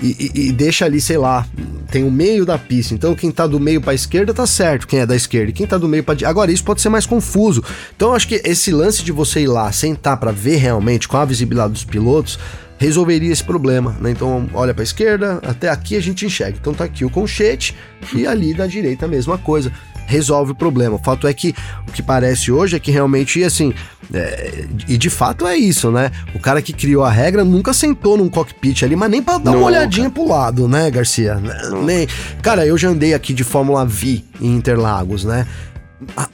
e, 0.00 0.30
e, 0.34 0.48
e, 0.48 0.52
deixa 0.52 0.84
ali, 0.84 1.00
sei 1.00 1.18
lá, 1.18 1.46
tem 1.90 2.04
o 2.04 2.10
meio 2.10 2.46
da 2.46 2.56
pista, 2.56 2.94
então 2.94 3.14
quem 3.14 3.30
tá 3.30 3.46
do 3.46 3.60
meio 3.60 3.80
para 3.80 3.92
esquerda 3.92 4.32
tá 4.32 4.46
certo, 4.46 4.86
quem 4.86 5.00
é 5.00 5.06
da 5.06 5.14
esquerda, 5.14 5.52
quem 5.52 5.66
tá 5.66 5.76
do 5.76 5.86
meio 5.86 6.02
para 6.02 6.26
agora 6.26 6.50
isso 6.50 6.64
pode 6.64 6.80
ser 6.80 6.88
mais 6.88 7.04
confuso. 7.04 7.62
Então 7.94 8.14
acho 8.14 8.26
que 8.26 8.40
esse 8.44 8.70
lance 8.72 9.02
de 9.04 9.12
você 9.12 9.40
ir 9.40 9.48
lá 9.48 9.70
sentar 9.70 10.16
para 10.16 10.32
ver 10.32 10.56
realmente 10.56 11.06
com 11.06 11.16
a 11.16 11.24
visibilidade 11.24 11.72
dos 11.72 11.84
pilotos 11.84 12.38
resolveria 12.82 13.30
esse 13.30 13.44
problema, 13.44 13.96
né? 14.00 14.10
Então, 14.10 14.48
olha 14.52 14.74
para 14.74 14.82
a 14.82 14.84
esquerda, 14.84 15.38
até 15.44 15.68
aqui 15.68 15.96
a 15.96 16.00
gente 16.00 16.26
enxerga. 16.26 16.58
Então 16.60 16.74
tá 16.74 16.82
aqui 16.82 17.04
o 17.04 17.10
conchete 17.10 17.76
e 18.12 18.26
ali 18.26 18.52
da 18.52 18.66
direita 18.66 19.06
a 19.06 19.08
mesma 19.08 19.38
coisa 19.38 19.70
resolve 20.04 20.50
o 20.50 20.54
problema. 20.54 20.96
O 20.96 20.98
fato 20.98 21.28
é 21.28 21.32
que 21.32 21.54
o 21.88 21.92
que 21.92 22.02
parece 22.02 22.50
hoje 22.50 22.74
é 22.74 22.80
que 22.80 22.90
realmente, 22.90 23.42
assim, 23.44 23.72
é, 24.12 24.64
e 24.88 24.98
de 24.98 25.08
fato 25.08 25.46
é 25.46 25.56
isso, 25.56 25.92
né? 25.92 26.10
O 26.34 26.40
cara 26.40 26.60
que 26.60 26.72
criou 26.72 27.04
a 27.04 27.10
regra 27.10 27.44
nunca 27.44 27.72
sentou 27.72 28.18
num 28.18 28.28
cockpit 28.28 28.82
ali, 28.82 28.96
mas 28.96 29.08
nem 29.08 29.22
para 29.22 29.38
dar 29.38 29.52
nunca. 29.52 29.58
uma 29.58 29.66
olhadinha 29.68 30.10
pro 30.10 30.26
lado, 30.26 30.66
né, 30.66 30.90
Garcia? 30.90 31.36
Nunca. 31.36 31.70
Nem. 31.82 32.08
Cara, 32.42 32.66
eu 32.66 32.76
já 32.76 32.88
andei 32.88 33.14
aqui 33.14 33.32
de 33.32 33.44
Fórmula 33.44 33.86
V 33.86 34.24
em 34.40 34.56
Interlagos, 34.56 35.24
né? 35.24 35.46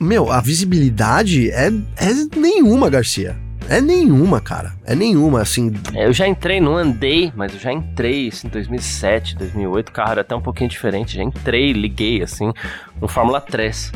meu, 0.00 0.32
a 0.32 0.40
visibilidade 0.40 1.50
é, 1.50 1.70
é 1.98 2.38
nenhuma, 2.38 2.88
Garcia. 2.88 3.36
É 3.68 3.80
nenhuma, 3.80 4.40
cara. 4.40 4.72
É 4.84 4.94
nenhuma, 4.94 5.42
assim. 5.42 5.72
É, 5.94 6.06
eu 6.06 6.12
já 6.12 6.26
entrei, 6.26 6.60
não 6.60 6.76
andei, 6.76 7.32
mas 7.36 7.52
eu 7.52 7.60
já 7.60 7.72
entrei, 7.72 8.28
assim, 8.28 8.46
em 8.46 8.50
2007, 8.50 9.36
2008. 9.36 9.88
O 9.88 9.92
carro 9.92 10.12
era 10.12 10.20
até 10.22 10.34
um 10.34 10.40
pouquinho 10.40 10.70
diferente. 10.70 11.16
Já 11.16 11.22
entrei, 11.22 11.72
liguei, 11.72 12.22
assim, 12.22 12.50
no 13.00 13.06
Fórmula 13.06 13.40
3. 13.40 13.92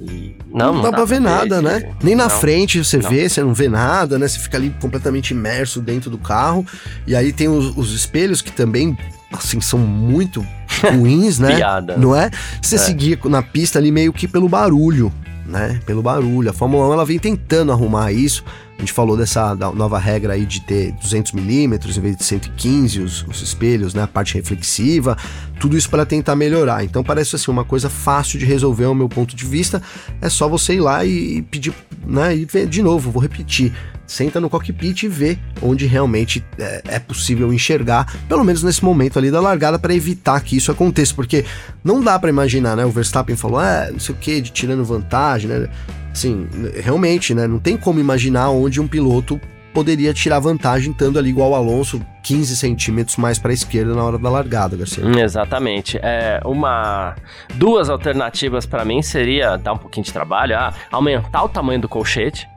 E 0.00 0.36
não, 0.46 0.66
não, 0.66 0.74
não 0.74 0.82
dá, 0.82 0.90
dá 0.90 0.96
pra 0.96 1.04
ver 1.04 1.20
nada, 1.20 1.60
né? 1.60 1.92
Nem 2.00 2.14
na 2.14 2.28
não, 2.28 2.30
frente 2.30 2.84
você 2.84 2.98
não. 2.98 3.10
vê, 3.10 3.28
você 3.28 3.42
não 3.42 3.52
vê 3.52 3.68
nada, 3.68 4.16
né? 4.16 4.28
Você 4.28 4.38
fica 4.38 4.56
ali 4.56 4.70
completamente 4.80 5.32
imerso 5.32 5.80
dentro 5.80 6.08
do 6.08 6.18
carro. 6.18 6.64
E 7.04 7.16
aí 7.16 7.32
tem 7.32 7.48
os, 7.48 7.76
os 7.76 7.92
espelhos 7.92 8.40
que 8.40 8.52
também, 8.52 8.96
assim, 9.32 9.60
são 9.60 9.80
muito 9.80 10.46
ruins, 10.94 11.40
né? 11.40 11.56
Piada. 11.56 11.96
Não 11.96 12.14
é? 12.14 12.30
Você 12.62 12.76
é. 12.76 12.78
seguir 12.78 13.18
na 13.24 13.42
pista 13.42 13.80
ali 13.80 13.90
meio 13.90 14.12
que 14.12 14.28
pelo 14.28 14.48
barulho, 14.48 15.12
né? 15.48 15.80
Pelo 15.86 16.02
barulho. 16.02 16.50
A 16.50 16.52
Fórmula 16.52 16.88
1 16.88 16.92
ela 16.92 17.04
vem 17.04 17.18
tentando 17.18 17.72
arrumar 17.72 18.12
isso 18.12 18.44
a 18.78 18.80
gente 18.80 18.92
falou 18.92 19.16
dessa 19.16 19.56
nova 19.56 19.98
regra 19.98 20.34
aí 20.34 20.46
de 20.46 20.60
ter 20.60 20.92
200 20.92 21.32
milímetros 21.32 21.98
em 21.98 22.00
vez 22.00 22.16
de 22.16 22.22
115 22.22 23.00
os, 23.00 23.22
os 23.24 23.42
espelhos, 23.42 23.92
né, 23.92 24.04
a 24.04 24.06
parte 24.06 24.34
reflexiva, 24.34 25.18
tudo 25.58 25.76
isso 25.76 25.90
para 25.90 26.06
tentar 26.06 26.36
melhorar. 26.36 26.84
Então 26.84 27.02
parece 27.02 27.34
assim 27.34 27.50
uma 27.50 27.64
coisa 27.64 27.90
fácil 27.90 28.38
de 28.38 28.46
resolver 28.46 28.84
ao 28.84 28.94
meu 28.94 29.08
ponto 29.08 29.34
de 29.34 29.44
vista. 29.44 29.82
É 30.20 30.28
só 30.28 30.48
você 30.48 30.74
ir 30.74 30.80
lá 30.80 31.04
e 31.04 31.42
pedir, 31.42 31.74
né, 32.06 32.36
e 32.36 32.46
de 32.66 32.80
novo. 32.80 33.10
Vou 33.10 33.20
repetir. 33.20 33.74
Senta 34.08 34.40
no 34.40 34.50
cockpit 34.50 35.04
e 35.04 35.08
vê 35.08 35.38
onde 35.62 35.86
realmente 35.86 36.44
é, 36.58 36.82
é 36.88 36.98
possível 36.98 37.52
enxergar, 37.52 38.12
pelo 38.28 38.42
menos 38.42 38.62
nesse 38.64 38.84
momento 38.84 39.18
ali 39.18 39.30
da 39.30 39.40
largada, 39.40 39.78
para 39.78 39.94
evitar 39.94 40.40
que 40.40 40.56
isso 40.56 40.72
aconteça, 40.72 41.14
porque 41.14 41.44
não 41.84 42.00
dá 42.00 42.18
para 42.18 42.30
imaginar, 42.30 42.74
né? 42.74 42.84
O 42.84 42.90
Verstappen 42.90 43.36
falou, 43.36 43.62
é, 43.62 43.92
não 43.92 44.00
sei 44.00 44.14
o 44.14 44.18
que, 44.18 44.40
de 44.40 44.50
tirando 44.50 44.84
vantagem, 44.84 45.48
né? 45.48 45.68
Sim, 46.14 46.48
realmente, 46.82 47.34
né? 47.34 47.46
Não 47.46 47.58
tem 47.58 47.76
como 47.76 48.00
imaginar 48.00 48.50
onde 48.50 48.80
um 48.80 48.88
piloto 48.88 49.38
poderia 49.72 50.12
tirar 50.12 50.40
vantagem 50.40 50.90
estando 50.90 51.18
ali 51.18 51.28
igual 51.28 51.50
o 51.50 51.54
Alonso 51.54 52.04
15 52.24 52.56
centímetros 52.56 53.16
mais 53.16 53.38
para 53.38 53.52
a 53.52 53.54
esquerda 53.54 53.94
na 53.94 54.02
hora 54.02 54.18
da 54.18 54.28
largada, 54.28 54.76
Garcia. 54.76 55.04
Exatamente. 55.22 55.98
É, 56.02 56.40
uma 56.44 57.14
duas 57.54 57.88
alternativas 57.88 58.66
para 58.66 58.84
mim 58.84 59.02
seria 59.02 59.56
dar 59.56 59.74
um 59.74 59.78
pouquinho 59.78 60.04
de 60.04 60.12
trabalho, 60.12 60.56
ah, 60.56 60.74
aumentar 60.90 61.44
o 61.44 61.48
tamanho 61.48 61.80
do 61.80 61.88
colchete, 61.88 62.48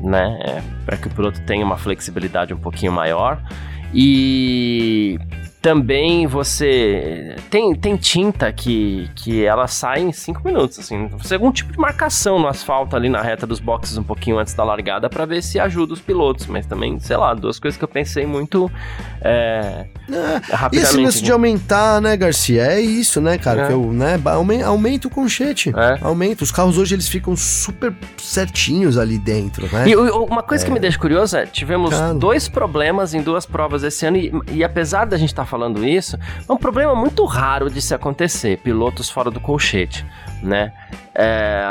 né, 0.00 0.38
é, 0.42 0.62
para 0.84 0.96
que 0.96 1.08
o 1.08 1.10
piloto 1.10 1.40
tenha 1.42 1.64
uma 1.64 1.76
flexibilidade 1.76 2.52
um 2.52 2.58
pouquinho 2.58 2.92
maior. 2.92 3.40
E 3.94 5.18
também 5.66 6.28
você 6.28 7.34
tem, 7.50 7.74
tem 7.74 7.96
tinta 7.96 8.52
que, 8.52 9.10
que 9.16 9.44
ela 9.44 9.66
sai 9.66 10.00
em 10.00 10.12
5 10.12 10.40
minutos, 10.44 10.78
assim. 10.78 11.08
Você 11.18 11.34
algum 11.34 11.50
tipo 11.50 11.72
de 11.72 11.78
marcação 11.78 12.38
no 12.38 12.46
asfalto 12.46 12.94
ali 12.94 13.08
na 13.08 13.20
reta 13.20 13.48
dos 13.48 13.58
boxes 13.58 13.96
um 13.96 14.04
pouquinho 14.04 14.38
antes 14.38 14.54
da 14.54 14.62
largada 14.62 15.10
para 15.10 15.26
ver 15.26 15.42
se 15.42 15.58
ajuda 15.58 15.92
os 15.92 16.00
pilotos, 16.00 16.46
mas 16.46 16.66
também, 16.66 17.00
sei 17.00 17.16
lá, 17.16 17.34
duas 17.34 17.58
coisas 17.58 17.76
que 17.76 17.82
eu 17.82 17.88
pensei 17.88 18.24
muito 18.24 18.70
é, 19.20 19.86
é, 20.08 20.54
rapidamente. 20.54 20.76
E 20.76 20.78
esse 20.78 20.96
lance 20.98 21.18
né? 21.18 21.24
de 21.24 21.32
aumentar, 21.32 22.00
né, 22.00 22.16
Garcia? 22.16 22.62
É 22.62 22.80
isso, 22.80 23.20
né, 23.20 23.36
cara? 23.36 23.62
É. 23.62 23.66
Que 23.66 23.72
eu, 23.72 23.92
né, 23.92 24.20
aumenta 24.64 25.08
o 25.08 25.10
conchete. 25.10 25.72
É. 25.76 25.98
Aumenta. 26.00 26.44
Os 26.44 26.52
carros 26.52 26.78
hoje 26.78 26.94
eles 26.94 27.08
ficam 27.08 27.34
super 27.34 27.92
certinhos 28.18 28.96
ali 28.96 29.18
dentro, 29.18 29.66
né? 29.72 29.88
E 29.88 29.96
uma 29.96 30.44
coisa 30.44 30.64
que 30.64 30.70
me 30.70 30.78
é. 30.78 30.80
deixa 30.80 30.96
curiosa 30.96 31.40
é, 31.40 31.46
tivemos 31.46 31.92
dois 32.20 32.48
problemas 32.48 33.14
em 33.14 33.20
duas 33.20 33.44
provas 33.44 33.82
esse 33.82 34.06
ano 34.06 34.16
e, 34.16 34.32
e 34.52 34.62
apesar 34.62 35.06
da 35.06 35.16
gente 35.16 35.30
estar 35.30 35.42
tá 35.42 35.46
falando 35.56 35.82
isso, 35.86 36.18
é 36.46 36.52
um 36.52 36.56
problema 36.58 36.94
muito 36.94 37.24
raro 37.24 37.70
de 37.70 37.80
se 37.80 37.94
acontecer, 37.94 38.58
pilotos 38.58 39.08
fora 39.08 39.30
do 39.30 39.40
colchete, 39.40 40.04
né? 40.42 40.70
É, 41.14 41.64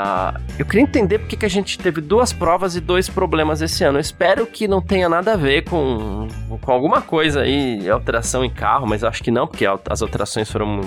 eu 0.58 0.65
queria 0.65 0.82
entender 0.82 1.19
porque 1.19 1.38
que 1.38 1.45
a 1.45 1.50
gente 1.50 1.78
teve 1.78 2.02
duas 2.02 2.34
provas 2.34 2.76
e 2.76 2.82
dois 2.82 3.08
problemas 3.08 3.62
esse 3.62 3.84
ano. 3.84 4.00
Eu 4.00 4.02
espero 4.02 4.48
que 4.48 4.67
não 4.67 4.82
tenha 4.82 5.08
nada 5.08 5.34
a 5.34 5.38
ver 5.38 5.65
com, 5.65 6.28
com 6.60 6.71
alguma 6.71 7.00
coisa 7.00 7.41
aí, 7.41 7.88
alteração 7.88 8.43
em 8.43 8.50
carro, 8.50 8.88
mas 8.88 9.04
acho 9.04 9.21
que 9.21 9.30
não, 9.30 9.45
porque 9.45 9.67
as 9.88 10.02
alterações 10.02 10.50
foram 10.50 10.82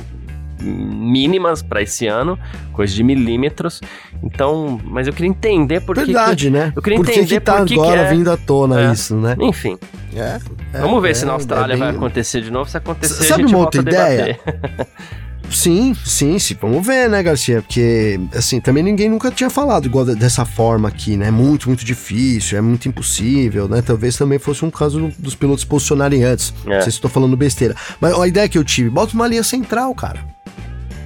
mínimas 0.60 1.62
para 1.62 1.80
esse 1.80 2.08
ano, 2.08 2.36
coisa 2.72 2.92
de 2.92 3.04
milímetros. 3.04 3.80
Então, 4.22 4.80
mas 4.84 5.06
eu 5.06 5.12
queria 5.12 5.30
entender 5.30 5.80
por 5.80 5.96
Verdade, 5.96 6.46
que, 6.46 6.50
né? 6.50 6.72
Eu 6.74 6.82
queria 6.82 6.98
por 6.98 7.08
entender 7.08 7.26
que 7.26 7.40
tá 7.40 7.58
por 7.58 7.66
que 7.66 7.74
agora 7.74 7.92
que 7.92 8.12
é... 8.12 8.16
vindo 8.16 8.30
à 8.30 8.36
tona 8.36 8.80
é. 8.80 8.92
isso, 8.92 9.14
né? 9.16 9.36
Enfim. 9.40 9.78
É, 10.14 10.38
é 10.72 10.80
Vamos 10.80 11.00
ver 11.02 11.10
é, 11.10 11.14
se 11.14 11.24
na 11.24 11.32
Austrália 11.32 11.76
bem... 11.76 11.78
vai 11.78 11.90
acontecer 11.90 12.40
de 12.40 12.50
novo. 12.50 12.68
Se 12.68 12.76
acontecer, 12.76 13.24
Sabe 13.24 13.42
a 13.42 13.46
gente 13.46 13.54
uma 13.54 13.64
outra 13.64 13.80
ideia? 13.80 14.38
Sim, 15.50 15.94
sim, 16.04 16.38
sim. 16.38 16.56
Vamos 16.60 16.86
ver, 16.86 17.08
né, 17.08 17.22
Garcia? 17.22 17.62
Porque, 17.62 18.20
assim, 18.34 18.60
também 18.60 18.82
ninguém 18.82 19.08
nunca 19.08 19.30
tinha 19.30 19.48
falado 19.48 19.86
igual 19.86 20.04
dessa 20.04 20.44
forma 20.44 20.88
aqui, 20.88 21.16
né? 21.16 21.30
Muito, 21.30 21.68
muito 21.68 21.84
difícil, 21.84 22.58
é 22.58 22.60
muito 22.60 22.86
impossível, 22.88 23.66
né? 23.66 23.82
Talvez 23.82 24.16
também 24.16 24.38
fosse 24.38 24.64
um 24.64 24.70
caso 24.70 25.10
dos 25.18 25.34
pilotos 25.34 25.64
posicionarem 25.64 26.22
antes. 26.22 26.52
É. 26.66 26.68
Não 26.68 26.82
sei 26.82 26.90
se 26.92 26.98
estou 26.98 27.10
falando 27.10 27.36
besteira. 27.36 27.74
Mas 28.00 28.18
a 28.18 28.28
ideia 28.28 28.48
que 28.48 28.58
eu 28.58 28.64
tive, 28.64 28.90
bota 28.90 29.14
uma 29.14 29.26
linha 29.26 29.42
central, 29.42 29.94
cara. 29.94 30.20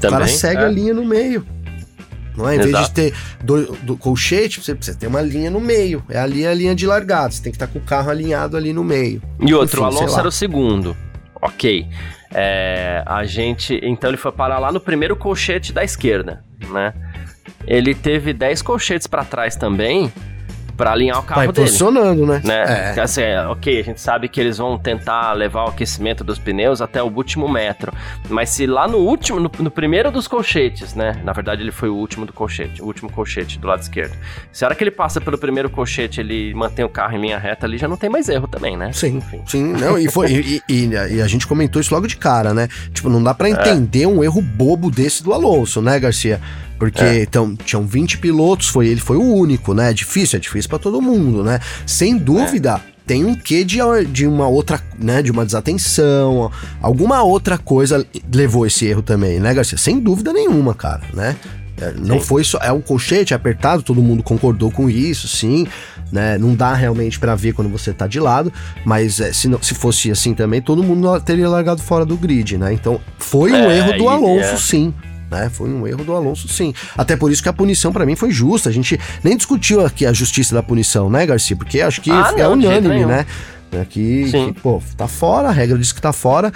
Também, 0.00 0.16
o 0.16 0.20
cara 0.20 0.26
segue 0.26 0.60
é. 0.60 0.64
a 0.64 0.68
linha 0.68 0.92
no 0.92 1.04
meio. 1.04 1.46
Não 2.36 2.48
é? 2.48 2.56
Em 2.56 2.60
Exato. 2.60 2.72
vez 2.72 2.88
de 2.88 2.94
ter 2.94 3.14
do, 3.42 3.72
do 3.76 3.96
colchete, 3.96 4.62
você 4.62 4.74
precisa 4.74 4.96
ter 4.98 5.06
uma 5.06 5.20
linha 5.20 5.50
no 5.50 5.60
meio. 5.60 6.02
É 6.08 6.18
ali 6.18 6.46
a 6.46 6.54
linha 6.54 6.74
de 6.74 6.86
largada. 6.86 7.30
Você 7.30 7.42
tem 7.42 7.52
que 7.52 7.56
estar 7.56 7.66
com 7.66 7.78
o 7.78 7.82
carro 7.82 8.10
alinhado 8.10 8.56
ali 8.56 8.72
no 8.72 8.82
meio. 8.82 9.22
E 9.40 9.52
outro, 9.52 9.82
Enfim, 9.82 9.96
o 9.96 9.98
Alonso 9.98 10.18
era 10.18 10.28
o 10.28 10.32
segundo. 10.32 10.96
Ok. 11.40 11.86
É, 12.34 13.02
a 13.04 13.24
gente. 13.24 13.78
Então 13.82 14.08
ele 14.10 14.16
foi 14.16 14.32
parar 14.32 14.58
lá 14.58 14.72
no 14.72 14.80
primeiro 14.80 15.14
colchete 15.16 15.72
da 15.72 15.84
esquerda, 15.84 16.42
né? 16.70 16.94
Ele 17.66 17.94
teve 17.94 18.32
10 18.32 18.62
colchetes 18.62 19.06
para 19.06 19.24
trás 19.24 19.54
também 19.54 20.12
para 20.76 20.92
alinhar 20.92 21.18
o 21.18 21.22
carro 21.22 21.40
Vai 21.40 21.48
dele. 21.48 21.66
posicionando, 21.66 22.26
né? 22.26 22.40
né? 22.44 22.94
É. 22.96 23.00
Assim, 23.00 23.22
é, 23.22 23.46
ok, 23.46 23.80
a 23.80 23.84
gente 23.84 24.00
sabe 24.00 24.28
que 24.28 24.40
eles 24.40 24.58
vão 24.58 24.78
tentar 24.78 25.32
levar 25.32 25.64
o 25.64 25.68
aquecimento 25.68 26.24
dos 26.24 26.38
pneus 26.38 26.80
até 26.80 27.02
o 27.02 27.06
último 27.06 27.48
metro, 27.48 27.92
mas 28.28 28.50
se 28.50 28.66
lá 28.66 28.88
no 28.88 28.98
último, 28.98 29.38
no, 29.38 29.50
no, 29.58 29.70
primeiro 29.70 30.10
dos 30.10 30.26
colchetes, 30.26 30.94
né? 30.94 31.20
Na 31.24 31.32
verdade 31.32 31.62
ele 31.62 31.72
foi 31.72 31.88
o 31.88 31.94
último 31.94 32.26
do 32.26 32.32
colchete, 32.32 32.82
o 32.82 32.86
último 32.86 33.10
colchete 33.10 33.58
do 33.58 33.66
lado 33.66 33.82
esquerdo. 33.82 34.16
Se 34.50 34.64
a 34.64 34.68
hora 34.68 34.74
que 34.74 34.84
ele 34.84 34.90
passa 34.90 35.20
pelo 35.20 35.38
primeiro 35.38 35.70
colchete, 35.70 36.20
ele 36.20 36.54
mantém 36.54 36.84
o 36.84 36.88
carro 36.88 37.16
em 37.16 37.20
linha 37.20 37.38
reta 37.38 37.66
ali, 37.66 37.78
já 37.78 37.88
não 37.88 37.96
tem 37.96 38.10
mais 38.10 38.28
erro 38.28 38.46
também, 38.46 38.76
né? 38.76 38.92
Sim, 38.92 39.18
Enfim. 39.18 39.42
sim, 39.46 39.72
não, 39.72 39.98
e, 39.98 40.10
foi, 40.10 40.32
e, 40.32 40.62
e, 40.68 40.88
e, 40.88 41.22
a 41.22 41.26
gente 41.26 41.46
comentou 41.46 41.80
isso 41.80 41.94
logo 41.94 42.06
de 42.06 42.16
cara, 42.16 42.54
né? 42.54 42.68
Tipo, 42.92 43.08
não 43.08 43.22
dá 43.22 43.34
para 43.34 43.48
é. 43.48 43.52
entender 43.52 44.02
é. 44.02 44.08
um 44.08 44.22
erro 44.22 44.40
bobo 44.40 44.90
desse 44.90 45.22
do 45.22 45.32
Alonso, 45.32 45.80
né, 45.80 45.98
Garcia? 45.98 46.40
Porque 46.82 47.04
é. 47.04 47.22
então, 47.22 47.54
tinham 47.54 47.86
20 47.86 48.18
pilotos, 48.18 48.66
foi 48.66 48.88
ele 48.88 49.00
foi 49.00 49.16
o 49.16 49.22
único, 49.22 49.72
né? 49.72 49.90
É 49.90 49.92
difícil, 49.92 50.36
é 50.36 50.40
difícil 50.40 50.68
para 50.68 50.80
todo 50.80 51.00
mundo, 51.00 51.44
né? 51.44 51.60
Sem 51.86 52.18
dúvida, 52.18 52.72
é. 52.72 52.80
tem 53.06 53.24
um 53.24 53.36
quê 53.36 53.62
de, 53.62 53.78
de 54.10 54.26
uma 54.26 54.48
outra, 54.48 54.80
né, 54.98 55.22
de 55.22 55.30
uma 55.30 55.46
desatenção, 55.46 56.50
alguma 56.80 57.22
outra 57.22 57.56
coisa 57.56 58.04
levou 58.34 58.66
esse 58.66 58.84
erro 58.84 59.00
também, 59.00 59.38
né, 59.38 59.54
Garcia? 59.54 59.78
Sem 59.78 60.00
dúvida 60.00 60.32
nenhuma, 60.32 60.74
cara, 60.74 61.02
né? 61.14 61.36
É, 61.80 61.94
não 61.96 62.18
sim. 62.18 62.24
foi 62.24 62.42
só. 62.42 62.58
É 62.58 62.72
um 62.72 62.80
colchete 62.80 63.32
apertado, 63.32 63.84
todo 63.84 64.02
mundo 64.02 64.20
concordou 64.20 64.72
com 64.72 64.90
isso, 64.90 65.28
sim. 65.28 65.68
Né? 66.10 66.36
Não 66.36 66.52
dá 66.52 66.74
realmente 66.74 67.16
para 67.16 67.36
ver 67.36 67.52
quando 67.52 67.70
você 67.70 67.92
tá 67.92 68.08
de 68.08 68.18
lado, 68.18 68.52
mas 68.84 69.20
é, 69.20 69.32
se, 69.32 69.46
não, 69.46 69.62
se 69.62 69.72
fosse 69.72 70.10
assim 70.10 70.34
também, 70.34 70.60
todo 70.60 70.82
mundo 70.82 71.20
teria 71.20 71.48
largado 71.48 71.80
fora 71.80 72.04
do 72.04 72.16
grid, 72.16 72.58
né? 72.58 72.72
Então 72.72 73.00
foi 73.20 73.52
um 73.52 73.70
é, 73.70 73.78
erro 73.78 73.96
do 73.96 74.08
Alonso, 74.08 74.54
é. 74.54 74.56
sim 74.56 74.92
né? 75.32 75.50
Foi 75.50 75.68
um 75.68 75.86
erro 75.86 76.04
do 76.04 76.14
Alonso, 76.14 76.46
sim. 76.46 76.72
Até 76.96 77.16
por 77.16 77.32
isso 77.32 77.42
que 77.42 77.48
a 77.48 77.52
punição 77.52 77.92
para 77.92 78.06
mim 78.06 78.14
foi 78.14 78.30
justa. 78.30 78.68
A 78.68 78.72
gente 78.72 79.00
nem 79.24 79.36
discutiu 79.36 79.84
aqui 79.84 80.06
a 80.06 80.12
justiça 80.12 80.54
da 80.54 80.62
punição, 80.62 81.10
né, 81.10 81.26
Garcia? 81.26 81.56
Porque 81.56 81.80
acho 81.80 82.00
que 82.00 82.10
ah, 82.10 82.32
é 82.36 82.42
não, 82.42 82.52
unânime, 82.52 83.06
né? 83.06 83.26
É 83.72 83.84
que, 83.86 84.30
pô, 84.62 84.82
tá 84.96 85.08
fora, 85.08 85.48
a 85.48 85.50
regra 85.50 85.78
diz 85.78 85.92
que 85.92 86.00
tá 86.00 86.12
fora. 86.12 86.52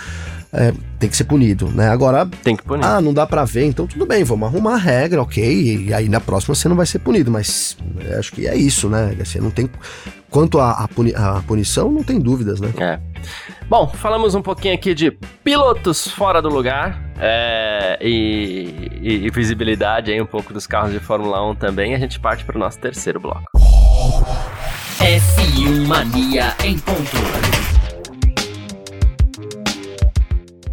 É, 0.53 0.73
tem 0.99 1.11
que 1.11 1.17
ser 1.17 1.25
punido, 1.25 1.69
né? 1.69 1.89
Agora, 1.89 2.27
tem 2.43 2.57
que 2.57 2.63
punir. 2.63 2.85
Ah, 2.85 3.01
não 3.01 3.13
dá 3.13 3.27
para 3.27 3.45
ver, 3.45 3.65
então 3.65 3.87
tudo 3.87 4.07
bem, 4.07 4.23
vamos 4.23 4.49
arrumar 4.49 4.75
a 4.75 4.79
regra, 4.79 5.21
ok? 5.21 5.87
E 5.89 5.93
aí 5.93 6.09
na 6.09 6.21
próxima 6.21 6.55
você 6.55 6.69
não 6.69 6.77
vai 6.77 6.87
ser 6.87 6.99
punido, 7.01 7.31
mas 7.31 7.77
é, 8.01 8.17
acho 8.17 8.33
que 8.33 8.47
é 8.47 8.57
isso, 8.57 8.89
né? 8.89 9.15
Assim, 9.21 9.39
não 9.39 9.51
tem 9.51 9.69
quanto 10.31 10.59
à 10.59 10.89
puni 10.95 11.13
punição, 11.47 11.91
não 11.91 12.03
tem 12.03 12.19
dúvidas, 12.19 12.61
né? 12.61 12.71
É. 12.79 12.99
Bom, 13.69 13.89
falamos 13.89 14.37
um 14.37 14.43
pouquinho 14.43 14.75
aqui 14.75 14.95
de 14.95 15.11
pilotos 15.43 16.07
fora 16.07 16.41
do 16.41 16.49
lugar 16.49 17.03
é, 17.19 17.99
e, 18.01 18.91
e, 19.01 19.27
e, 19.27 19.31
visibilidade 19.31 20.13
aí 20.13 20.23
um 20.23 20.27
pouco 20.27 20.53
dos 20.53 20.69
carros 20.69 20.93
de 20.93 21.01
Fórmula 21.01 21.45
1 21.51 21.57
também. 21.57 21.93
A 21.93 21.99
gente 21.99 22.21
parte 22.21 22.45
para 22.45 22.57
o 22.57 22.61
nosso 22.61 22.79
terceiro 22.79 23.19
bloco. 23.19 23.45
F1 25.01 25.87
Mania 25.87 26.55
em 26.65 26.79
ponto. 26.79 27.66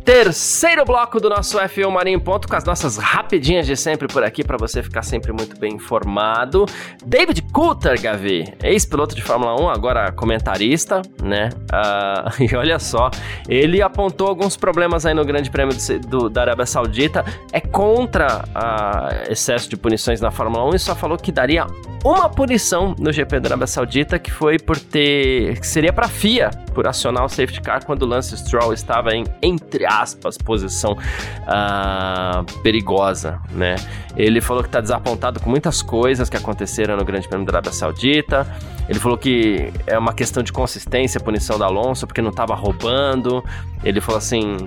Terceiro 0.04 0.84
bloco 0.84 1.18
do 1.18 1.30
nosso 1.30 1.58
F1 1.58 1.90
Marinho 1.90 2.20
Ponto 2.20 2.46
com 2.46 2.56
as 2.58 2.66
nossas 2.66 2.98
rapidinhas 2.98 3.66
de 3.66 3.78
sempre 3.78 4.06
por 4.06 4.22
aqui 4.22 4.44
para 4.44 4.58
você 4.58 4.84
ficar 4.84 5.02
sempre 5.02 5.32
muito 5.32 5.58
bem 5.58 5.76
informado. 5.76 6.66
David 7.06 7.42
Coulter, 7.54 8.02
Gavi, 8.02 8.54
ex-piloto 8.62 9.16
de 9.16 9.22
Fórmula 9.22 9.56
1, 9.62 9.70
agora 9.70 10.12
comentarista, 10.12 11.02
né? 11.22 11.50
Uh, 11.72 12.44
e 12.52 12.54
olha 12.54 12.80
só, 12.80 13.10
ele 13.48 13.82
apontou 13.82 14.28
alguns 14.28 14.58
problemas 14.58 15.06
aí 15.06 15.14
no 15.14 15.24
Grande 15.24 15.50
Prêmio 15.50 15.74
do, 15.74 16.00
do, 16.00 16.30
da 16.30 16.42
Arábia 16.42 16.66
Saudita. 16.66 17.24
É 17.54 17.62
contra 17.62 18.44
uh, 18.50 19.32
excesso 19.32 19.70
de 19.70 19.78
punições 19.78 20.20
na 20.20 20.32
Fórmula 20.32 20.70
1 20.70 20.76
e 20.76 20.80
só 20.80 20.96
falou 20.96 21.18
que 21.18 21.32
daria 21.32 21.66
uma 22.04 22.30
punição 22.30 22.94
no 23.00 23.14
GP 23.14 23.40
da 23.40 23.50
Arábia 23.50 23.68
Saudita 23.68 24.20
que 24.20 24.30
foi 24.30 24.60
por 24.60 24.78
ter. 24.78 25.58
que 25.60 25.66
seria 25.66 25.94
para 25.94 26.10
FIA, 26.10 26.50
por 26.74 26.86
acionar 26.86 27.24
o 27.24 27.30
safety 27.30 27.62
car 27.62 27.86
quando 27.86 28.04
o 28.04 28.06
Lance 28.06 28.36
Stroll 28.38 28.74
estava 28.74 29.16
em, 29.16 29.24
entre 29.42 29.86
aspas, 30.02 30.38
posição 30.38 30.94
uh, 30.94 32.62
perigosa, 32.62 33.40
né? 33.52 33.76
Ele 34.16 34.42
falou 34.42 34.64
que 34.64 34.70
tá 34.70 34.80
desapontado 34.80 35.40
com 35.40 35.50
muitas 35.50 35.82
coisas 35.82 36.30
que 36.30 36.38
aconteceram 36.38 36.96
no 36.96 37.04
Grande 37.04 37.28
Prêmio 37.28 37.46
da 37.46 37.54
Arábia 37.54 37.72
Saudita. 37.72 38.48
Ele 38.88 39.00
falou 39.00 39.18
que 39.18 39.72
é 39.88 39.98
uma 39.98 40.14
questão 40.14 40.44
de 40.44 40.52
consistência 40.52 41.20
a 41.20 41.24
punição 41.24 41.58
da 41.58 41.66
Alonso, 41.66 42.06
porque 42.06 42.22
não 42.22 42.30
estava 42.30 42.54
roubando. 42.54 43.44
Ele 43.84 44.00
falou 44.00 44.18
assim 44.18 44.58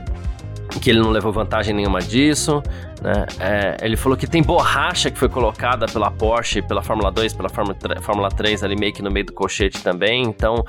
que 0.81 0.91
ele 0.91 1.01
não 1.01 1.11
levou 1.11 1.33
vantagem 1.33 1.75
nenhuma 1.75 2.01
disso. 2.01 2.63
Né? 3.03 3.27
É, 3.39 3.77
ele 3.83 3.97
falou 3.97 4.17
que 4.17 4.27
tem 4.27 4.43
borracha 4.43 5.11
que 5.11 5.19
foi 5.19 5.29
colocada 5.29 5.87
pela 5.87 6.11
Porsche, 6.11 6.63
pela 6.63 6.83
Fórmula 6.83 7.11
2, 7.11 7.33
pela 7.35 7.49
Fórmula, 7.49 7.77
Fórmula 8.01 8.29
3 8.29 8.65
ali 8.65 8.77
meio 8.77 8.93
que 8.93 9.03
no 9.03 9.11
meio 9.11 9.27
do 9.27 9.33
colchete 9.33 9.83
também, 9.83 10.25
então 10.25 10.65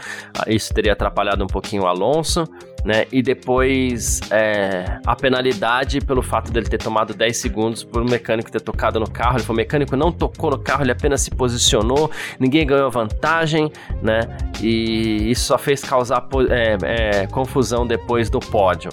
isso 0.48 0.74
teria 0.74 0.94
atrapalhado 0.94 1.44
um 1.44 1.48
pouquinho 1.48 1.84
o 1.84 1.88
Alonso. 1.88 2.46
Né? 2.88 3.06
E 3.12 3.22
depois 3.22 4.22
é, 4.32 4.98
a 5.06 5.14
penalidade 5.14 6.00
pelo 6.00 6.22
fato 6.22 6.54
dele 6.54 6.70
ter 6.70 6.78
tomado 6.78 7.14
10 7.14 7.36
segundos 7.36 7.84
por 7.84 8.02
um 8.02 8.06
mecânico 8.06 8.50
ter 8.50 8.62
tocado 8.62 8.98
no 8.98 9.10
carro. 9.10 9.38
Ele 9.38 9.46
o 9.46 9.54
mecânico 9.54 9.98
não 9.98 10.10
tocou 10.10 10.52
no 10.52 10.58
carro, 10.58 10.84
ele 10.84 10.94
apenas 10.94 11.20
se 11.20 11.30
posicionou, 11.30 12.10
ninguém 12.40 12.66
ganhou 12.66 12.90
vantagem, 12.90 13.70
né? 14.02 14.22
E 14.62 15.30
isso 15.30 15.48
só 15.48 15.58
fez 15.58 15.82
causar 15.82 16.26
é, 16.50 16.78
é, 17.24 17.28
confusão 17.28 17.86
depois 17.86 18.30
do 18.30 18.40
pódio. 18.40 18.90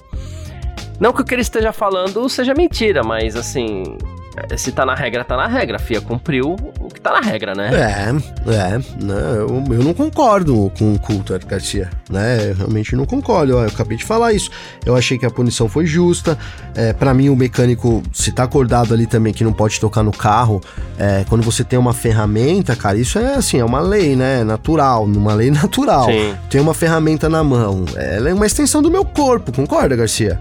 Não 0.99 1.13
que 1.13 1.23
o 1.23 1.25
que 1.25 1.33
ele 1.33 1.43
esteja 1.43 1.73
falando 1.73 2.29
seja 2.29 2.53
mentira, 2.53 3.05
mas 3.05 3.37
assim, 3.37 3.97
se 4.57 4.73
tá 4.73 4.85
na 4.85 4.95
regra, 4.95 5.25
tá 5.25 5.37
na 5.37 5.47
regra. 5.47 5.77
A 5.77 5.79
FIA 5.79 6.01
cumpriu 6.01 6.57
o 6.81 6.89
que 6.89 7.01
tá 7.01 7.13
na 7.13 7.21
regra, 7.21 7.55
né? 7.55 7.71
É, 7.73 8.53
é. 8.53 8.79
Né, 9.03 9.15
eu, 9.37 9.65
eu 9.71 9.83
não 9.83 9.95
concordo 9.95 10.71
com 10.79 10.95
o 10.95 10.99
Coulter 10.99 11.45
Garcia, 11.47 11.91
né? 12.11 12.51
Eu 12.51 12.55
realmente 12.55 12.97
não 12.97 13.07
concordo. 13.07 13.53
Eu, 13.53 13.59
eu, 13.59 13.69
acabei 13.69 13.97
de 13.97 14.05
falar 14.05 14.33
isso. 14.33 14.51
Eu 14.85 14.97
achei 14.97 15.19
que 15.19 15.27
a 15.27 15.31
punição 15.31 15.69
foi 15.69 15.87
justa. 15.87 16.37
É, 16.75 16.93
para 16.93 17.15
mim, 17.15 17.29
o 17.29 17.37
mecânico, 17.37 18.03
se 18.13 18.33
tá 18.33 18.45
acordado 18.45 18.93
ali 18.93 19.07
também 19.07 19.33
que 19.33 19.45
não 19.45 19.53
pode 19.53 19.79
tocar 19.79 20.03
no 20.03 20.13
carro, 20.13 20.61
é, 20.99 21.25
quando 21.29 21.43
você 21.43 21.63
tem 21.63 21.79
uma 21.79 21.93
ferramenta, 21.93 22.75
cara, 22.75 22.99
isso 22.99 23.19
é 23.19 23.35
assim, 23.35 23.59
é 23.59 23.65
uma 23.65 23.81
lei, 23.81 24.17
né? 24.17 24.43
Natural, 24.45 25.05
uma 25.05 25.35
lei 25.35 25.51
natural. 25.51 26.07
Sim. 26.07 26.35
Tem 26.51 26.61
uma 26.61 26.75
ferramenta 26.75 27.29
na 27.29 27.45
mão. 27.45 27.85
Ela 27.97 28.31
é 28.31 28.35
uma 28.35 28.47
extensão 28.47 28.83
do 28.83 28.91
meu 28.91 29.05
corpo, 29.05 29.53
concorda, 29.53 29.95
Garcia? 29.95 30.41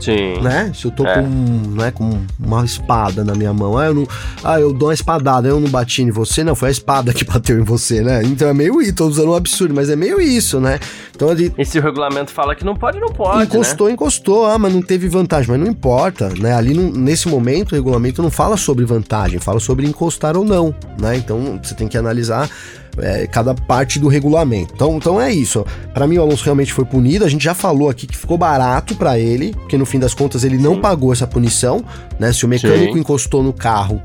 Sim. 0.00 0.40
Né? 0.40 0.72
Se 0.74 0.86
eu 0.86 0.90
tô 0.90 1.04
é. 1.04 1.14
com, 1.14 1.28
né, 1.76 1.90
com 1.90 2.18
uma 2.38 2.64
espada 2.64 3.22
na 3.22 3.34
minha 3.34 3.52
mão, 3.52 3.76
ah 3.76 3.86
eu, 3.86 3.94
não, 3.94 4.08
ah, 4.42 4.60
eu 4.60 4.72
dou 4.72 4.88
uma 4.88 4.94
espadada, 4.94 5.46
eu 5.46 5.60
não 5.60 5.68
bati 5.68 6.02
em 6.02 6.10
você, 6.10 6.42
não, 6.42 6.54
foi 6.54 6.68
a 6.68 6.72
espada 6.72 7.12
que 7.12 7.24
bateu 7.28 7.58
em 7.58 7.62
você, 7.62 8.00
né? 8.00 8.22
Então 8.24 8.48
é 8.48 8.54
meio 8.54 8.80
isso, 8.80 8.94
tô 8.94 9.06
usando 9.06 9.30
um 9.30 9.34
absurdo, 9.34 9.74
mas 9.74 9.90
é 9.90 9.96
meio 9.96 10.20
isso, 10.20 10.58
né? 10.58 10.80
Então 11.14 11.28
ali. 11.28 11.52
E 11.58 11.64
se 11.64 11.78
o 11.78 11.82
regulamento 11.82 12.32
fala 12.32 12.54
que 12.54 12.64
não 12.64 12.74
pode, 12.74 12.98
não 12.98 13.08
pode. 13.08 13.44
Encostou, 13.44 13.88
né? 13.88 13.92
encostou, 13.92 14.46
ah, 14.46 14.58
mas 14.58 14.72
não 14.72 14.80
teve 14.80 15.06
vantagem, 15.08 15.50
mas 15.50 15.60
não 15.60 15.66
importa, 15.66 16.30
né? 16.38 16.54
Ali 16.54 16.74
nesse 16.74 17.28
momento 17.28 17.72
o 17.72 17.74
regulamento 17.74 18.22
não 18.22 18.30
fala 18.30 18.56
sobre 18.56 18.84
vantagem, 18.84 19.38
fala 19.38 19.60
sobre 19.60 19.86
encostar 19.86 20.36
ou 20.36 20.44
não, 20.44 20.74
né? 20.98 21.16
Então 21.16 21.60
você 21.62 21.74
tem 21.74 21.88
que 21.88 21.98
analisar 21.98 22.48
é, 22.98 23.26
cada 23.26 23.54
parte 23.54 23.98
do 23.98 24.08
regulamento. 24.08 24.72
Então, 24.74 24.96
então 24.96 25.20
é 25.20 25.32
isso. 25.32 25.64
Para 25.94 26.06
mim, 26.06 26.18
o 26.18 26.22
Alonso 26.22 26.44
realmente 26.44 26.72
foi 26.72 26.84
punido. 26.84 27.24
A 27.24 27.28
gente 27.28 27.44
já 27.44 27.54
falou 27.54 27.88
aqui 27.88 28.06
que 28.06 28.16
ficou 28.16 28.36
barato 28.36 28.94
para 28.94 29.18
ele, 29.18 29.52
porque 29.52 29.76
no 29.76 29.86
fim 29.86 29.98
das 29.98 30.14
contas 30.14 30.44
ele 30.44 30.58
não 30.58 30.74
Sim. 30.74 30.80
pagou 30.80 31.12
essa 31.12 31.26
punição, 31.26 31.84
né? 32.18 32.32
Se 32.32 32.44
o 32.44 32.48
mecânico 32.48 32.94
Sim. 32.94 33.00
encostou 33.00 33.42
no 33.42 33.52
carro 33.52 34.00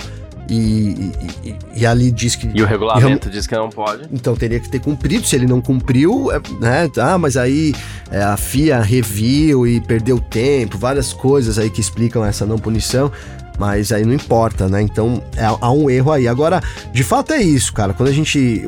e, 0.49 1.11
e, 1.43 1.55
e, 1.75 1.85
ali 1.85 2.11
diz 2.11 2.35
que. 2.35 2.49
E 2.53 2.61
o 2.61 2.65
regulamento 2.65 3.27
e, 3.27 3.31
diz 3.31 3.47
que 3.47 3.55
não 3.55 3.69
pode. 3.69 4.07
Então 4.11 4.35
teria 4.35 4.59
que 4.59 4.69
ter 4.69 4.79
cumprido. 4.79 5.25
Se 5.25 5.35
ele 5.35 5.47
não 5.47 5.59
cumpriu, 5.59 6.31
é, 6.31 6.39
né? 6.59 6.89
Ah, 6.97 7.17
mas 7.17 7.35
aí 7.35 7.73
é, 8.11 8.21
a 8.21 8.37
FIA 8.37 8.81
reviu 8.81 9.65
e 9.65 9.79
perdeu 9.81 10.19
tempo, 10.19 10.77
várias 10.77 11.13
coisas 11.13 11.57
aí 11.57 11.69
que 11.69 11.81
explicam 11.81 12.23
essa 12.23 12.45
não 12.45 12.57
punição 12.57 13.11
mas 13.57 13.91
aí 13.91 14.05
não 14.05 14.13
importa, 14.13 14.67
né? 14.67 14.81
Então 14.81 15.21
é, 15.35 15.45
há 15.45 15.71
um 15.71 15.89
erro 15.89 16.11
aí. 16.11 16.27
Agora, 16.27 16.61
de 16.91 17.03
fato 17.03 17.33
é 17.33 17.41
isso, 17.41 17.73
cara. 17.73 17.93
Quando 17.93 18.09
a 18.09 18.13
gente 18.13 18.63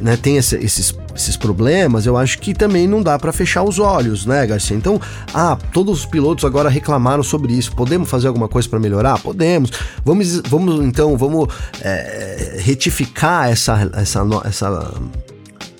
né, 0.00 0.16
tem 0.16 0.36
esse, 0.36 0.56
esses, 0.56 0.94
esses 1.14 1.36
problemas, 1.36 2.06
eu 2.06 2.16
acho 2.16 2.38
que 2.38 2.54
também 2.54 2.86
não 2.86 3.02
dá 3.02 3.18
para 3.18 3.32
fechar 3.32 3.62
os 3.62 3.78
olhos, 3.78 4.26
né, 4.26 4.46
Garcia? 4.46 4.76
Então, 4.76 5.00
ah, 5.34 5.56
todos 5.72 6.00
os 6.00 6.06
pilotos 6.06 6.44
agora 6.44 6.68
reclamaram 6.68 7.22
sobre 7.22 7.52
isso. 7.52 7.74
Podemos 7.74 8.08
fazer 8.08 8.28
alguma 8.28 8.48
coisa 8.48 8.68
para 8.68 8.78
melhorar? 8.78 9.18
Podemos. 9.18 9.70
Vamos, 10.04 10.40
vamos 10.48 10.84
então, 10.84 11.16
vamos 11.16 11.48
é, 11.80 12.56
retificar 12.58 13.50
essa, 13.50 13.90
essa, 13.94 14.22
essa, 14.44 14.94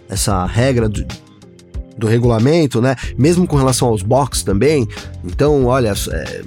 essa 0.09 0.47
regra 0.47 0.89
do, 0.89 1.05
do 1.97 2.07
regulamento, 2.07 2.81
né? 2.81 2.97
Mesmo 3.17 3.47
com 3.47 3.57
relação 3.57 3.89
aos 3.89 4.03
box 4.03 4.43
também. 4.43 4.89
Então, 5.25 5.67
olha, 5.67 5.93
é, 6.11 6.43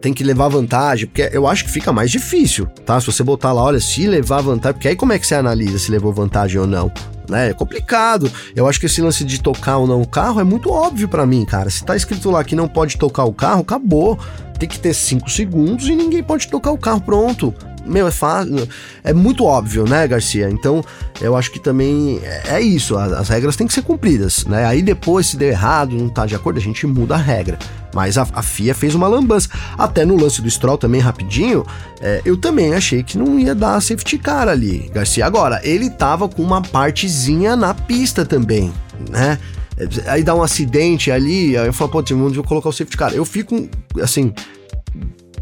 tem 0.00 0.12
que 0.12 0.22
levar 0.22 0.48
vantagem, 0.48 1.06
porque 1.06 1.28
eu 1.32 1.46
acho 1.46 1.64
que 1.64 1.70
fica 1.70 1.92
mais 1.92 2.10
difícil, 2.10 2.66
tá? 2.84 3.00
Se 3.00 3.06
você 3.06 3.22
botar 3.22 3.52
lá, 3.52 3.62
olha, 3.62 3.80
se 3.80 4.06
levar 4.06 4.40
vantagem, 4.40 4.74
porque 4.74 4.88
aí 4.88 4.96
como 4.96 5.12
é 5.12 5.18
que 5.18 5.26
você 5.26 5.34
analisa 5.34 5.78
se 5.78 5.90
levou 5.90 6.12
vantagem 6.12 6.60
ou 6.60 6.66
não? 6.66 6.90
Né? 7.28 7.50
É 7.50 7.52
complicado. 7.52 8.30
Eu 8.56 8.66
acho 8.66 8.80
que 8.80 8.86
esse 8.86 9.02
lance 9.02 9.22
de 9.22 9.40
tocar 9.40 9.76
ou 9.76 9.86
não 9.86 10.00
o 10.00 10.06
carro 10.06 10.40
é 10.40 10.44
muito 10.44 10.70
óbvio 10.70 11.08
para 11.08 11.26
mim, 11.26 11.44
cara. 11.44 11.68
Se 11.68 11.84
tá 11.84 11.94
escrito 11.94 12.30
lá 12.30 12.42
que 12.42 12.56
não 12.56 12.66
pode 12.66 12.96
tocar 12.96 13.24
o 13.24 13.32
carro, 13.32 13.60
acabou. 13.60 14.18
Tem 14.58 14.68
que 14.68 14.78
ter 14.78 14.94
5 14.94 15.30
segundos 15.30 15.88
e 15.88 15.94
ninguém 15.94 16.22
pode 16.22 16.48
tocar 16.48 16.72
o 16.72 16.78
carro, 16.78 17.00
pronto 17.00 17.54
meu, 17.88 18.06
é 18.06 18.10
fácil. 18.10 18.68
É 19.02 19.12
muito 19.12 19.44
óbvio, 19.44 19.84
né, 19.84 20.06
Garcia? 20.06 20.48
Então, 20.50 20.84
eu 21.20 21.36
acho 21.36 21.50
que 21.50 21.58
também 21.58 22.20
é, 22.22 22.56
é 22.56 22.60
isso. 22.60 22.96
As, 22.96 23.12
as, 23.12 23.28
regras 23.28 23.56
têm 23.56 23.66
que 23.66 23.72
ser 23.72 23.82
cumpridas, 23.82 24.44
né? 24.46 24.64
Aí 24.66 24.82
depois, 24.82 25.26
se 25.26 25.36
deu 25.36 25.48
errado, 25.48 25.96
não 25.96 26.08
tá 26.08 26.26
de 26.26 26.34
acordo, 26.34 26.58
a 26.58 26.62
gente 26.62 26.86
muda 26.86 27.14
a 27.14 27.18
regra. 27.18 27.58
Mas 27.94 28.18
a, 28.18 28.26
a 28.32 28.42
FIA 28.42 28.74
fez 28.74 28.94
uma 28.94 29.08
lambança. 29.08 29.48
Até 29.76 30.04
no 30.04 30.16
lance 30.16 30.42
do 30.42 30.50
Stroll 30.50 30.78
também, 30.78 31.00
rapidinho, 31.00 31.64
é, 32.00 32.20
eu 32.24 32.36
também 32.36 32.74
achei 32.74 33.02
que 33.02 33.16
não 33.18 33.38
ia 33.38 33.54
dar 33.54 33.80
safety 33.80 34.18
car 34.18 34.48
ali, 34.48 34.90
Garcia. 34.92 35.24
Agora, 35.26 35.60
ele 35.64 35.90
tava 35.90 36.28
com 36.28 36.42
uma 36.42 36.62
partezinha 36.62 37.56
na 37.56 37.74
pista 37.74 38.24
também, 38.24 38.72
né? 39.10 39.38
Aí 40.06 40.24
dá 40.24 40.34
um 40.34 40.42
acidente 40.42 41.10
ali, 41.10 41.56
aí 41.56 41.66
eu 41.66 41.72
falo, 41.72 41.90
pô, 41.90 42.02
vou 42.02 42.44
colocar 42.44 42.68
o 42.68 42.72
safety 42.72 42.96
car. 42.96 43.14
Eu 43.14 43.24
fico, 43.24 43.68
assim, 44.02 44.32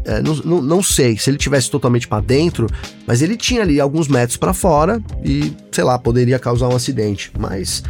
é, 0.07 0.21
não, 0.21 0.35
não, 0.35 0.61
não, 0.61 0.81
sei 0.81 1.17
se 1.17 1.29
ele 1.29 1.37
tivesse 1.37 1.69
totalmente 1.69 2.07
para 2.07 2.21
dentro, 2.21 2.67
mas 3.05 3.21
ele 3.21 3.35
tinha 3.35 3.61
ali 3.61 3.77
alguns 3.77 4.07
metros 4.07 4.37
para 4.37 4.53
fora 4.53 5.03
e, 5.21 5.51
sei 5.69 5.83
lá, 5.83 5.99
poderia 5.99 6.39
causar 6.39 6.69
um 6.69 6.75
acidente. 6.75 7.29
Mas 7.37 7.83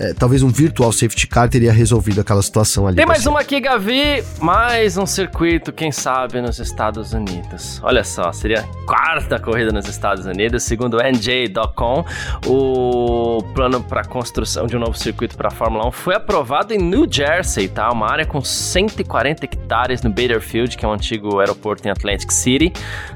é, 0.00 0.14
talvez 0.14 0.42
um 0.42 0.48
virtual 0.48 0.90
safety 0.92 1.26
car 1.26 1.46
teria 1.46 1.70
resolvido 1.70 2.22
aquela 2.22 2.40
situação 2.40 2.86
ali. 2.86 2.96
Tem 2.96 3.04
mais 3.04 3.26
uma 3.26 3.40
aqui, 3.40 3.60
Gavi. 3.60 4.24
Mais 4.40 4.96
um 4.96 5.04
circuito, 5.04 5.74
quem 5.74 5.92
sabe, 5.92 6.40
nos 6.40 6.58
Estados 6.58 7.12
Unidos. 7.12 7.78
Olha 7.82 8.02
só, 8.02 8.32
seria 8.32 8.60
a 8.60 8.86
quarta 8.86 9.38
corrida 9.38 9.70
nos 9.70 9.86
Estados 9.86 10.24
Unidos. 10.24 10.62
Segundo 10.62 10.94
o 10.94 11.02
NJ.com, 11.02 12.04
o 12.46 13.42
plano 13.52 13.82
para 13.82 14.02
construção 14.02 14.66
de 14.66 14.74
um 14.74 14.80
novo 14.80 14.96
circuito 14.96 15.36
para 15.36 15.48
a 15.48 15.50
Fórmula 15.50 15.86
1 15.88 15.92
foi 15.92 16.14
aprovado 16.14 16.72
em 16.72 16.78
New 16.78 17.06
Jersey, 17.10 17.68
tá? 17.68 17.92
Uma 17.92 18.10
área 18.10 18.24
com 18.24 18.40
140 18.40 19.44
hectares 19.44 20.00
no 20.00 20.08
Bader 20.08 20.40
Field, 20.40 20.78
que 20.78 20.84
é 20.86 20.88
um 20.88 20.92
antigo 20.92 21.40
aeroporto 21.40 21.86
em 21.86 21.90
Atlantic 21.90 22.30
City, 22.30 22.72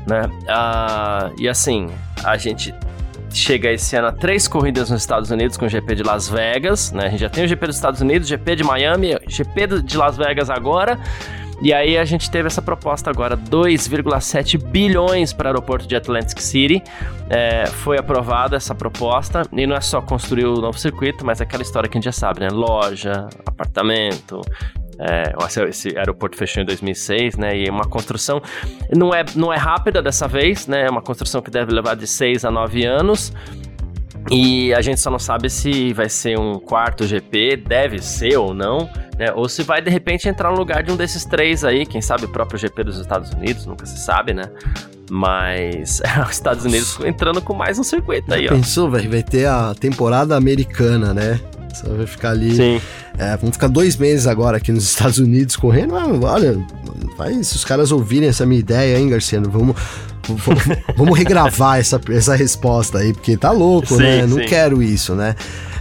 né? 0.06 0.26
Uh, 0.26 1.34
e 1.40 1.48
assim, 1.48 1.88
a 2.22 2.36
gente 2.36 2.74
chega 3.38 3.70
esse 3.70 3.96
ano 3.96 4.08
a 4.08 4.12
três 4.12 4.46
corridas 4.48 4.90
nos 4.90 5.02
Estados 5.02 5.30
Unidos 5.30 5.56
com 5.56 5.66
o 5.66 5.68
GP 5.68 5.94
de 5.96 6.02
Las 6.02 6.28
Vegas, 6.28 6.92
né? 6.92 7.06
A 7.06 7.08
gente 7.10 7.20
já 7.20 7.28
tem 7.28 7.44
o 7.44 7.48
GP 7.48 7.66
dos 7.66 7.76
Estados 7.76 8.00
Unidos, 8.00 8.28
GP 8.28 8.56
de 8.56 8.64
Miami, 8.64 9.16
GP 9.26 9.82
de 9.82 9.96
Las 9.96 10.16
Vegas 10.16 10.50
agora. 10.50 10.98
E 11.62 11.72
aí 11.72 11.96
a 11.96 12.04
gente 12.04 12.30
teve 12.30 12.46
essa 12.46 12.60
proposta 12.60 13.10
agora, 13.10 13.36
2,7 13.36 14.58
bilhões 14.58 15.32
para 15.32 15.46
o 15.46 15.48
aeroporto 15.48 15.86
de 15.86 15.96
Atlantic 15.96 16.38
City. 16.38 16.82
É, 17.30 17.66
foi 17.66 17.96
aprovada 17.96 18.56
essa 18.56 18.74
proposta, 18.74 19.42
e 19.52 19.66
não 19.66 19.76
é 19.76 19.80
só 19.80 20.02
construir 20.02 20.46
o 20.46 20.56
novo 20.56 20.78
circuito, 20.78 21.24
mas 21.24 21.40
é 21.40 21.44
aquela 21.44 21.62
história 21.62 21.88
que 21.88 21.96
a 21.96 21.98
gente 21.98 22.04
já 22.04 22.12
sabe, 22.12 22.40
né? 22.40 22.48
Loja, 22.50 23.28
apartamento, 23.46 24.42
é, 24.98 25.68
esse 25.68 25.96
aeroporto 25.96 26.36
fechou 26.36 26.62
em 26.62 26.66
2006, 26.66 27.36
né? 27.36 27.56
E 27.56 27.68
uma 27.68 27.84
construção 27.84 28.40
não 28.94 29.14
é, 29.14 29.24
não 29.34 29.52
é 29.52 29.56
rápida 29.56 30.02
dessa 30.02 30.28
vez, 30.28 30.66
né? 30.66 30.86
É 30.86 30.90
uma 30.90 31.02
construção 31.02 31.42
que 31.42 31.50
deve 31.50 31.72
levar 31.72 31.96
de 31.96 32.06
6 32.06 32.44
a 32.44 32.50
9 32.50 32.84
anos. 32.84 33.32
E 34.30 34.72
a 34.72 34.80
gente 34.80 35.00
só 35.00 35.10
não 35.10 35.18
sabe 35.18 35.50
se 35.50 35.92
vai 35.92 36.08
ser 36.08 36.38
um 36.38 36.58
quarto 36.58 37.06
GP, 37.06 37.56
deve 37.56 38.00
ser 38.00 38.38
ou 38.38 38.54
não, 38.54 38.88
né? 39.18 39.30
Ou 39.34 39.48
se 39.48 39.62
vai 39.62 39.82
de 39.82 39.90
repente 39.90 40.28
entrar 40.28 40.50
no 40.50 40.56
lugar 40.56 40.82
de 40.82 40.90
um 40.90 40.96
desses 40.96 41.24
três 41.24 41.62
aí, 41.62 41.84
quem 41.84 42.00
sabe 42.00 42.24
o 42.24 42.28
próprio 42.28 42.58
GP 42.58 42.84
dos 42.84 42.98
Estados 42.98 43.30
Unidos, 43.32 43.66
nunca 43.66 43.84
se 43.84 43.98
sabe, 43.98 44.32
né? 44.32 44.44
Mas 45.10 46.00
os 46.26 46.30
Estados 46.30 46.64
Unidos 46.64 46.98
entrando 47.04 47.42
com 47.42 47.54
mais 47.54 47.78
um 47.78 47.82
circuito 47.84 48.32
aí, 48.32 48.46
ó. 48.46 48.50
Pensou, 48.50 48.90
velho? 48.90 49.10
Vai 49.10 49.22
ter 49.22 49.46
a 49.46 49.74
temporada 49.74 50.34
americana, 50.36 51.12
né? 51.12 51.38
Você 51.74 51.88
vai 51.88 52.06
ficar 52.06 52.30
ali. 52.30 52.54
Sim. 52.54 52.80
É, 53.18 53.36
vamos 53.36 53.56
ficar 53.56 53.68
dois 53.68 53.96
meses 53.96 54.26
agora 54.26 54.56
aqui 54.56 54.72
nos 54.72 54.84
Estados 54.84 55.18
Unidos 55.18 55.56
correndo. 55.56 55.96
Ah, 55.96 56.06
olha, 56.22 56.56
se 57.42 57.56
os 57.56 57.64
caras 57.64 57.90
ouvirem 57.90 58.28
essa 58.28 58.46
minha 58.46 58.60
ideia, 58.60 58.98
hein, 58.98 59.08
Garciano? 59.08 59.50
Vamos, 59.50 59.76
vamos, 60.28 60.62
vamos 60.96 61.18
regravar 61.18 61.78
essa, 61.78 62.00
essa 62.10 62.34
resposta 62.34 62.98
aí, 62.98 63.12
porque 63.12 63.36
tá 63.36 63.50
louco, 63.50 63.96
sim, 63.96 64.02
né? 64.02 64.26
Não 64.26 64.38
quero 64.46 64.82
isso, 64.82 65.14
né? 65.14 65.34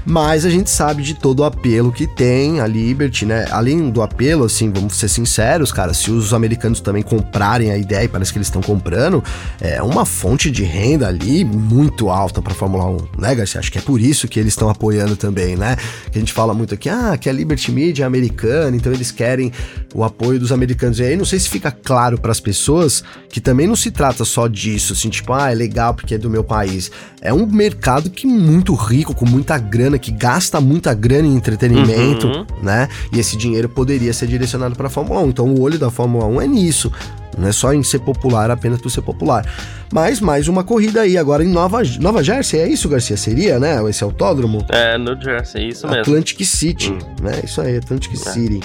Mas 0.05 0.45
a 0.45 0.49
gente 0.49 0.69
sabe 0.69 1.01
de 1.01 1.13
todo 1.13 1.39
o 1.39 1.43
apelo 1.43 1.91
que 1.91 2.05
tem 2.05 2.59
a 2.59 2.67
Liberty, 2.67 3.25
né? 3.25 3.45
Além 3.51 3.89
do 3.89 4.01
apelo, 4.01 4.43
assim, 4.43 4.71
vamos 4.71 4.95
ser 4.95 5.07
sinceros, 5.07 5.71
cara, 5.71 5.93
se 5.93 6.11
os 6.11 6.33
americanos 6.33 6.81
também 6.81 7.01
comprarem 7.01 7.71
a 7.71 7.77
ideia, 7.77 8.05
e 8.05 8.07
parece 8.07 8.31
que 8.31 8.37
eles 8.37 8.47
estão 8.47 8.61
comprando, 8.61 9.23
é 9.61 9.81
uma 9.81 10.05
fonte 10.05 10.51
de 10.51 10.63
renda 10.63 11.07
ali 11.07 11.43
muito 11.43 12.09
alta 12.09 12.41
para 12.41 12.53
Fórmula 12.53 12.85
1, 12.85 12.97
né, 13.19 13.35
Garcia? 13.35 13.59
Acho 13.59 13.71
que 13.71 13.77
é 13.77 13.81
por 13.81 14.01
isso 14.01 14.27
que 14.27 14.39
eles 14.39 14.53
estão 14.53 14.69
apoiando 14.69 15.15
também, 15.15 15.55
né? 15.55 15.75
Que 16.11 16.17
a 16.17 16.19
gente 16.19 16.33
fala 16.33 16.53
muito 16.53 16.73
aqui, 16.73 16.89
ah, 16.89 17.17
que 17.17 17.29
a 17.29 17.33
Liberty 17.33 17.71
Media 17.71 18.03
é 18.03 18.07
americana, 18.07 18.75
então 18.75 18.91
eles 18.91 19.11
querem 19.11 19.51
o 19.93 20.03
apoio 20.03 20.39
dos 20.39 20.51
americanos. 20.51 20.99
E 20.99 21.03
aí 21.03 21.15
não 21.15 21.25
sei 21.25 21.39
se 21.39 21.49
fica 21.49 21.71
claro 21.71 22.19
para 22.19 22.31
as 22.31 22.39
pessoas 22.39 23.03
que 23.29 23.39
também 23.39 23.67
não 23.67 23.75
se 23.75 23.91
trata 23.91 24.25
só 24.25 24.47
disso, 24.47 24.93
assim, 24.93 25.09
tipo, 25.09 25.33
ah, 25.33 25.51
é 25.51 25.55
legal 25.55 25.93
porque 25.93 26.15
é 26.15 26.17
do 26.17 26.29
meu 26.29 26.43
país. 26.43 26.91
É 27.21 27.33
um 27.33 27.45
mercado 27.45 28.09
que 28.09 28.27
muito 28.27 28.73
rico, 28.73 29.15
com 29.15 29.25
muita 29.25 29.57
grana 29.57 29.92
bacana 29.93 29.99
que 29.99 30.11
gasta 30.11 30.59
muita 30.59 30.93
grana 30.93 31.27
em 31.27 31.35
entretenimento, 31.35 32.27
uhum. 32.27 32.45
né? 32.61 32.87
E 33.11 33.19
esse 33.19 33.37
dinheiro 33.37 33.69
poderia 33.69 34.13
ser 34.13 34.27
direcionado 34.27 34.75
para 34.75 34.87
a 34.87 34.89
Fórmula 34.89 35.21
1. 35.21 35.29
Então 35.29 35.45
o 35.47 35.61
olho 35.61 35.77
da 35.77 35.89
Fórmula 35.89 36.25
1 36.25 36.41
é 36.41 36.47
nisso. 36.47 36.91
Não 37.37 37.47
é 37.47 37.51
só 37.51 37.73
em 37.73 37.81
ser 37.81 37.99
popular 37.99 38.51
apenas 38.51 38.79
por 38.79 38.89
ser 38.89 39.01
popular. 39.01 39.45
Mas 39.91 40.19
mais 40.19 40.47
uma 40.47 40.63
corrida 40.63 41.01
aí, 41.01 41.17
agora 41.17 41.43
em 41.43 41.47
Nova, 41.47 41.81
Nova 41.99 42.23
Jersey, 42.23 42.59
é 42.59 42.67
isso, 42.67 42.87
Garcia? 42.87 43.17
Seria, 43.17 43.59
né? 43.59 43.77
Esse 43.89 44.03
autódromo? 44.03 44.65
É, 44.69 44.97
no 44.97 45.19
Jersey, 45.19 45.69
isso 45.69 45.87
mesmo. 45.87 46.01
Atlantic 46.01 46.45
City, 46.45 46.91
hum. 46.91 46.99
né? 47.21 47.41
Isso 47.43 47.61
aí, 47.61 47.77
Atlantic 47.77 48.13
é. 48.13 48.17
City. 48.17 48.59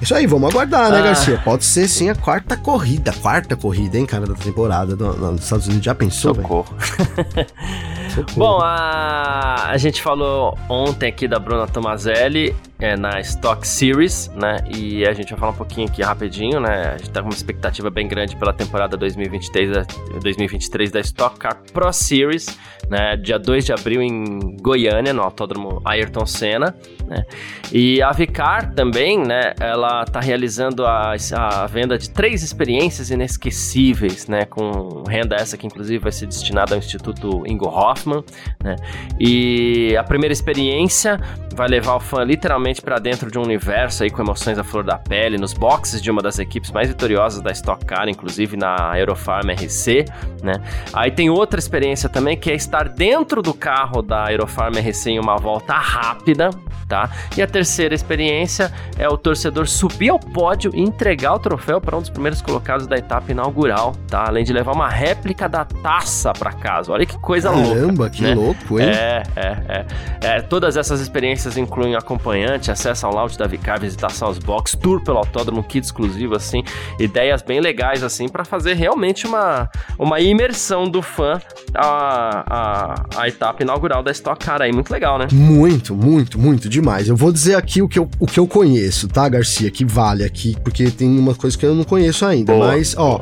Isso 0.00 0.14
aí, 0.14 0.26
vamos 0.26 0.50
aguardar, 0.50 0.90
né, 0.90 0.98
ah. 0.98 1.02
Garcia? 1.02 1.40
Pode 1.42 1.64
ser 1.64 1.88
sim 1.88 2.10
a 2.10 2.14
quarta 2.14 2.54
corrida, 2.54 3.14
quarta 3.14 3.56
corrida, 3.56 3.96
hein, 3.96 4.04
cara, 4.04 4.26
da 4.26 4.34
temporada 4.34 4.94
do, 4.94 5.14
nos 5.14 5.42
Estados 5.42 5.66
Unidos. 5.66 5.86
Já 5.86 5.94
pensou, 5.94 6.34
Socorro. 6.34 6.68
Bom, 8.34 8.60
a, 8.62 9.70
a 9.70 9.76
gente 9.76 10.00
falou 10.00 10.56
ontem 10.68 11.08
aqui 11.08 11.28
da 11.28 11.38
Bruna 11.38 11.66
Tomazelli 11.66 12.54
é, 12.78 12.96
na 12.96 13.20
Stock 13.20 13.66
Series, 13.66 14.30
né? 14.34 14.58
E 14.74 15.06
a 15.06 15.12
gente 15.12 15.30
vai 15.30 15.38
falar 15.38 15.52
um 15.52 15.56
pouquinho 15.56 15.88
aqui 15.88 16.02
rapidinho, 16.02 16.60
né? 16.60 16.94
A 16.94 16.98
gente 16.98 17.10
tá 17.10 17.20
com 17.20 17.28
uma 17.28 17.34
expectativa 17.34 17.90
bem 17.90 18.06
grande 18.06 18.36
pela 18.36 18.52
temporada 18.52 18.96
2023 18.96 19.70
da, 19.70 19.82
2023 20.20 20.90
da 20.90 21.00
Stock 21.00 21.38
Car 21.38 21.56
Pro 21.72 21.92
Series, 21.92 22.46
né? 22.88 23.16
Dia 23.16 23.38
2 23.38 23.64
de 23.64 23.72
abril 23.72 24.02
em 24.02 24.56
Goiânia, 24.60 25.12
no 25.12 25.22
Autódromo 25.22 25.80
Ayrton 25.84 26.26
Senna, 26.26 26.74
né? 27.06 27.24
E 27.72 28.02
a 28.02 28.12
Vicar 28.12 28.74
também, 28.74 29.18
né? 29.18 29.54
Ela 29.58 30.04
tá 30.04 30.20
realizando 30.20 30.84
a, 30.86 31.14
a 31.34 31.66
venda 31.66 31.96
de 31.96 32.10
três 32.10 32.42
experiências 32.42 33.10
inesquecíveis, 33.10 34.26
né? 34.26 34.44
Com 34.44 35.02
renda 35.08 35.34
essa 35.36 35.56
que 35.56 35.66
inclusive 35.66 35.98
vai 35.98 36.12
ser 36.12 36.26
destinada 36.26 36.74
ao 36.74 36.78
Instituto 36.78 37.42
Ingo 37.46 37.68
Hoffman, 38.06 38.24
né? 38.62 38.76
E 39.18 39.96
a 39.96 40.04
primeira 40.04 40.32
experiência 40.32 41.20
vai 41.54 41.68
levar 41.68 41.96
o 41.96 42.00
fã 42.00 42.22
literalmente 42.22 42.80
para 42.82 42.98
dentro 42.98 43.30
de 43.30 43.38
um 43.38 43.42
universo 43.42 44.04
aí 44.04 44.10
com 44.10 44.22
emoções 44.22 44.58
à 44.58 44.64
flor 44.64 44.84
da 44.84 44.98
pele, 44.98 45.38
nos 45.38 45.52
boxes 45.52 46.02
de 46.02 46.10
uma 46.10 46.22
das 46.22 46.38
equipes 46.38 46.70
mais 46.70 46.88
vitoriosas 46.88 47.40
da 47.40 47.50
Stock 47.50 47.84
Car, 47.84 48.08
inclusive 48.08 48.56
na 48.56 48.92
Aerofarm 48.92 49.50
RC, 49.50 50.04
né? 50.42 50.54
Aí 50.92 51.10
tem 51.10 51.30
outra 51.30 51.58
experiência 51.58 52.08
também 52.08 52.36
que 52.36 52.50
é 52.50 52.54
estar 52.54 52.88
dentro 52.88 53.42
do 53.42 53.54
carro 53.54 54.02
da 54.02 54.26
Aerofarm 54.26 54.74
RC 54.76 55.12
em 55.12 55.18
uma 55.18 55.36
volta 55.36 55.72
rápida, 55.72 56.50
tá? 56.86 57.10
E 57.36 57.42
a 57.42 57.46
terceira 57.46 57.94
experiência 57.94 58.70
é 58.98 59.08
o 59.08 59.16
torcedor 59.16 59.66
subir 59.66 60.10
ao 60.10 60.18
pódio 60.18 60.70
e 60.74 60.80
entregar 60.80 61.34
o 61.34 61.38
troféu 61.38 61.80
para 61.80 61.96
um 61.96 62.00
dos 62.00 62.10
primeiros 62.10 62.42
colocados 62.42 62.86
da 62.86 62.96
etapa 62.96 63.32
inaugural, 63.32 63.94
tá? 64.08 64.24
Além 64.26 64.44
de 64.44 64.52
levar 64.52 64.72
uma 64.72 64.88
réplica 64.88 65.48
da 65.48 65.64
taça 65.64 66.34
para 66.34 66.52
casa. 66.52 66.92
Olha 66.92 67.06
que 67.06 67.18
coisa 67.18 67.50
Caramba, 67.50 67.74
louca. 67.74 67.95
Caramba, 67.96 68.10
que 68.10 68.22
né? 68.22 68.34
louco, 68.34 68.78
hein? 68.78 68.88
É, 68.88 69.22
é, 69.34 69.56
é, 69.68 69.86
é. 70.20 70.42
Todas 70.42 70.76
essas 70.76 71.00
experiências 71.00 71.56
incluem 71.56 71.96
acompanhante, 71.96 72.70
acesso 72.70 73.06
ao 73.06 73.14
lounge 73.14 73.38
da 73.38 73.46
Vicar, 73.46 73.80
visitação 73.80 74.28
aos 74.28 74.38
box, 74.38 74.76
tour 74.76 75.02
pelo 75.02 75.18
autódromo, 75.18 75.62
kit 75.62 75.84
exclusivo, 75.84 76.34
assim, 76.34 76.62
ideias 76.98 77.42
bem 77.42 77.60
legais, 77.60 78.02
assim, 78.02 78.28
para 78.28 78.44
fazer 78.44 78.74
realmente 78.74 79.26
uma, 79.26 79.68
uma 79.98 80.20
imersão 80.20 80.84
do 80.84 81.00
fã 81.00 81.40
a, 81.74 82.44
a, 82.46 83.22
a 83.22 83.28
etapa 83.28 83.62
inaugural 83.62 84.02
da 84.02 84.10
Stock 84.10 84.44
Car 84.44 84.60
aí. 84.62 84.72
Muito 84.72 84.90
legal, 84.90 85.18
né? 85.18 85.28
Muito, 85.32 85.94
muito, 85.94 86.38
muito 86.38 86.68
demais. 86.68 87.08
Eu 87.08 87.16
vou 87.16 87.32
dizer 87.32 87.54
aqui 87.54 87.80
o 87.80 87.88
que 87.88 87.98
eu, 87.98 88.08
o 88.18 88.26
que 88.26 88.38
eu 88.38 88.46
conheço, 88.46 89.08
tá, 89.08 89.28
Garcia? 89.28 89.70
Que 89.70 89.84
vale 89.84 90.24
aqui, 90.24 90.56
porque 90.62 90.90
tem 90.90 91.18
uma 91.18 91.34
coisa 91.34 91.56
que 91.56 91.64
eu 91.64 91.74
não 91.74 91.84
conheço 91.84 92.24
ainda. 92.26 92.52
Boa. 92.52 92.68
Mas, 92.68 92.94
ó, 92.96 93.20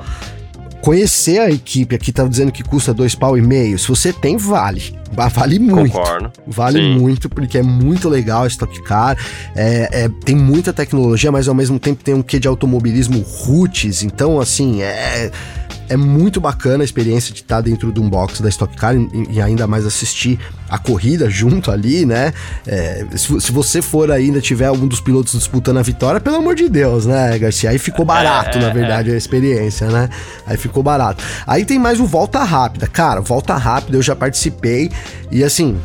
conhecer 0.85 1.41
a 1.41 1.51
equipe 1.51 1.95
aqui 1.95 2.13
tá 2.13 2.25
dizendo 2.25 2.53
que 2.53 2.63
custa 2.63 2.93
dois 2.93 3.15
pau 3.15 3.39
e 3.39 3.41
meio. 3.41 3.79
Se 3.79 3.89
você 3.89 4.13
tem, 4.13 4.37
vale. 4.37 4.95
Vale 5.13 5.59
muito. 5.59 5.93
Concordo. 5.93 6.31
Vale 6.47 6.79
Sim. 6.79 6.99
muito, 6.99 7.31
porque 7.31 7.57
é 7.57 7.63
muito 7.63 8.07
legal 8.07 8.43
a 8.43 8.47
Stock 8.47 8.83
Car. 8.83 9.17
É, 9.57 9.89
é, 10.05 10.11
tem 10.27 10.37
muita 10.37 10.75
tecnologia, 10.75 11.33
mas 11.33 11.49
ao 11.49 11.55
mesmo 11.55 11.79
tempo 11.79 12.05
tem 12.05 12.13
um 12.13 12.23
quê 12.23 12.39
de 12.39 12.47
automobilismo 12.47 13.21
roots. 13.21 14.03
Então, 14.03 14.39
assim, 14.39 14.83
é 14.83 15.31
é 15.89 15.97
muito 15.97 16.41
bacana 16.41 16.83
a 16.83 16.85
experiência 16.85 17.33
de 17.33 17.41
estar 17.41 17.61
dentro 17.61 17.93
de 17.93 18.01
um 18.01 18.09
box 18.09 18.43
da 18.43 18.49
Stock 18.49 18.77
Car 18.77 18.97
e, 18.97 19.09
e 19.31 19.41
ainda 19.41 19.67
mais 19.67 19.87
assistir 19.87 20.39
a 20.69 20.79
corrida 20.79 21.29
junto 21.29 21.71
ali, 21.71 22.07
né? 22.07 22.33
É, 22.67 23.07
se, 23.17 23.41
se, 23.41 23.53
você 23.53 23.83
for 23.83 24.11
ainda 24.11 24.41
tiver 24.41 24.67
algum 24.67 24.87
dos 24.87 25.01
pilotos 25.01 25.33
disputando 25.33 25.79
a 25.79 25.83
vitória, 25.83 26.21
pelo 26.21 26.37
amor 26.37 26.55
de 26.55 26.69
Deus, 26.69 27.07
né, 27.07 27.39
Garcia? 27.39 27.71
Aí 27.71 27.79
ficou 27.79 28.05
barato, 28.05 28.59
é, 28.59 28.61
na 28.61 28.69
é, 28.69 28.73
verdade, 28.73 29.11
é. 29.11 29.15
a 29.15 29.17
experiência, 29.17 29.89
né? 29.89 30.09
Aí 30.47 30.57
ficou 30.57 30.83
barato. 30.83 31.23
Aí 31.47 31.65
tem 31.65 31.79
mais 31.79 32.01
o 32.01 32.07
Volta 32.07 32.43
Rápida. 32.43 32.87
Cara, 32.87 33.21
Volta 33.21 33.55
Rápida 33.57 33.97
eu 33.97 34.03
já 34.03 34.17
participei 34.17 34.91
e 35.31 35.45
assim, 35.45 35.77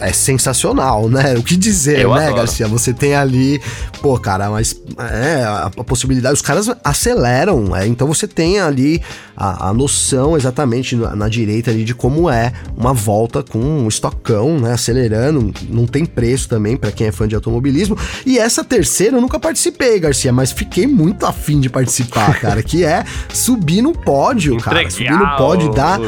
é 0.00 0.12
sensacional, 0.12 1.08
né? 1.08 1.34
O 1.36 1.42
que 1.42 1.56
dizer, 1.56 2.00
Eu 2.00 2.14
né, 2.14 2.22
adoro. 2.22 2.36
Garcia? 2.36 2.68
Você 2.68 2.92
tem 2.92 3.14
ali, 3.14 3.60
pô, 4.00 4.18
cara, 4.18 4.50
mas 4.50 4.80
é, 4.98 5.42
a, 5.42 5.70
a 5.76 5.84
possibilidade, 5.84 6.34
os 6.34 6.42
caras 6.42 6.68
aceleram, 6.84 7.74
é, 7.76 7.86
então 7.86 8.06
você 8.06 8.26
tem 8.26 8.60
ali 8.60 9.02
a, 9.36 9.68
a 9.68 9.74
noção 9.74 10.36
exatamente 10.36 10.96
na, 10.96 11.14
na, 11.14 11.28
direita 11.28 11.70
ali 11.70 11.84
de 11.84 11.94
como 11.94 12.30
é 12.30 12.52
uma 12.76 12.94
volta 12.94 13.42
com 13.42 13.58
um 13.58 13.88
estocão, 13.88 14.58
né? 14.58 14.72
Acelerando, 14.72 15.52
não 15.68 15.86
tem 15.86 16.04
preço 16.04 16.48
também 16.48 16.76
para 16.76 16.90
quem 16.90 17.08
é 17.08 17.12
fã 17.12 17.28
de 17.28 17.34
automobilismo. 17.34 17.96
E 18.24 18.38
essa 18.38 18.64
terceira 18.64 19.16
eu 19.16 19.20
nunca 19.20 19.38
participei, 19.38 20.00
Garcia, 20.00 20.32
mas 20.32 20.52
fiquei 20.52 20.86
muito 20.86 21.26
afim 21.26 21.60
de 21.60 21.68
participar, 21.68 22.38
cara, 22.40 22.62
que 22.62 22.84
é 22.84 23.04
subir 23.32 23.82
no 23.82 23.92
pódio, 23.92 24.56
cara. 24.58 24.88
Subir 24.90 25.10
no 25.10 25.36
pódio, 25.36 25.70
dar, 25.72 26.00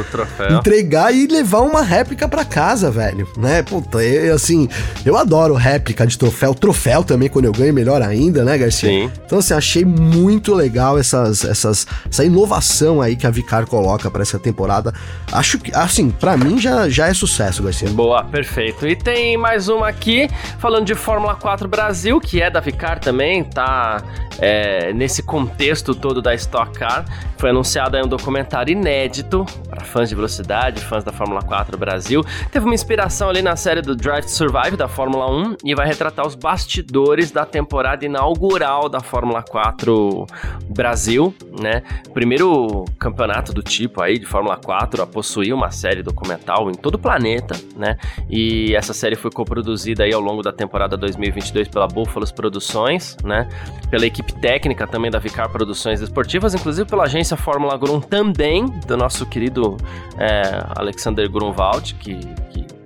entregar 0.57 1.15
e 1.15 1.27
levar 1.27 1.61
uma 1.61 1.83
réplica 1.83 2.29
para 2.29 2.45
casa, 2.45 2.91
velho, 2.91 3.29
né? 3.37 3.63
Pô, 3.63 3.78
puta, 3.81 4.03
eu, 4.03 4.35
assim, 4.35 4.69
eu 5.05 5.17
adoro 5.17 5.55
réplica 5.55 6.07
de 6.07 6.19
troféu. 6.19 6.55
Troféu 6.55 7.05
também, 7.05 7.29
quando 7.29 7.45
eu 7.45 7.53
ganho, 7.53 7.73
melhor 7.73 8.03
ainda, 8.03 8.45
né, 8.45 8.59
Garcia? 8.59 8.89
Sim. 8.89 9.11
Então, 9.25 9.39
assim, 9.39 9.55
achei 9.55 9.85
muito 9.85 10.55
legal 10.55 10.99
essas, 10.99 11.45
essas, 11.45 11.87
essa 12.11 12.25
inovação 12.25 13.01
aí 13.01 13.17
que 13.17 13.27
a 13.27 13.31
Vicar 13.31 13.67
coloca 13.67 14.11
para 14.11 14.23
essa 14.23 14.39
temporada. 14.39 14.93
Acho 15.31 15.59
que, 15.59 15.75
assim, 15.75 16.11
para 16.11 16.37
mim 16.37 16.59
já, 16.59 16.89
já 16.89 17.09
é 17.09 17.15
sucesso, 17.15 17.63
Garcia. 17.63 17.89
Boa, 17.91 18.25
perfeito. 18.25 18.87
E 18.87 18.97
tem 18.97 19.37
mais 19.37 19.69
uma 19.69 19.89
aqui, 19.89 20.29
falando 20.59 20.87
de 20.87 20.95
Fórmula 20.95 21.35
4 21.35 21.69
Brasil, 21.69 22.21
que 22.21 22.41
é 22.43 22.51
da 22.51 22.61
Vicar 22.61 22.99
também, 22.99 23.45
tá 23.45 24.03
é, 24.39 24.93
nesse 24.93 25.23
contexto 25.23 25.95
todo 25.95 26.23
da 26.23 26.35
Stock 26.35 26.79
Car. 26.79 27.05
Foi 27.37 27.51
anunciado 27.51 27.97
aí 27.97 28.03
um 28.03 28.09
documentário 28.09 28.73
inédito 28.73 29.45
para 29.69 29.85
fãs 29.85 30.09
de 30.09 30.15
velocidade, 30.15 30.81
fãs 30.81 31.05
da 31.05 31.13
Fórmula 31.13 31.43
4 31.43 31.77
Brasil. 31.77 32.25
Teve 32.51 32.65
uma 32.65 32.75
inspiração 32.75 33.29
ali 33.29 33.43
na 33.43 33.57
série 33.57 33.68
do 33.77 33.95
Drive 33.95 34.25
to 34.25 34.31
Survive 34.31 34.79
da 34.79 34.89
Fórmula 34.89 35.31
1 35.31 35.57
e 35.63 35.75
vai 35.75 35.87
retratar 35.87 36.27
os 36.27 36.35
bastidores 36.35 37.31
da 37.31 37.45
temporada 37.45 38.03
inaugural 38.03 38.89
da 38.89 39.01
Fórmula 39.01 39.43
4 39.43 40.27
Brasil, 40.71 41.35
né? 41.61 41.83
Primeiro 42.15 42.87
campeonato 42.99 43.53
do 43.53 43.63
tipo 43.63 44.01
aí 44.01 44.19
de 44.19 44.25
Fórmula 44.25 44.57
4 44.57 45.03
a 45.03 45.07
possuir 45.07 45.53
uma 45.53 45.71
série 45.71 46.03
documental 46.03 46.71
em 46.71 46.75
todo 46.75 46.95
o 46.95 46.99
planeta, 46.99 47.55
né? 47.77 47.99
E 48.31 48.75
essa 48.75 48.95
série 48.95 49.17
foi 49.17 49.31
coproduzida 49.31 50.05
aí 50.05 50.15
ao 50.15 50.21
longo 50.21 50.43
da 50.43 50.53
temporada 50.53 50.97
2022 50.97 51.69
pela 51.69 51.87
Búfalos 51.87 52.33
Produções, 52.33 53.19
né? 53.23 53.47
Pela 53.91 54.07
equipe 54.07 54.33
técnica 54.33 54.87
também 54.87 55.11
da 55.11 55.19
Vicar 55.19 55.47
Produções 55.51 56.01
Esportivas, 56.01 56.55
inclusive 56.55 56.89
pela 56.89 57.05
agência 57.05 57.37
Fórmula 57.37 57.77
Grum 57.77 58.01
também, 58.01 58.65
do 58.65 58.97
nosso 58.97 59.27
querido 59.27 59.77
é, 60.17 60.65
Alexander 60.75 61.31
Grunwald, 61.31 61.95
que, 61.97 62.17
que 62.51 62.78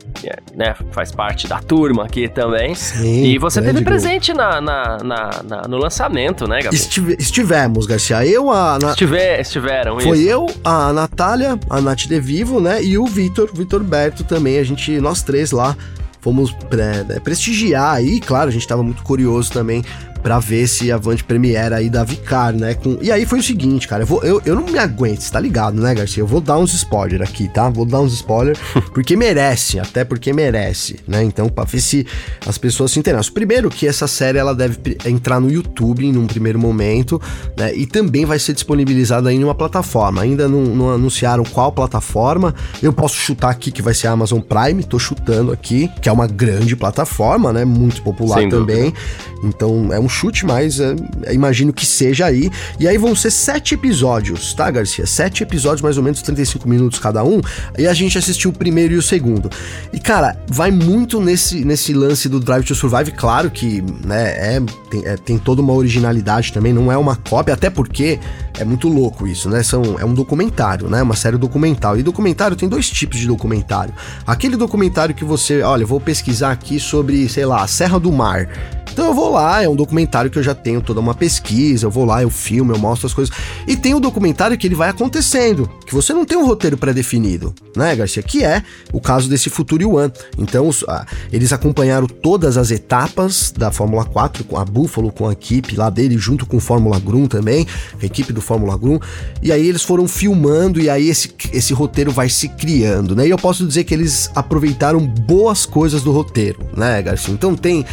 né, 0.54 0.74
faz 0.90 1.10
parte 1.10 1.46
da 1.48 1.58
turma 1.58 2.04
aqui 2.04 2.28
também. 2.28 2.74
Sim, 2.74 3.24
e 3.24 3.38
você 3.38 3.60
teve 3.60 3.82
presente 3.82 4.32
na, 4.32 4.60
na, 4.60 4.98
na, 5.02 5.30
na, 5.42 5.62
no 5.68 5.76
lançamento, 5.78 6.46
né, 6.46 6.56
Gabriel? 6.56 6.74
Estive, 6.74 7.16
estivemos, 7.18 7.86
Garcia. 7.86 8.24
Eu, 8.26 8.50
a. 8.50 8.78
Na... 8.80 8.90
Estiver, 8.90 9.40
estiveram, 9.40 10.00
Foi 10.00 10.18
isso. 10.18 10.28
eu, 10.28 10.46
a 10.64 10.92
Natália, 10.92 11.58
a 11.68 11.80
Nath 11.80 12.06
De 12.06 12.20
Vivo, 12.20 12.60
né? 12.60 12.82
E 12.82 12.98
o 12.98 13.06
Vitor, 13.06 13.50
Vitor 13.52 13.82
Berto 13.82 14.24
também. 14.24 14.58
A 14.58 14.64
gente, 14.64 15.00
nós 15.00 15.22
três 15.22 15.50
lá, 15.50 15.76
fomos 16.20 16.54
né, 16.72 17.20
prestigiar 17.22 17.94
aí, 17.94 18.20
claro, 18.20 18.48
a 18.48 18.52
gente 18.52 18.62
estava 18.62 18.82
muito 18.82 19.02
curioso 19.02 19.52
também 19.52 19.84
para 20.22 20.38
ver 20.38 20.62
esse 20.62 20.92
Avante 20.92 21.24
Premiere 21.24 21.74
aí 21.74 21.90
da 21.90 22.04
Vicar, 22.04 22.52
né? 22.52 22.74
Com... 22.74 22.98
E 23.02 23.10
aí 23.10 23.26
foi 23.26 23.40
o 23.40 23.42
seguinte, 23.42 23.88
cara, 23.88 24.02
eu, 24.02 24.06
vou, 24.06 24.22
eu, 24.22 24.40
eu 24.44 24.54
não 24.54 24.64
me 24.64 24.78
aguento, 24.78 25.20
você 25.20 25.32
tá 25.32 25.40
ligado, 25.40 25.80
né, 25.80 25.94
Garcia? 25.94 26.22
Eu 26.22 26.26
vou 26.26 26.40
dar 26.40 26.58
uns 26.58 26.72
spoilers 26.72 27.28
aqui, 27.28 27.48
tá? 27.48 27.68
Vou 27.68 27.84
dar 27.84 28.00
uns 28.00 28.14
spoilers, 28.14 28.58
porque 28.94 29.16
merece, 29.16 29.80
até 29.80 30.04
porque 30.04 30.32
merece, 30.32 31.00
né? 31.06 31.22
Então, 31.22 31.48
pra 31.48 31.64
ver 31.64 31.80
se 31.80 32.06
as 32.46 32.56
pessoas 32.56 32.92
se 32.92 32.98
interessam. 32.98 33.32
Primeiro 33.34 33.68
que 33.68 33.86
essa 33.86 34.06
série, 34.06 34.38
ela 34.38 34.54
deve 34.54 34.78
entrar 35.04 35.40
no 35.40 35.50
YouTube 35.50 36.10
num 36.12 36.26
primeiro 36.26 36.58
momento, 36.58 37.20
né? 37.56 37.74
E 37.74 37.86
também 37.86 38.24
vai 38.24 38.38
ser 38.38 38.52
disponibilizada 38.52 39.32
em 39.32 39.42
uma 39.42 39.54
plataforma. 39.54 40.22
Ainda 40.22 40.48
não, 40.48 40.62
não 40.62 40.90
anunciaram 40.90 41.44
qual 41.44 41.72
plataforma. 41.72 42.54
Eu 42.82 42.92
posso 42.92 43.16
chutar 43.16 43.50
aqui 43.50 43.72
que 43.72 43.82
vai 43.82 43.94
ser 43.94 44.06
a 44.06 44.12
Amazon 44.12 44.40
Prime, 44.40 44.84
tô 44.84 44.98
chutando 44.98 45.52
aqui, 45.52 45.90
que 46.00 46.08
é 46.08 46.12
uma 46.12 46.26
grande 46.26 46.76
plataforma, 46.76 47.52
né? 47.52 47.64
Muito 47.64 48.02
popular 48.02 48.38
Sem 48.38 48.48
também. 48.48 48.90
Dúvida. 48.90 49.32
Então, 49.44 49.92
é 49.92 49.98
um 49.98 50.08
chute, 50.12 50.46
mas 50.46 50.78
é, 50.78 50.94
imagino 51.32 51.72
que 51.72 51.84
seja 51.84 52.26
aí. 52.26 52.50
E 52.78 52.86
aí 52.86 52.98
vão 52.98 53.16
ser 53.16 53.30
sete 53.30 53.74
episódios, 53.74 54.54
tá, 54.54 54.70
Garcia? 54.70 55.06
Sete 55.06 55.42
episódios, 55.42 55.82
mais 55.82 55.96
ou 55.96 56.04
menos 56.04 56.22
35 56.22 56.68
minutos 56.68 56.98
cada 56.98 57.24
um. 57.24 57.40
E 57.76 57.86
a 57.86 57.94
gente 57.94 58.16
assistiu 58.16 58.50
o 58.50 58.52
primeiro 58.52 58.94
e 58.94 58.96
o 58.96 59.02
segundo. 59.02 59.50
E, 59.92 59.98
cara, 59.98 60.36
vai 60.48 60.70
muito 60.70 61.20
nesse, 61.20 61.64
nesse 61.64 61.92
lance 61.92 62.28
do 62.28 62.38
Drive 62.38 62.64
to 62.64 62.74
Survive. 62.74 63.10
Claro 63.12 63.50
que, 63.50 63.82
né, 64.04 64.56
é, 64.56 64.62
tem, 64.90 65.06
é, 65.06 65.16
tem 65.16 65.38
toda 65.38 65.62
uma 65.62 65.72
originalidade 65.72 66.52
também, 66.52 66.72
não 66.72 66.92
é 66.92 66.96
uma 66.96 67.16
cópia, 67.16 67.54
até 67.54 67.70
porque 67.70 68.18
é 68.58 68.64
muito 68.64 68.88
louco 68.88 69.26
isso, 69.26 69.48
né? 69.48 69.62
São, 69.62 69.98
é 69.98 70.04
um 70.04 70.14
documentário, 70.14 70.88
né? 70.88 71.02
Uma 71.02 71.16
série 71.16 71.38
documental. 71.38 71.98
E 71.98 72.02
documentário 72.02 72.56
tem 72.56 72.68
dois 72.68 72.88
tipos 72.90 73.18
de 73.18 73.26
documentário. 73.26 73.94
Aquele 74.26 74.56
documentário 74.56 75.14
que 75.14 75.24
você, 75.24 75.62
olha, 75.62 75.86
vou 75.86 76.00
pesquisar 76.00 76.52
aqui 76.52 76.78
sobre, 76.78 77.28
sei 77.28 77.46
lá, 77.46 77.66
Serra 77.66 77.98
do 77.98 78.12
Mar. 78.12 78.48
Então 78.92 79.06
eu 79.06 79.14
vou 79.14 79.32
lá, 79.32 79.62
é 79.62 79.68
um 79.68 79.74
documentário 79.74 80.01
que 80.06 80.38
eu 80.38 80.42
já 80.42 80.54
tenho 80.54 80.80
toda 80.80 81.00
uma 81.00 81.14
pesquisa, 81.14 81.86
eu 81.86 81.90
vou 81.90 82.04
lá, 82.04 82.22
eu 82.22 82.30
filmo, 82.30 82.72
eu 82.72 82.78
mostro 82.78 83.06
as 83.06 83.14
coisas. 83.14 83.34
E 83.66 83.76
tem 83.76 83.94
o 83.94 84.00
documentário 84.00 84.56
que 84.56 84.66
ele 84.66 84.74
vai 84.74 84.88
acontecendo, 84.88 85.70
que 85.86 85.94
você 85.94 86.12
não 86.12 86.24
tem 86.24 86.36
um 86.36 86.46
roteiro 86.46 86.76
pré-definido, 86.76 87.54
né, 87.76 87.94
Garcia? 87.94 88.22
Que 88.22 88.44
é 88.44 88.62
o 88.92 89.00
caso 89.00 89.28
desse 89.28 89.50
Futuri 89.50 89.84
One. 89.84 90.12
Então 90.38 90.68
os, 90.68 90.84
ah, 90.88 91.06
eles 91.32 91.52
acompanharam 91.52 92.06
todas 92.06 92.56
as 92.56 92.70
etapas 92.70 93.52
da 93.56 93.70
Fórmula 93.70 94.04
4, 94.04 94.44
com 94.44 94.56
a 94.58 94.64
Buffalo, 94.64 95.10
com 95.10 95.28
a 95.28 95.32
equipe 95.32 95.76
lá 95.76 95.90
dele, 95.90 96.18
junto 96.18 96.46
com 96.46 96.60
Fórmula 96.60 96.98
Grum 96.98 97.26
também, 97.26 97.66
a 98.00 98.04
equipe 98.04 98.32
do 98.32 98.40
Fórmula 98.40 98.76
Grum. 98.76 98.98
E 99.42 99.52
aí 99.52 99.66
eles 99.66 99.82
foram 99.82 100.06
filmando 100.06 100.80
e 100.80 100.88
aí 100.88 101.08
esse, 101.08 101.32
esse 101.52 101.72
roteiro 101.72 102.10
vai 102.10 102.28
se 102.28 102.48
criando, 102.48 103.14
né? 103.16 103.26
E 103.26 103.30
eu 103.30 103.38
posso 103.38 103.66
dizer 103.66 103.84
que 103.84 103.94
eles 103.94 104.30
aproveitaram 104.34 105.00
boas 105.00 105.66
coisas 105.66 106.02
do 106.02 106.12
roteiro, 106.12 106.60
né, 106.76 107.00
Garcia? 107.02 107.32
Então 107.32 107.54
tem 107.54 107.84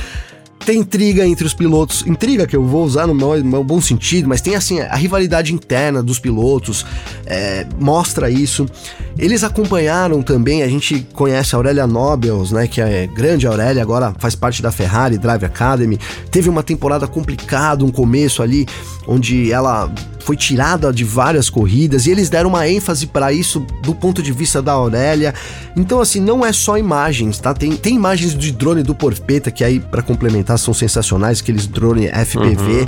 tem 0.65 0.79
intriga 0.79 1.25
entre 1.25 1.45
os 1.45 1.53
pilotos, 1.53 2.05
intriga 2.05 2.45
que 2.45 2.55
eu 2.55 2.63
vou 2.65 2.83
usar 2.83 3.07
no 3.07 3.13
meu, 3.13 3.37
no 3.37 3.49
meu 3.49 3.63
bom 3.63 3.81
sentido, 3.81 4.27
mas 4.27 4.41
tem 4.41 4.55
assim 4.55 4.79
a 4.79 4.95
rivalidade 4.95 5.53
interna 5.53 6.03
dos 6.03 6.19
pilotos, 6.19 6.85
é, 7.25 7.65
mostra 7.79 8.29
isso. 8.29 8.67
Eles 9.19 9.43
acompanharam 9.43 10.21
também, 10.21 10.63
a 10.63 10.67
gente 10.67 11.05
conhece 11.11 11.53
a 11.53 11.57
Aurélia 11.57 11.85
Nobels, 11.85 12.53
né, 12.53 12.67
que 12.67 12.79
é 12.79 13.05
grande 13.05 13.45
Aurélia, 13.45 13.81
agora 13.81 14.15
faz 14.17 14.33
parte 14.33 14.61
da 14.61 14.71
Ferrari 14.71 15.17
Drive 15.17 15.43
Academy. 15.43 15.99
Teve 16.31 16.47
uma 16.47 16.63
temporada 16.63 17.05
complicada, 17.05 17.83
um 17.83 17.91
começo 17.91 18.41
ali, 18.41 18.65
onde 19.05 19.51
ela 19.51 19.91
foi 20.21 20.37
tirada 20.37 20.93
de 20.93 21.03
várias 21.03 21.49
corridas 21.49 22.05
e 22.05 22.11
eles 22.11 22.29
deram 22.29 22.49
uma 22.49 22.69
ênfase 22.69 23.07
para 23.07 23.33
isso 23.33 23.59
do 23.83 23.93
ponto 23.93 24.23
de 24.23 24.31
vista 24.31 24.61
da 24.61 24.71
Aurélia. 24.71 25.33
Então, 25.75 25.99
assim, 25.99 26.21
não 26.21 26.45
é 26.45 26.53
só 26.53 26.77
imagens, 26.77 27.39
tá? 27.39 27.53
Tem, 27.53 27.75
tem 27.75 27.95
imagens 27.95 28.37
de 28.37 28.51
drone 28.53 28.83
do 28.83 28.95
Porpeta 28.95 29.51
que 29.51 29.65
aí, 29.65 29.81
para 29.81 30.01
complementar, 30.01 30.57
são 30.57 30.73
sensacionais, 30.73 31.41
aqueles 31.41 31.67
drone 31.67 32.07
FPV. 32.07 32.61
Uhum. 32.61 32.85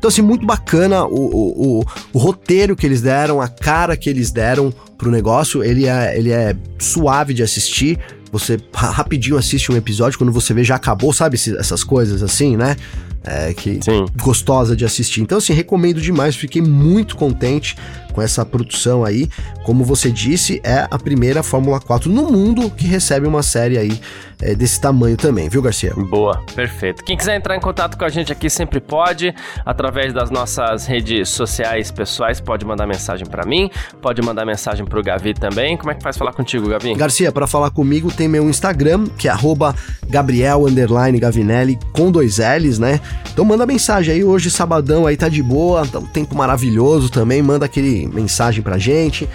Então, 0.00 0.08
assim, 0.08 0.22
muito 0.22 0.46
bacana 0.46 1.04
o, 1.04 1.14
o, 1.14 1.80
o, 1.80 1.84
o, 2.14 2.18
roteiro 2.18 2.74
que 2.74 2.86
eles 2.86 3.02
deram, 3.02 3.38
a 3.38 3.48
cara 3.48 3.98
que 3.98 4.08
eles 4.08 4.30
deram 4.30 4.72
pro 4.96 5.10
negócio. 5.10 5.62
Ele 5.62 5.86
é, 5.86 6.18
ele 6.18 6.32
é 6.32 6.56
suave 6.78 7.34
de 7.34 7.42
assistir. 7.42 7.98
Você 8.32 8.58
rapidinho 8.72 9.36
assiste 9.36 9.70
um 9.70 9.76
episódio, 9.76 10.16
quando 10.16 10.32
você 10.32 10.54
vê 10.54 10.64
já 10.64 10.76
acabou, 10.76 11.12
sabe? 11.12 11.36
Essas 11.36 11.84
coisas 11.84 12.22
assim, 12.22 12.56
né? 12.56 12.76
é, 13.24 13.52
que 13.52 13.80
Sim. 13.82 14.06
gostosa 14.20 14.74
de 14.74 14.84
assistir. 14.84 15.20
Então, 15.20 15.38
assim, 15.38 15.52
recomendo 15.52 16.00
demais, 16.00 16.36
fiquei 16.36 16.62
muito 16.62 17.16
contente 17.16 17.76
com 18.12 18.22
essa 18.22 18.44
produção 18.44 19.04
aí. 19.04 19.28
Como 19.64 19.84
você 19.84 20.10
disse, 20.10 20.60
é 20.64 20.86
a 20.90 20.98
primeira 20.98 21.42
Fórmula 21.42 21.80
4 21.80 22.10
no 22.10 22.30
mundo 22.30 22.70
que 22.70 22.86
recebe 22.86 23.26
uma 23.26 23.42
série 23.42 23.78
aí 23.78 24.00
é, 24.40 24.54
desse 24.54 24.80
tamanho 24.80 25.16
também, 25.16 25.48
viu, 25.48 25.62
Garcia? 25.62 25.92
Boa, 25.94 26.42
perfeito. 26.54 27.04
Quem 27.04 27.16
quiser 27.16 27.36
entrar 27.36 27.56
em 27.56 27.60
contato 27.60 27.96
com 27.96 28.04
a 28.04 28.08
gente 28.08 28.32
aqui 28.32 28.48
sempre 28.48 28.80
pode, 28.80 29.34
através 29.64 30.12
das 30.12 30.30
nossas 30.30 30.86
redes 30.86 31.28
sociais 31.28 31.90
pessoais, 31.90 32.40
pode 32.40 32.64
mandar 32.64 32.86
mensagem 32.86 33.26
para 33.26 33.44
mim, 33.46 33.70
pode 34.00 34.22
mandar 34.22 34.44
mensagem 34.44 34.84
pro 34.84 35.02
Gavi 35.02 35.34
também. 35.34 35.76
Como 35.76 35.90
é 35.90 35.94
que 35.94 36.02
faz 36.02 36.16
falar 36.16 36.32
contigo, 36.32 36.68
Gavi? 36.68 36.94
Garcia, 36.94 37.30
para 37.32 37.46
falar 37.46 37.70
comigo 37.70 38.10
tem 38.10 38.28
meu 38.28 38.48
Instagram, 38.48 39.06
que 39.18 39.28
é 39.28 39.34
Gabriel 40.08 40.64
Gavinelli 41.18 41.78
com 41.92 42.10
dois 42.10 42.38
L's, 42.38 42.78
né? 42.78 43.00
Então 43.32 43.44
manda 43.44 43.66
mensagem 43.66 44.14
aí, 44.14 44.24
hoje 44.24 44.50
sabadão 44.50 45.06
aí 45.06 45.16
tá 45.16 45.28
de 45.28 45.42
boa, 45.42 45.86
tá 45.86 45.98
um 45.98 46.06
tempo 46.06 46.34
maravilhoso 46.34 47.10
também, 47.10 47.42
manda 47.42 47.64
aquele 47.64 48.06
mensagem 48.08 48.62
pra 48.62 48.78
gente. 48.78 49.28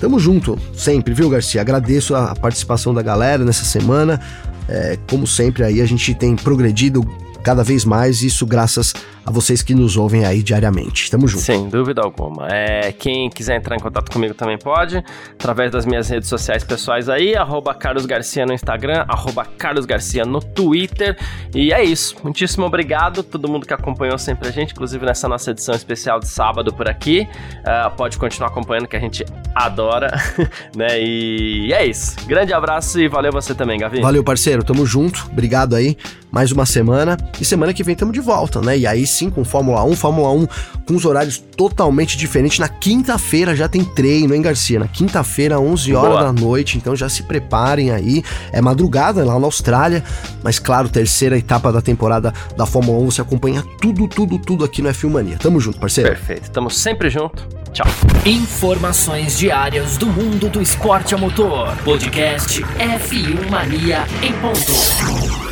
Tamo 0.00 0.18
junto, 0.18 0.58
sempre, 0.74 1.14
viu, 1.14 1.28
Garcia? 1.30 1.60
Agradeço 1.60 2.14
a 2.14 2.34
participação 2.34 2.92
da 2.92 3.02
galera 3.02 3.44
nessa 3.44 3.64
semana. 3.64 4.20
É, 4.68 4.98
como 5.08 5.26
sempre, 5.26 5.64
aí 5.64 5.80
a 5.80 5.86
gente 5.86 6.14
tem 6.14 6.34
progredido 6.34 7.02
cada 7.42 7.62
vez 7.62 7.84
mais, 7.84 8.22
isso 8.22 8.46
graças 8.46 8.94
a 9.24 9.30
vocês 9.30 9.62
que 9.62 9.74
nos 9.74 9.96
ouvem 9.96 10.24
aí 10.24 10.42
diariamente. 10.42 11.10
Tamo 11.10 11.28
junto. 11.28 11.42
Sem 11.42 11.68
dúvida 11.68 12.02
alguma. 12.02 12.48
É, 12.48 12.92
quem 12.92 13.30
quiser 13.30 13.56
entrar 13.56 13.76
em 13.76 13.80
contato 13.80 14.10
comigo 14.10 14.34
também 14.34 14.58
pode, 14.58 15.02
através 15.32 15.70
das 15.70 15.86
minhas 15.86 16.08
redes 16.08 16.28
sociais 16.28 16.64
pessoais 16.64 17.08
aí, 17.08 17.36
arroba 17.36 17.74
Carlos 17.74 18.06
Garcia 18.06 18.44
no 18.44 18.52
Instagram, 18.52 19.04
arroba 19.08 19.44
Carlos 19.44 19.86
Garcia 19.86 20.24
no 20.24 20.40
Twitter. 20.40 21.16
E 21.54 21.72
é 21.72 21.82
isso. 21.82 22.16
Muitíssimo 22.22 22.66
obrigado 22.66 23.22
todo 23.22 23.48
mundo 23.48 23.66
que 23.66 23.74
acompanhou 23.74 24.18
sempre 24.18 24.48
a 24.48 24.50
gente, 24.50 24.72
inclusive 24.72 25.04
nessa 25.04 25.28
nossa 25.28 25.50
edição 25.50 25.74
especial 25.74 26.18
de 26.18 26.28
sábado 26.28 26.72
por 26.72 26.88
aqui. 26.88 27.28
Uh, 27.60 27.94
pode 27.96 28.18
continuar 28.18 28.48
acompanhando 28.48 28.86
que 28.86 28.96
a 28.96 29.00
gente 29.00 29.24
adora, 29.54 30.10
né? 30.76 31.00
E 31.00 31.72
é 31.72 31.84
isso. 31.84 32.16
Grande 32.26 32.52
abraço 32.52 33.00
e 33.00 33.08
valeu 33.08 33.32
você 33.32 33.54
também, 33.54 33.78
Gavi. 33.78 34.00
Valeu, 34.00 34.24
parceiro. 34.24 34.64
Tamo 34.64 34.84
junto. 34.84 35.26
Obrigado 35.30 35.74
aí. 35.74 35.96
Mais 36.30 36.50
uma 36.50 36.64
semana. 36.64 37.16
E 37.38 37.44
semana 37.44 37.74
que 37.74 37.84
vem 37.84 37.94
tamo 37.94 38.10
de 38.10 38.20
volta, 38.20 38.60
né? 38.60 38.78
E 38.78 38.86
aí 38.86 39.06
sim 39.12 39.30
com 39.30 39.44
Fórmula 39.44 39.84
1, 39.84 39.96
Fórmula 39.96 40.30
1 40.32 40.46
com 40.86 40.94
os 40.94 41.04
horários 41.04 41.38
totalmente 41.56 42.16
diferentes. 42.16 42.58
Na 42.58 42.68
quinta-feira 42.68 43.54
já 43.54 43.68
tem 43.68 43.84
treino, 43.84 44.34
hein, 44.34 44.42
Garcia? 44.42 44.78
Na 44.78 44.88
quinta-feira, 44.88 45.60
11 45.60 45.94
horas 45.94 46.10
Boa. 46.10 46.24
da 46.24 46.32
noite, 46.32 46.76
então 46.76 46.94
já 46.96 47.08
se 47.08 47.22
preparem 47.22 47.90
aí. 47.90 48.22
É 48.52 48.60
madrugada 48.60 49.24
lá 49.24 49.38
na 49.38 49.46
Austrália, 49.46 50.02
mas 50.42 50.58
claro, 50.58 50.88
terceira 50.88 51.36
etapa 51.36 51.72
da 51.72 51.80
temporada 51.80 52.32
da 52.56 52.66
Fórmula 52.66 52.98
1, 53.00 53.10
você 53.10 53.20
acompanha 53.20 53.62
tudo, 53.80 54.08
tudo, 54.08 54.38
tudo 54.38 54.64
aqui 54.64 54.82
no 54.82 54.88
F1 54.88 55.10
Mania. 55.10 55.38
Tamo 55.38 55.60
junto, 55.60 55.78
parceiro. 55.78 56.10
Perfeito, 56.10 56.50
tamo 56.50 56.70
sempre 56.70 57.08
junto. 57.10 57.46
Tchau. 57.72 57.86
Informações 58.26 59.38
diárias 59.38 59.96
do 59.96 60.06
mundo 60.06 60.50
do 60.50 60.60
esporte 60.60 61.14
a 61.14 61.18
motor. 61.18 61.74
Podcast 61.84 62.62
F1 62.62 63.50
Mania 63.50 64.04
em 64.22 64.32
ponto. 64.34 65.51